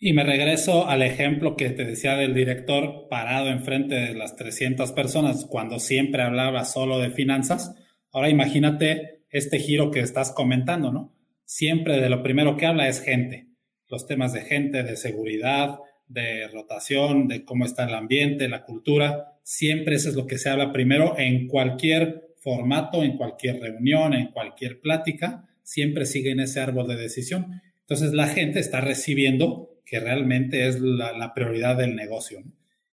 Y 0.00 0.12
me 0.12 0.22
regreso 0.22 0.88
al 0.88 1.02
ejemplo 1.02 1.56
que 1.56 1.70
te 1.70 1.84
decía 1.84 2.16
del 2.16 2.32
director 2.32 3.08
parado 3.10 3.48
enfrente 3.48 3.96
de 3.96 4.14
las 4.14 4.36
300 4.36 4.92
personas 4.92 5.44
cuando 5.44 5.80
siempre 5.80 6.22
hablaba 6.22 6.64
solo 6.64 7.00
de 7.00 7.10
finanzas. 7.10 7.74
Ahora 8.12 8.30
imagínate 8.30 9.24
este 9.30 9.58
giro 9.58 9.90
que 9.90 10.00
estás 10.00 10.30
comentando, 10.30 10.92
¿no? 10.92 11.14
Siempre 11.44 12.00
de 12.00 12.10
lo 12.10 12.22
primero 12.22 12.56
que 12.56 12.66
habla 12.66 12.88
es 12.88 13.00
gente. 13.00 13.48
Los 13.88 14.06
temas 14.06 14.32
de 14.32 14.42
gente, 14.42 14.84
de 14.84 14.96
seguridad, 14.96 15.78
de 16.06 16.46
rotación, 16.48 17.26
de 17.26 17.44
cómo 17.44 17.64
está 17.64 17.84
el 17.84 17.94
ambiente, 17.94 18.48
la 18.48 18.64
cultura. 18.64 19.38
Siempre 19.42 19.96
eso 19.96 20.10
es 20.10 20.14
lo 20.14 20.26
que 20.26 20.38
se 20.38 20.48
habla 20.48 20.72
primero 20.72 21.18
en 21.18 21.48
cualquier 21.48 22.34
formato, 22.36 23.02
en 23.02 23.16
cualquier 23.16 23.60
reunión, 23.60 24.14
en 24.14 24.28
cualquier 24.28 24.80
plática. 24.80 25.44
Siempre 25.62 26.06
sigue 26.06 26.30
en 26.30 26.40
ese 26.40 26.60
árbol 26.60 26.86
de 26.86 26.96
decisión. 26.96 27.60
Entonces 27.88 28.12
la 28.12 28.26
gente 28.26 28.60
está 28.60 28.82
recibiendo 28.82 29.80
que 29.86 29.98
realmente 29.98 30.68
es 30.68 30.78
la, 30.78 31.32
prioridad 31.34 31.78
del 31.78 31.96
negocio. 31.96 32.44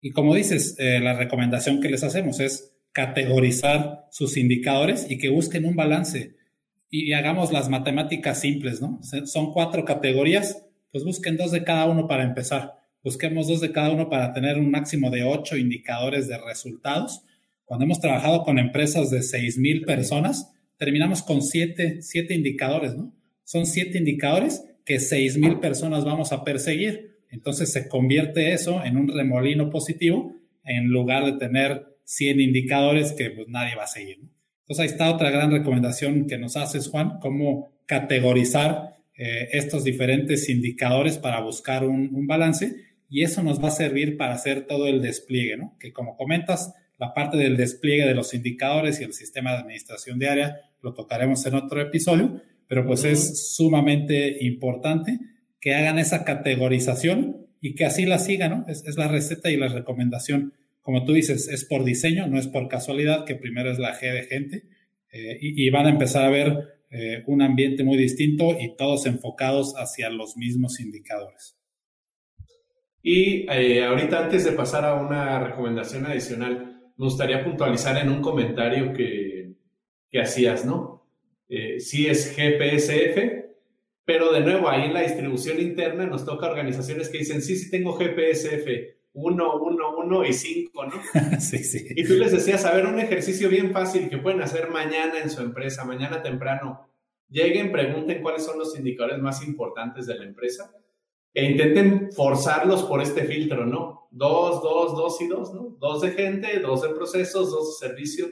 Y 0.01 0.13
como 0.13 0.35
dices, 0.35 0.77
eh, 0.79 0.99
la 1.01 1.13
recomendación 1.13 1.83
que 1.83 1.91
les 1.91 2.03
hacemos 2.03 2.41
es 2.41 2.73
categorizar 2.93 4.07
sus 4.11 4.39
indicadores 4.39 5.07
y 5.11 5.19
que 5.19 5.29
busquen 5.29 5.67
un 5.67 5.77
balance 5.77 6.37
y, 6.91 7.13
hagamos 7.13 7.53
las 7.53 7.69
matemáticas 7.69 8.41
simples, 8.41 8.81
¿no? 8.81 8.99
Son 9.27 9.53
cuatro 9.53 9.85
categorías, 9.85 10.65
pues 10.91 11.05
busquen 11.05 11.37
dos 11.37 11.53
de 11.53 11.65
cada 11.65 11.85
uno 11.85 12.07
para 12.07 12.25
empezar. 12.25 12.73
Busquemos 13.05 13.47
dos 13.47 13.61
de 13.61 13.73
cada 13.73 13.91
uno 13.91 14.09
para 14.09 14.33
tener 14.33 14.57
un 14.57 14.71
máximo 14.71 15.11
de 15.11 15.23
ocho 15.23 15.59
indicadores 15.59 16.29
de 16.29 16.39
resultados. 16.39 17.25
Cuando 17.67 17.85
hemos 17.85 18.01
trabajado 18.01 18.43
con 18.43 18.59
empresas 18.59 19.11
de 19.11 19.21
seis 19.21 19.59
mil 19.59 19.83
personas, 19.85 20.51
terminamos 20.79 21.23
con 21.23 21.43
siete, 21.43 22.01
siete 22.01 22.35
indicadores, 22.35 22.97
¿no? 22.97 23.13
Son 23.45 23.67
siete 23.67 23.99
indicadores 23.99 24.65
que 24.89 24.97
6.000 24.97 25.61
personas 25.61 26.07
vamos 26.07 26.33
a 26.33 26.45
perseguir. 26.45 27.19
Entonces 27.31 27.71
se 27.71 27.89
convierte 27.89 28.55
eso 28.55 28.83
en 28.83 28.97
un 28.97 29.09
remolino 29.09 29.69
positivo 29.69 30.35
en 30.65 30.89
lugar 30.89 31.27
de 31.27 31.33
tener 31.35 31.99
100 32.05 32.41
indicadores 32.41 33.13
que 33.13 33.29
pues, 33.29 33.49
nadie 33.49 33.77
va 33.77 33.85
a 33.85 33.87
seguir. 33.87 34.21
Entonces 34.63 34.79
ahí 34.79 34.87
está 34.87 35.13
otra 35.13 35.31
gran 35.31 35.51
recomendación 35.51 36.27
que 36.27 36.39
nos 36.39 36.57
haces, 36.57 36.89
Juan, 36.89 37.19
cómo 37.21 37.69
categorizar 37.85 38.97
eh, 39.15 39.51
estos 39.53 39.85
diferentes 39.85 40.49
indicadores 40.49 41.19
para 41.19 41.43
buscar 41.43 41.85
un, 41.85 42.15
un, 42.15 42.27
balance 42.27 42.75
y 43.11 43.25
eso 43.25 43.43
nos 43.43 43.63
va 43.63 43.69
a 43.69 43.73
servir 43.73 44.17
para 44.17 44.33
hacer 44.33 44.67
todo 44.67 44.87
el 44.87 45.03
despliegue, 45.03 45.59
¿no? 45.59 45.77
Que 45.79 45.93
como 45.93 46.17
comentas, 46.17 46.73
la 46.99 47.13
parte 47.13 47.37
del 47.37 47.59
despliegue 47.59 48.07
de 48.07 48.15
los 48.15 48.33
indicadores 48.33 49.03
y 49.03 49.05
el 49.05 49.13
sistema 49.13 49.53
de 49.53 49.59
administración 49.59 50.19
diaria 50.19 50.63
lo 50.81 50.95
tocaremos 50.95 51.45
en 51.45 51.57
otro 51.57 51.79
episodio, 51.79 52.41
pero 52.69 52.87
pues 52.87 53.05
es 53.05 53.55
sumamente 53.57 54.45
importante 54.45 55.19
que 55.61 55.75
hagan 55.75 55.99
esa 55.99 56.25
categorización 56.25 57.49
y 57.61 57.75
que 57.75 57.87
así 57.87 58.07
la 58.07 58.19
sigan, 58.19 58.51
¿no? 58.51 58.65
Es, 58.69 58.85
la 58.97 59.09
receta 59.09 59.51
y 59.51 59.57
la 59.57 59.69
recomendación. 59.69 60.53
Como 60.83 61.05
tú 61.05 61.13
dices, 61.13 61.49
es 61.49 61.65
por 61.65 61.85
diseño, 61.85 62.29
no 62.29 62.39
es 62.39 62.47
por 62.47 62.69
casualidad, 62.69 63.25
que 63.25 63.35
primero 63.35 63.73
es 63.73 63.79
la 63.79 63.99
G 63.99 64.13
de 64.13 64.23
gente 64.25 64.69
eh, 65.11 65.39
y, 65.41 65.69
van 65.71 65.87
a 65.87 65.91
empezar 65.91 66.25
a 66.25 66.31
ver 66.31 66.83
eh, 66.91 67.25
un 67.27 67.43
ambiente 67.43 67.83
muy 67.83 67.97
distinto 67.97 68.57
y 68.61 68.77
todos 68.77 69.07
enfocados 69.07 69.75
hacia 69.77 70.11
los 70.11 70.37
mismos 70.37 70.79
indicadores. 70.79 71.57
Y 73.03 73.51
eh, 73.51 73.83
ahorita 73.83 74.25
antes 74.25 74.45
de 74.45 74.53
pasar 74.53 74.85
a 74.85 74.95
una 74.95 75.41
recomendación 75.41 76.07
adicional, 76.07 76.93
me 76.97 77.05
gustaría 77.05 77.43
puntualizar 77.43 77.97
en 77.97 78.11
un 78.11 78.21
comentario 78.21 78.93
que, 78.93 79.55
que 80.11 80.21
hacías, 80.21 80.65
¿no? 80.65 80.98
Eh, 81.49 81.81
sí 81.81 82.07
es 82.07 82.37
GPSF, 82.37 83.47
pero 84.05 84.33
de 84.33 84.41
nuevo 84.41 84.69
ahí 84.69 84.87
en 84.87 84.95
la 84.95 85.03
distribución 85.03 85.61
interna 85.61 86.07
nos 86.07 86.25
toca 86.25 86.51
organizaciones 86.51 87.09
que 87.09 87.19
dicen, 87.19 87.43
sí, 87.43 87.57
sí 87.57 87.71
tengo 87.71 87.95
GPSF, 87.95 88.67
1, 89.13 89.57
1, 89.57 89.97
1 89.97 90.25
y 90.27 90.33
5, 90.33 90.87
¿no? 90.87 90.93
sí, 91.41 91.59
sí. 91.59 91.87
Y 91.91 92.05
tú 92.05 92.15
les 92.15 92.33
decías, 92.33 92.65
a 92.65 92.73
ver, 92.73 92.87
un 92.87 93.01
ejercicio 93.01 93.49
bien 93.49 93.73
fácil 93.73 94.09
que 94.09 94.19
pueden 94.19 94.43
hacer 94.43 94.71
mañana 94.71 95.21
en 95.23 95.31
su 95.31 95.43
empresa, 95.43 95.85
mañana 95.85 96.23
temprano. 96.23 96.89
Lleguen, 97.29 97.73
pregunten 97.73 98.23
cuáles 98.23 98.45
son 98.45 98.59
los 98.59 98.79
indicadores 98.79 99.19
más 99.19 99.47
importantes 99.47 100.07
de 100.07 100.19
la 100.19 100.25
empresa 100.25 100.73
e 101.35 101.45
intenten 101.45 102.11
forzarlos 102.13 102.85
por 102.85 103.03
este 103.03 103.25
filtro, 103.25 103.67
¿no? 103.67 104.09
Dos, 104.11 104.63
dos, 104.63 104.97
dos 104.97 105.21
y 105.21 105.29
dos, 105.29 105.53
¿no? 105.53 105.77
Dos 105.79 106.01
de 106.01 106.13
gente, 106.13 106.59
dos 106.61 106.83
de 106.83 106.89
procesos, 106.91 107.51
dos 107.51 107.79
de 107.79 107.87
servicio 107.87 108.27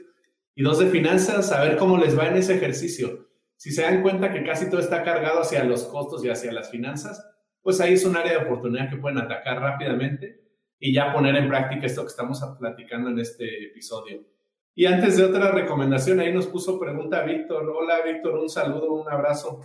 y 0.57 0.63
dos 0.63 0.79
de 0.79 0.87
finanzas, 0.87 1.51
a 1.51 1.63
ver 1.63 1.77
cómo 1.77 1.99
les 1.99 2.17
va 2.17 2.29
en 2.29 2.37
ese 2.37 2.55
ejercicio. 2.55 3.27
Si 3.57 3.69
se 3.69 3.83
dan 3.83 4.01
cuenta 4.01 4.33
que 4.33 4.43
casi 4.43 4.67
todo 4.71 4.79
está 4.79 5.03
cargado 5.03 5.41
hacia 5.41 5.63
los 5.63 5.83
costos 5.83 6.25
y 6.25 6.29
hacia 6.29 6.51
las 6.51 6.71
finanzas, 6.71 7.23
pues 7.61 7.79
ahí 7.79 7.93
es 7.93 8.03
un 8.05 8.17
área 8.17 8.31
de 8.31 8.45
oportunidad 8.45 8.89
que 8.89 8.97
pueden 8.97 9.19
atacar 9.19 9.61
rápidamente 9.61 10.41
y 10.79 10.91
ya 10.91 11.13
poner 11.13 11.35
en 11.35 11.47
práctica 11.47 11.85
esto 11.85 12.01
que 12.01 12.07
estamos 12.07 12.43
platicando 12.57 13.11
en 13.11 13.19
este 13.19 13.65
episodio. 13.65 14.25
Y 14.73 14.87
antes 14.87 15.17
de 15.17 15.25
otra 15.25 15.51
recomendación, 15.51 16.19
ahí 16.21 16.33
nos 16.33 16.47
puso 16.47 16.79
pregunta 16.79 17.21
Víctor. 17.21 17.69
Hola 17.69 18.01
Víctor, 18.03 18.39
un 18.39 18.49
saludo, 18.49 18.93
un 18.93 19.07
abrazo. 19.07 19.61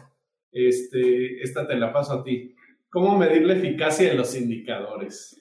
Este, 0.50 1.40
esta 1.40 1.66
te 1.66 1.74
la 1.76 1.90
paso 1.90 2.12
a 2.12 2.22
ti. 2.22 2.54
¿Cómo 2.90 3.16
medir 3.16 3.46
la 3.46 3.54
eficacia 3.54 4.10
de 4.10 4.14
los 4.14 4.36
indicadores? 4.36 5.40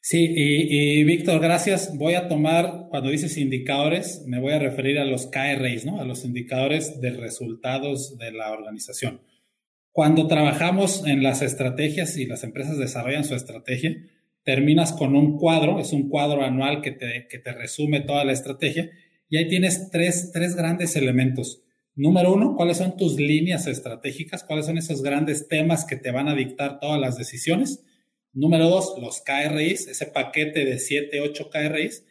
Sí, 0.00 0.32
y, 0.34 1.04
Víctor, 1.04 1.40
gracias. 1.40 1.96
Voy 1.96 2.14
a 2.14 2.28
tomar, 2.28 2.86
cuando 2.88 3.10
dices 3.10 3.36
indicadores, 3.36 4.24
me 4.26 4.40
voy 4.40 4.52
a 4.52 4.58
referir 4.58 4.98
a 4.98 5.04
los 5.04 5.26
KRIs, 5.26 5.84
¿no? 5.84 6.00
A 6.00 6.04
los 6.04 6.24
indicadores 6.24 7.00
de 7.00 7.10
resultados 7.10 8.16
de 8.16 8.32
la 8.32 8.52
organización. 8.52 9.20
Cuando 9.92 10.28
trabajamos 10.28 11.04
en 11.06 11.22
las 11.22 11.42
estrategias 11.42 12.16
y 12.16 12.26
las 12.26 12.44
empresas 12.44 12.78
desarrollan 12.78 13.24
su 13.24 13.34
estrategia, 13.34 13.96
terminas 14.44 14.92
con 14.92 15.16
un 15.16 15.36
cuadro, 15.36 15.80
es 15.80 15.92
un 15.92 16.08
cuadro 16.08 16.44
anual 16.44 16.80
que 16.80 16.92
te, 16.92 17.26
que 17.28 17.38
te 17.38 17.52
resume 17.52 18.00
toda 18.00 18.24
la 18.24 18.32
estrategia 18.32 18.90
y 19.28 19.36
ahí 19.36 19.48
tienes 19.48 19.90
tres, 19.90 20.30
tres 20.32 20.54
grandes 20.54 20.96
elementos. 20.96 21.62
Número 21.96 22.32
uno, 22.32 22.54
¿cuáles 22.54 22.78
son 22.78 22.96
tus 22.96 23.16
líneas 23.16 23.66
estratégicas? 23.66 24.44
¿Cuáles 24.44 24.66
son 24.66 24.78
esos 24.78 25.02
grandes 25.02 25.48
temas 25.48 25.84
que 25.84 25.96
te 25.96 26.12
van 26.12 26.28
a 26.28 26.34
dictar 26.36 26.78
todas 26.78 27.00
las 27.00 27.18
decisiones? 27.18 27.84
Número 28.32 28.68
dos, 28.68 28.94
los 29.00 29.22
KRIs, 29.22 29.88
ese 29.88 30.06
paquete 30.06 30.64
de 30.64 30.78
7, 30.78 31.20
8 31.20 31.50
KRIs. 31.50 32.04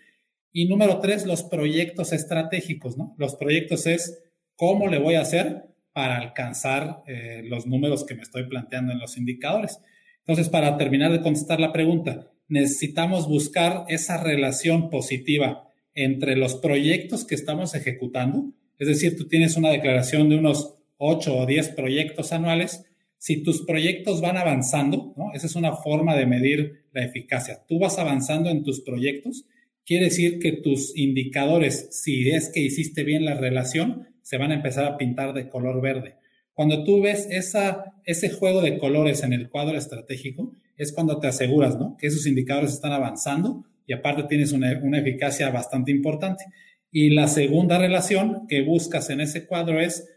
Y 0.51 0.68
número 0.68 0.99
tres, 0.99 1.26
los 1.26 1.43
proyectos 1.43 2.13
estratégicos, 2.13 2.97
¿no? 2.97 3.15
Los 3.18 3.36
proyectos 3.36 3.86
es 3.86 4.24
cómo 4.55 4.88
le 4.88 4.97
voy 4.97 5.15
a 5.15 5.22
hacer 5.22 5.68
para 5.93 6.18
alcanzar 6.18 7.03
eh, 7.07 7.43
los 7.45 7.68
números 7.68 8.05
que 8.05 8.15
me 8.15 8.24
estoy 8.24 8.47
planteando 8.47 8.91
en 8.91 8.99
los 8.99 9.18
indicadores. 9.18 9.80
Entonces, 10.20 10.49
para 10.49 10.78
terminar 10.78 11.11
de 11.11 11.22
contestar 11.22 11.59
la 11.59 11.72
pregunta, 11.72 12.32
necesitamos 12.47 13.28
buscar 13.28 13.86
esa 13.88 14.22
relación 14.22 14.89
positiva 14.89 15.70
entre 15.93 16.36
los 16.36 16.55
proyectos 16.55 17.26
que 17.26 17.36
estamos 17.36 17.76
ejecutando. 17.76 18.51
Es 18.78 18.88
decir, 18.88 19.18
tú 19.18 19.28
tienes 19.28 19.57
una 19.57 19.70
declaración 19.70 20.30
de 20.30 20.38
unos 20.38 20.76
8 20.97 21.38
o 21.38 21.45
10 21.45 21.70
proyectos 21.70 22.32
anuales 22.32 22.86
si 23.18 23.43
tus 23.43 23.65
proyectos 23.65 24.22
van 24.22 24.38
avanzando, 24.38 25.13
¿no? 25.18 25.34
Esa 25.34 25.47
es 25.47 25.55
una 25.55 25.76
forma 25.76 26.15
de 26.15 26.26
medir 26.26 26.86
la 26.91 27.03
eficacia. 27.03 27.63
Tú 27.68 27.80
vas 27.80 27.97
avanzando 27.97 28.49
en 28.49 28.63
tus 28.63 28.82
proyectos, 28.82 29.45
quiere 29.86 30.05
decir 30.05 30.39
que 30.39 30.51
tus 30.51 30.95
indicadores, 30.97 31.89
si 31.91 32.30
es 32.30 32.49
que 32.49 32.59
hiciste 32.59 33.03
bien 33.03 33.26
la 33.26 33.36
relación, 33.36 34.07
se 34.22 34.38
van 34.38 34.51
a 34.51 34.55
empezar 34.55 34.86
a 34.86 34.97
pintar 34.97 35.34
de 35.34 35.49
color 35.49 35.82
verde. 35.82 36.15
Cuando 36.53 36.84
tú 36.84 37.01
ves 37.01 37.28
ese 37.30 38.30
juego 38.30 38.61
de 38.61 38.78
colores 38.78 39.24
en 39.24 39.32
el 39.34 39.49
cuadro 39.49 39.78
estratégico, 39.78 40.53
es 40.76 40.91
cuando 40.91 41.20
te 41.20 41.28
aseguras, 41.28 41.78
¿no? 41.78 41.95
Que 41.97 42.07
esos 42.07 42.26
indicadores 42.26 42.74
están 42.74 42.91
avanzando 42.91 43.65
y 43.86 43.93
aparte 43.93 44.24
tienes 44.24 44.51
una 44.51 44.99
eficacia 44.99 45.49
bastante 45.49 45.91
importante. 45.91 46.45
Y 46.91 47.11
la 47.11 47.28
segunda 47.28 47.78
relación 47.78 48.47
que 48.47 48.63
buscas 48.63 49.09
en 49.09 49.22
ese 49.22 49.45
cuadro 49.45 49.80
es 49.80 50.07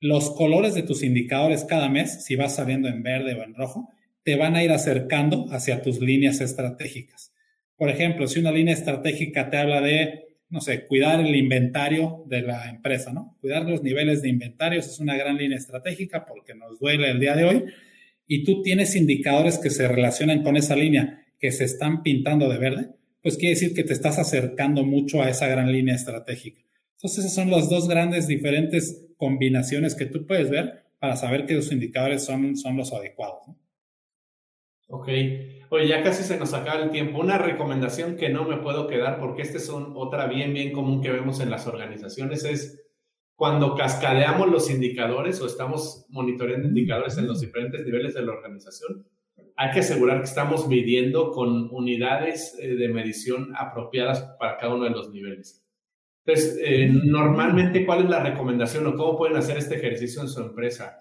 los 0.00 0.30
colores 0.30 0.74
de 0.74 0.82
tus 0.82 1.02
indicadores 1.02 1.64
cada 1.64 1.88
mes, 1.88 2.24
si 2.24 2.36
vas 2.36 2.56
saliendo 2.56 2.88
en 2.88 3.02
verde 3.02 3.34
o 3.34 3.42
en 3.42 3.54
rojo, 3.54 3.90
te 4.22 4.36
van 4.36 4.56
a 4.56 4.64
ir 4.64 4.72
acercando 4.72 5.46
hacia 5.50 5.82
tus 5.82 6.00
líneas 6.00 6.40
estratégicas. 6.40 7.32
Por 7.76 7.90
ejemplo, 7.90 8.26
si 8.26 8.40
una 8.40 8.52
línea 8.52 8.74
estratégica 8.74 9.50
te 9.50 9.56
habla 9.56 9.80
de, 9.80 10.24
no 10.48 10.60
sé, 10.60 10.86
cuidar 10.86 11.20
el 11.20 11.34
inventario 11.34 12.24
de 12.26 12.42
la 12.42 12.68
empresa, 12.68 13.12
¿no? 13.12 13.36
Cuidar 13.40 13.68
los 13.68 13.82
niveles 13.82 14.22
de 14.22 14.28
inventarios 14.28 14.86
es 14.86 14.98
una 14.98 15.16
gran 15.16 15.36
línea 15.36 15.58
estratégica 15.58 16.24
porque 16.26 16.54
nos 16.54 16.78
duele 16.78 17.10
el 17.10 17.20
día 17.20 17.36
de 17.36 17.44
hoy. 17.44 17.64
Y 18.26 18.44
tú 18.44 18.62
tienes 18.62 18.96
indicadores 18.96 19.58
que 19.58 19.70
se 19.70 19.86
relacionan 19.86 20.42
con 20.42 20.56
esa 20.56 20.74
línea 20.74 21.24
que 21.38 21.52
se 21.52 21.64
están 21.64 22.02
pintando 22.02 22.48
de 22.48 22.58
verde, 22.58 22.88
pues 23.22 23.36
quiere 23.36 23.54
decir 23.54 23.74
que 23.74 23.84
te 23.84 23.92
estás 23.92 24.18
acercando 24.18 24.84
mucho 24.84 25.22
a 25.22 25.28
esa 25.28 25.46
gran 25.46 25.70
línea 25.70 25.94
estratégica. 25.94 26.65
Entonces, 26.96 27.24
esas 27.24 27.34
son 27.34 27.50
las 27.50 27.68
dos 27.68 27.88
grandes 27.88 28.26
diferentes 28.26 29.06
combinaciones 29.16 29.94
que 29.94 30.06
tú 30.06 30.26
puedes 30.26 30.50
ver 30.50 30.84
para 30.98 31.16
saber 31.16 31.46
que 31.46 31.54
los 31.54 31.70
indicadores 31.72 32.24
son, 32.24 32.56
son 32.56 32.76
los 32.76 32.92
adecuados. 32.92 33.42
Ok. 34.88 35.08
Oye, 35.70 35.88
ya 35.88 36.02
casi 36.02 36.22
se 36.22 36.38
nos 36.38 36.54
acaba 36.54 36.82
el 36.82 36.90
tiempo. 36.90 37.18
Una 37.18 37.38
recomendación 37.38 38.16
que 38.16 38.28
no 38.28 38.44
me 38.44 38.58
puedo 38.58 38.86
quedar, 38.86 39.18
porque 39.18 39.42
esta 39.42 39.58
es 39.58 39.68
otra 39.68 40.26
bien, 40.26 40.54
bien 40.54 40.72
común 40.72 41.02
que 41.02 41.10
vemos 41.10 41.40
en 41.40 41.50
las 41.50 41.66
organizaciones, 41.66 42.44
es 42.44 42.82
cuando 43.34 43.74
cascadeamos 43.74 44.48
los 44.48 44.70
indicadores 44.70 45.40
o 45.40 45.46
estamos 45.46 46.06
monitoreando 46.08 46.68
indicadores 46.68 47.18
en 47.18 47.26
los 47.26 47.40
diferentes 47.40 47.84
niveles 47.84 48.14
de 48.14 48.22
la 48.22 48.32
organización, 48.32 49.06
hay 49.56 49.72
que 49.72 49.80
asegurar 49.80 50.18
que 50.18 50.24
estamos 50.24 50.68
midiendo 50.68 51.30
con 51.32 51.68
unidades 51.70 52.56
eh, 52.60 52.76
de 52.76 52.88
medición 52.88 53.52
apropiadas 53.56 54.22
para 54.38 54.56
cada 54.56 54.74
uno 54.74 54.84
de 54.84 54.90
los 54.90 55.10
niveles. 55.10 55.65
Entonces, 56.26 56.58
eh, 56.60 56.90
normalmente, 56.90 57.86
¿cuál 57.86 58.00
es 58.00 58.10
la 58.10 58.22
recomendación 58.22 58.86
o 58.88 58.96
cómo 58.96 59.16
pueden 59.16 59.36
hacer 59.36 59.58
este 59.58 59.76
ejercicio 59.76 60.22
en 60.22 60.28
su 60.28 60.40
empresa? 60.40 60.98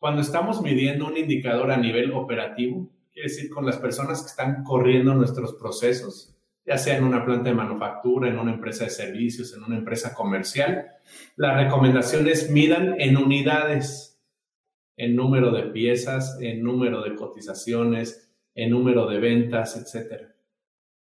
Cuando 0.00 0.20
estamos 0.20 0.60
midiendo 0.62 1.06
un 1.06 1.16
indicador 1.16 1.70
a 1.70 1.76
nivel 1.76 2.12
operativo, 2.12 2.90
quiere 3.12 3.28
decir 3.28 3.50
con 3.50 3.64
las 3.64 3.78
personas 3.78 4.20
que 4.22 4.28
están 4.28 4.64
corriendo 4.64 5.14
nuestros 5.14 5.54
procesos, 5.54 6.36
ya 6.66 6.76
sea 6.76 6.98
en 6.98 7.04
una 7.04 7.24
planta 7.24 7.50
de 7.50 7.54
manufactura, 7.54 8.28
en 8.28 8.38
una 8.38 8.52
empresa 8.52 8.84
de 8.84 8.90
servicios, 8.90 9.54
en 9.54 9.62
una 9.62 9.78
empresa 9.78 10.12
comercial, 10.12 10.86
la 11.36 11.56
recomendación 11.56 12.26
es 12.26 12.50
midan 12.50 13.00
en 13.00 13.16
unidades, 13.16 14.20
en 14.96 15.14
número 15.14 15.52
de 15.52 15.62
piezas, 15.64 16.36
en 16.40 16.64
número 16.64 17.02
de 17.02 17.14
cotizaciones, 17.14 18.28
en 18.56 18.70
número 18.70 19.06
de 19.08 19.20
ventas, 19.20 19.76
etc. 19.76 20.30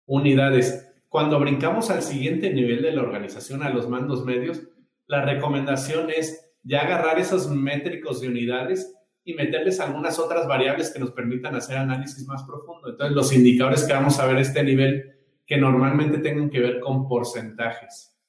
Unidades. 0.05 0.91
Cuando 1.15 1.39
brincamos 1.39 1.91
al 1.91 2.01
siguiente 2.01 2.51
nivel 2.51 2.81
de 2.81 2.91
la 2.91 3.01
organización, 3.01 3.63
a 3.63 3.69
los 3.69 3.87
mandos 3.87 4.25
medios, 4.25 4.63
la 5.07 5.23
recomendación 5.23 6.09
es 6.09 6.53
ya 6.61 6.81
agarrar 6.81 7.17
esos 7.19 7.49
métricos 7.49 8.19
de 8.19 8.27
unidades 8.27 8.93
y 9.23 9.33
meterles 9.33 9.79
algunas 9.79 10.19
otras 10.19 10.45
variables 10.45 10.91
que 10.91 10.99
nos 10.99 11.11
permitan 11.11 11.55
hacer 11.55 11.77
análisis 11.77 12.27
más 12.27 12.43
profundo. 12.43 12.89
Entonces, 12.89 13.15
los 13.15 13.31
indicadores 13.31 13.85
que 13.85 13.93
vamos 13.93 14.19
a 14.19 14.25
ver 14.25 14.35
a 14.35 14.41
este 14.41 14.61
nivel, 14.61 15.15
que 15.45 15.55
normalmente 15.55 16.17
tengan 16.17 16.49
que 16.49 16.59
ver 16.59 16.81
con 16.81 17.07
porcentajes. 17.07 18.19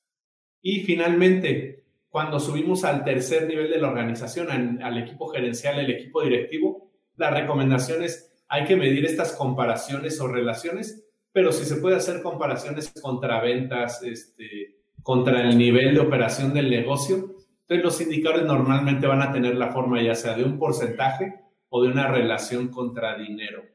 Y 0.62 0.84
finalmente, 0.84 1.87
cuando 2.09 2.39
subimos 2.39 2.84
al 2.84 3.03
tercer 3.03 3.49
nivel 3.49 3.68
de 3.68 3.80
la 3.80 3.89
organización, 3.89 4.80
al 4.80 4.99
equipo 4.99 5.26
gerencial, 5.26 5.80
el 5.80 5.91
equipo 5.91 6.22
directivo, 6.22 6.93
la 7.16 7.30
recomendación 7.30 8.05
es 8.05 8.32
hay 8.47 8.64
que 8.64 8.76
medir 8.76 9.05
estas 9.05 9.32
comparaciones 9.32 10.20
o 10.20 10.28
relaciones 10.28 11.06
pero 11.37 11.53
si 11.53 11.66
se 11.66 11.76
puede 11.76 11.97
hacer 11.97 12.22
comparaciones 12.22 12.91
contra 12.99 13.43
ventas, 13.43 14.03
este, 14.03 14.78
contra 15.03 15.43
el 15.43 15.59
nivel 15.59 15.93
de 15.93 16.01
operación 16.01 16.55
del 16.55 16.70
negocio, 16.70 17.37
entonces 17.61 17.84
los 17.84 18.01
indicadores 18.01 18.47
normalmente 18.47 19.07
van 19.07 19.20
a 19.20 19.30
tener 19.34 19.55
la 19.55 19.70
forma 19.70 20.01
ya 20.01 20.14
sea 20.14 20.34
de 20.34 20.45
un 20.45 20.59
porcentaje 20.59 21.34
o 21.68 21.82
de 21.82 21.91
una 21.91 22.11
relación 22.11 22.68
contra 22.68 23.18
dinero. 23.18 23.66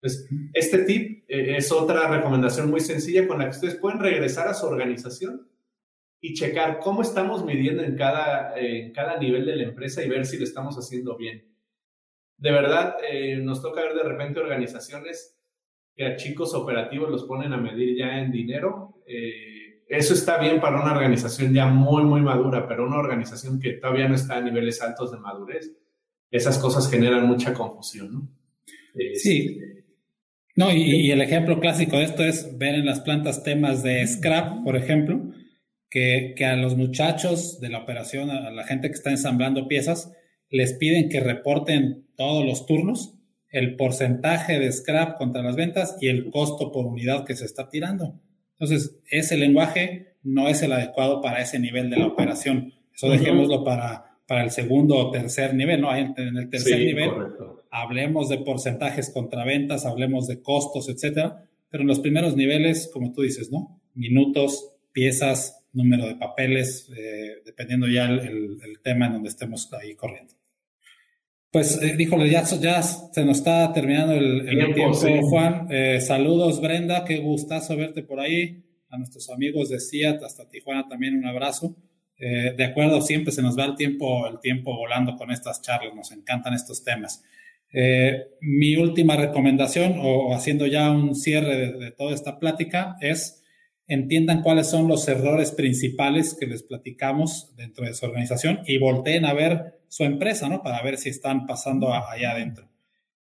Entonces, 0.00 0.26
este 0.54 0.84
tip 0.84 1.24
eh, 1.28 1.58
es 1.58 1.70
otra 1.70 2.08
recomendación 2.08 2.70
muy 2.70 2.80
sencilla 2.80 3.28
con 3.28 3.40
la 3.40 3.44
que 3.44 3.56
ustedes 3.56 3.74
pueden 3.74 4.00
regresar 4.00 4.48
a 4.48 4.54
su 4.54 4.64
organización 4.64 5.50
y 6.18 6.32
checar 6.32 6.78
cómo 6.78 7.02
estamos 7.02 7.44
midiendo 7.44 7.82
en 7.82 7.94
cada, 7.94 8.58
en 8.58 8.90
cada 8.94 9.18
nivel 9.18 9.44
de 9.44 9.56
la 9.56 9.64
empresa 9.64 10.02
y 10.02 10.08
ver 10.08 10.24
si 10.24 10.38
lo 10.38 10.44
estamos 10.44 10.78
haciendo 10.78 11.18
bien. 11.18 11.44
De 12.38 12.52
verdad, 12.52 12.96
eh, 13.06 13.36
nos 13.36 13.60
toca 13.60 13.82
ver 13.82 13.92
de 13.92 14.02
repente 14.02 14.40
organizaciones 14.40 15.41
que 15.94 16.06
a 16.06 16.16
chicos 16.16 16.54
operativos 16.54 17.10
los 17.10 17.24
ponen 17.24 17.52
a 17.52 17.56
medir 17.56 17.96
ya 17.96 18.18
en 18.18 18.30
dinero. 18.30 19.02
Eh, 19.06 19.82
eso 19.88 20.14
está 20.14 20.38
bien 20.38 20.60
para 20.60 20.80
una 20.80 20.92
organización 20.92 21.52
ya 21.52 21.66
muy, 21.66 22.02
muy 22.04 22.22
madura, 22.22 22.66
pero 22.66 22.86
una 22.86 22.98
organización 22.98 23.60
que 23.60 23.74
todavía 23.74 24.08
no 24.08 24.14
está 24.14 24.38
a 24.38 24.40
niveles 24.40 24.80
altos 24.80 25.12
de 25.12 25.18
madurez, 25.18 25.70
esas 26.30 26.56
cosas 26.58 26.90
generan 26.90 27.26
mucha 27.26 27.52
confusión, 27.52 28.12
¿no? 28.12 28.28
sí. 29.14 29.58
No, 30.54 30.70
y, 30.70 31.10
el 31.10 31.22
ejemplo 31.22 31.60
clásico 31.60 31.96
de 31.96 32.04
esto 32.04 32.24
es 32.24 32.58
ver 32.58 32.74
en 32.74 32.84
las 32.84 33.00
plantas 33.00 33.42
temas 33.42 33.82
de 33.82 34.06
scrap, 34.06 34.62
por 34.64 34.76
ejemplo, 34.76 35.32
que, 35.88 36.34
que 36.36 36.44
a 36.44 36.56
los 36.56 36.76
muchachos 36.76 37.58
de 37.60 37.70
la 37.70 37.78
operación, 37.78 38.30
a 38.30 38.50
la 38.50 38.64
gente 38.64 38.88
que 38.88 38.94
está 38.94 39.10
ensamblando 39.10 39.66
piezas, 39.66 40.12
les 40.50 40.74
piden 40.74 41.08
que 41.08 41.20
reporten 41.20 42.06
todos 42.16 42.44
los 42.44 42.66
turnos 42.66 43.14
el 43.52 43.76
porcentaje 43.76 44.58
de 44.58 44.72
scrap 44.72 45.18
contra 45.18 45.42
las 45.42 45.56
ventas 45.56 45.96
y 46.00 46.08
el 46.08 46.30
costo 46.30 46.72
por 46.72 46.86
unidad 46.86 47.24
que 47.24 47.36
se 47.36 47.44
está 47.44 47.68
tirando. 47.68 48.18
Entonces, 48.58 48.96
ese 49.10 49.36
lenguaje 49.36 50.14
no 50.22 50.48
es 50.48 50.62
el 50.62 50.72
adecuado 50.72 51.20
para 51.20 51.40
ese 51.40 51.58
nivel 51.58 51.90
de 51.90 51.98
la 51.98 52.06
operación. 52.06 52.72
Eso 52.94 53.10
dejémoslo 53.10 53.62
para, 53.62 54.16
para 54.26 54.42
el 54.42 54.50
segundo 54.50 54.96
o 54.96 55.10
tercer 55.10 55.54
nivel, 55.54 55.82
¿no? 55.82 55.94
En, 55.94 56.14
el 56.16 56.48
tercer 56.48 56.78
nivel 56.78 57.10
hablemos 57.70 58.28
de 58.28 58.38
porcentajes 58.38 59.10
contra 59.10 59.44
ventas, 59.44 59.84
hablemos 59.84 60.26
de 60.26 60.42
costos, 60.42 60.88
etcétera, 60.88 61.44
pero 61.70 61.82
en 61.82 61.88
los 61.88 62.00
primeros 62.00 62.36
niveles, 62.36 62.90
como 62.92 63.12
tú 63.12 63.22
dices, 63.22 63.50
¿no? 63.50 63.80
Minutos, 63.94 64.72
piezas, 64.92 65.64
número 65.72 66.06
de 66.06 66.16
papeles, 66.16 66.90
eh, 66.96 67.42
dependiendo 67.44 67.86
ya 67.88 68.06
el 68.06 68.78
tema 68.82 69.06
en 69.06 69.14
donde 69.14 69.28
estemos 69.28 69.70
ahí 69.72 69.94
corriendo. 69.94 70.34
Pues, 71.52 71.78
eh, 71.82 71.96
ya, 72.30 72.44
ya 72.44 72.82
se 72.82 73.24
nos 73.26 73.38
está 73.38 73.70
terminando 73.74 74.14
el, 74.14 74.46
tiempo, 74.74 75.28
Juan. 75.28 75.66
Eh, 75.70 76.00
saludos, 76.00 76.62
Brenda, 76.62 77.04
qué 77.04 77.18
gustazo 77.18 77.76
verte 77.76 78.02
por 78.02 78.20
ahí. 78.20 78.64
A 78.88 78.96
nuestros 78.96 79.28
amigos 79.28 79.68
de 79.68 79.78
CIAT, 79.78 80.22
hasta 80.22 80.48
Tijuana 80.48 80.88
también 80.88 81.18
un 81.18 81.26
abrazo. 81.26 81.76
Eh, 82.16 82.54
de 82.56 82.64
acuerdo, 82.64 83.02
siempre 83.02 83.32
se 83.32 83.42
nos 83.42 83.58
va 83.58 83.66
el 83.66 83.76
tiempo, 83.76 84.26
el 84.26 84.40
tiempo 84.40 84.74
volando 84.74 85.14
con 85.16 85.30
estas 85.30 85.60
charlas, 85.60 85.94
nos 85.94 86.10
encantan 86.12 86.54
estos 86.54 86.84
temas. 86.84 87.22
Eh, 87.70 88.28
mi 88.40 88.76
última 88.76 89.16
recomendación, 89.16 89.96
o, 89.98 90.34
haciendo 90.34 90.66
ya 90.66 90.90
un 90.90 91.14
cierre 91.14 91.72
de, 91.72 91.90
toda 91.90 92.14
esta 92.14 92.38
plática, 92.38 92.96
es 93.02 93.44
entiendan 93.86 94.40
cuáles 94.40 94.70
son 94.70 94.88
los 94.88 95.06
errores 95.06 95.50
principales 95.52 96.34
que 96.38 96.46
les 96.46 96.62
platicamos 96.62 97.54
dentro 97.56 97.84
de 97.84 97.92
su 97.92 98.06
organización 98.06 98.60
y 98.66 98.78
volteen 98.78 99.26
a 99.26 99.34
ver 99.34 99.81
su 99.92 100.04
empresa, 100.04 100.48
¿no? 100.48 100.62
Para 100.62 100.82
ver 100.82 100.96
si 100.96 101.10
están 101.10 101.44
pasando 101.44 101.92
allá 101.92 102.30
adentro. 102.30 102.66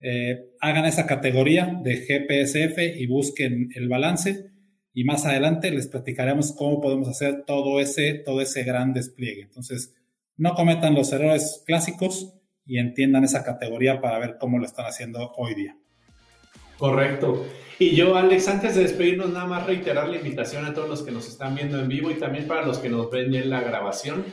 Eh, 0.01 0.53
hagan 0.61 0.85
esa 0.85 1.07
categoría 1.07 1.77
de 1.83 1.97
GPSF 1.97 2.79
y 3.01 3.05
busquen 3.09 3.71
el 3.75 3.89
balance 3.89 4.53
y 4.95 5.03
más 5.03 5.27
adelante 5.27 5.73
les 5.73 5.89
platicaremos 5.89 6.53
cómo 6.53 6.81
podemos 6.81 7.09
hacer 7.09 7.43
todo 7.45 7.81
ese, 7.81 8.15
todo 8.15 8.41
ese 8.41 8.63
gran 8.63 8.93
despliegue. 8.93 9.43
Entonces, 9.43 9.93
no 10.37 10.55
cometan 10.55 10.95
los 10.95 11.13
errores 11.13 11.65
clásicos 11.67 12.33
y 12.65 12.79
entiendan 12.79 13.25
esa 13.25 13.43
categoría 13.43 14.01
para 14.01 14.21
ver 14.21 14.37
cómo 14.39 14.61
lo 14.61 14.65
están 14.65 14.87
haciendo 14.87 15.33
hoy 15.37 15.57
día. 15.57 15.77
Correcto. 16.79 17.45
Y 17.81 17.97
yo, 17.97 18.17
Alex, 18.17 18.47
antes 18.47 18.77
de 18.77 18.83
despedirnos, 18.83 19.31
nada 19.31 19.47
más 19.47 19.67
reiterar 19.67 20.09
la 20.09 20.17
invitación 20.17 20.65
a 20.65 20.73
todos 20.73 20.89
los 20.89 21.03
que 21.03 21.11
nos 21.11 21.27
están 21.27 21.57
viendo 21.57 21.81
en 21.81 21.89
vivo 21.89 22.13
y 22.13 22.21
también 22.21 22.47
para 22.47 22.65
los 22.65 22.79
que 22.79 22.89
nos 22.89 23.11
ven 23.11 23.35
en 23.35 23.51
la 23.51 23.63
grabación. 23.63 24.25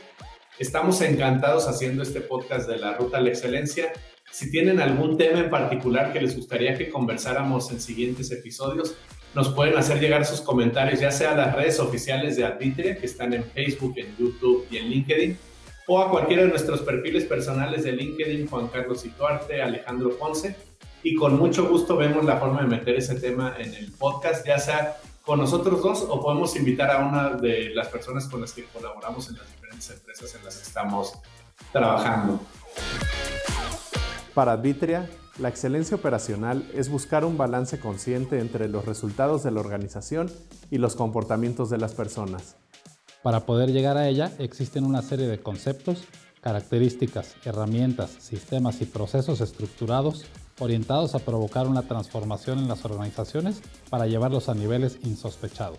Estamos 0.60 1.00
encantados 1.00 1.66
haciendo 1.66 2.02
este 2.02 2.20
podcast 2.20 2.68
de 2.68 2.76
la 2.76 2.92
Ruta 2.92 3.16
a 3.16 3.20
la 3.22 3.30
Excelencia. 3.30 3.94
Si 4.30 4.50
tienen 4.50 4.78
algún 4.78 5.16
tema 5.16 5.40
en 5.40 5.48
particular 5.48 6.12
que 6.12 6.20
les 6.20 6.36
gustaría 6.36 6.76
que 6.76 6.90
conversáramos 6.90 7.72
en 7.72 7.80
siguientes 7.80 8.30
episodios, 8.30 8.94
nos 9.34 9.48
pueden 9.54 9.78
hacer 9.78 9.98
llegar 10.00 10.26
sus 10.26 10.42
comentarios, 10.42 11.00
ya 11.00 11.12
sea 11.12 11.32
a 11.32 11.34
las 11.34 11.56
redes 11.56 11.80
oficiales 11.80 12.36
de 12.36 12.44
Arbitria, 12.44 12.98
que 12.98 13.06
están 13.06 13.32
en 13.32 13.44
Facebook, 13.44 13.94
en 13.96 14.14
YouTube 14.18 14.66
y 14.70 14.76
en 14.76 14.90
LinkedIn, 14.90 15.38
o 15.86 15.98
a 15.98 16.10
cualquiera 16.10 16.42
de 16.42 16.50
nuestros 16.50 16.82
perfiles 16.82 17.24
personales 17.24 17.84
de 17.84 17.92
LinkedIn, 17.92 18.46
Juan 18.46 18.68
Carlos 18.68 19.06
Ituarte, 19.06 19.62
Alejandro 19.62 20.18
Ponce, 20.18 20.54
y 21.02 21.14
con 21.14 21.38
mucho 21.38 21.70
gusto 21.70 21.96
vemos 21.96 22.26
la 22.26 22.36
forma 22.36 22.60
de 22.60 22.68
meter 22.68 22.96
ese 22.96 23.14
tema 23.14 23.56
en 23.58 23.72
el 23.72 23.92
podcast, 23.92 24.46
ya 24.46 24.58
sea 24.58 24.98
con 25.24 25.38
nosotros 25.38 25.82
dos 25.82 26.06
o 26.08 26.20
podemos 26.20 26.56
invitar 26.56 26.90
a 26.90 27.06
una 27.06 27.30
de 27.30 27.70
las 27.74 27.88
personas 27.88 28.28
con 28.28 28.40
las 28.40 28.52
que 28.52 28.64
colaboramos 28.64 29.28
en 29.28 29.36
las 29.36 29.46
diferentes 29.50 29.90
empresas 29.90 30.34
en 30.34 30.44
las 30.44 30.56
que 30.56 30.62
estamos 30.62 31.12
trabajando. 31.72 32.40
Para 34.34 34.52
Arbitria, 34.52 35.08
la 35.38 35.48
excelencia 35.48 35.96
operacional 35.96 36.68
es 36.74 36.88
buscar 36.88 37.24
un 37.24 37.36
balance 37.36 37.80
consciente 37.80 38.40
entre 38.40 38.68
los 38.68 38.84
resultados 38.84 39.42
de 39.42 39.50
la 39.50 39.60
organización 39.60 40.30
y 40.70 40.78
los 40.78 40.96
comportamientos 40.96 41.70
de 41.70 41.78
las 41.78 41.94
personas. 41.94 42.56
Para 43.22 43.40
poder 43.40 43.70
llegar 43.70 43.96
a 43.96 44.08
ella 44.08 44.32
existen 44.38 44.84
una 44.84 45.02
serie 45.02 45.26
de 45.26 45.40
conceptos, 45.40 46.04
características, 46.40 47.36
herramientas, 47.44 48.10
sistemas 48.18 48.80
y 48.80 48.86
procesos 48.86 49.40
estructurados 49.40 50.24
orientados 50.60 51.14
a 51.14 51.18
provocar 51.18 51.66
una 51.66 51.82
transformación 51.82 52.58
en 52.58 52.68
las 52.68 52.84
organizaciones 52.84 53.60
para 53.88 54.06
llevarlos 54.06 54.48
a 54.48 54.54
niveles 54.54 54.98
insospechados. 55.02 55.78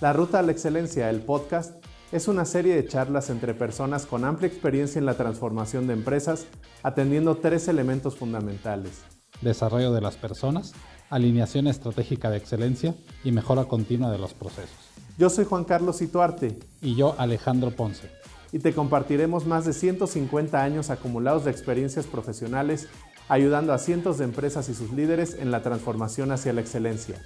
La 0.00 0.12
Ruta 0.12 0.38
a 0.38 0.42
la 0.42 0.52
Excelencia, 0.52 1.10
el 1.10 1.20
podcast, 1.20 1.84
es 2.12 2.28
una 2.28 2.44
serie 2.44 2.74
de 2.74 2.86
charlas 2.86 3.30
entre 3.30 3.54
personas 3.54 4.04
con 4.04 4.24
amplia 4.24 4.48
experiencia 4.48 4.98
en 4.98 5.06
la 5.06 5.14
transformación 5.14 5.86
de 5.86 5.94
empresas, 5.94 6.46
atendiendo 6.82 7.36
tres 7.36 7.68
elementos 7.68 8.16
fundamentales. 8.16 9.02
Desarrollo 9.40 9.92
de 9.92 10.02
las 10.02 10.16
personas, 10.16 10.74
alineación 11.08 11.66
estratégica 11.66 12.30
de 12.30 12.36
excelencia 12.36 12.94
y 13.24 13.32
mejora 13.32 13.64
continua 13.64 14.10
de 14.10 14.18
los 14.18 14.34
procesos. 14.34 14.76
Yo 15.18 15.30
soy 15.30 15.44
Juan 15.44 15.64
Carlos 15.64 16.02
Ituarte. 16.02 16.58
Y 16.80 16.96
yo 16.96 17.14
Alejandro 17.18 17.70
Ponce. 17.70 18.10
Y 18.52 18.58
te 18.58 18.74
compartiremos 18.74 19.46
más 19.46 19.64
de 19.64 19.72
150 19.72 20.62
años 20.62 20.90
acumulados 20.90 21.44
de 21.44 21.50
experiencias 21.50 22.06
profesionales, 22.06 22.88
ayudando 23.28 23.72
a 23.72 23.78
cientos 23.78 24.18
de 24.18 24.24
empresas 24.24 24.68
y 24.68 24.74
sus 24.74 24.92
líderes 24.92 25.36
en 25.38 25.50
la 25.50 25.62
transformación 25.62 26.32
hacia 26.32 26.52
la 26.52 26.60
excelencia. 26.60 27.22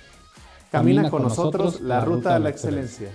Camina, 0.71 1.11
con, 1.11 1.23
nosotros, 1.23 1.81
la 1.81 2.05
ruta 2.05 2.35
a 2.35 2.39
la 2.39 2.51
excelencia. 2.51 3.11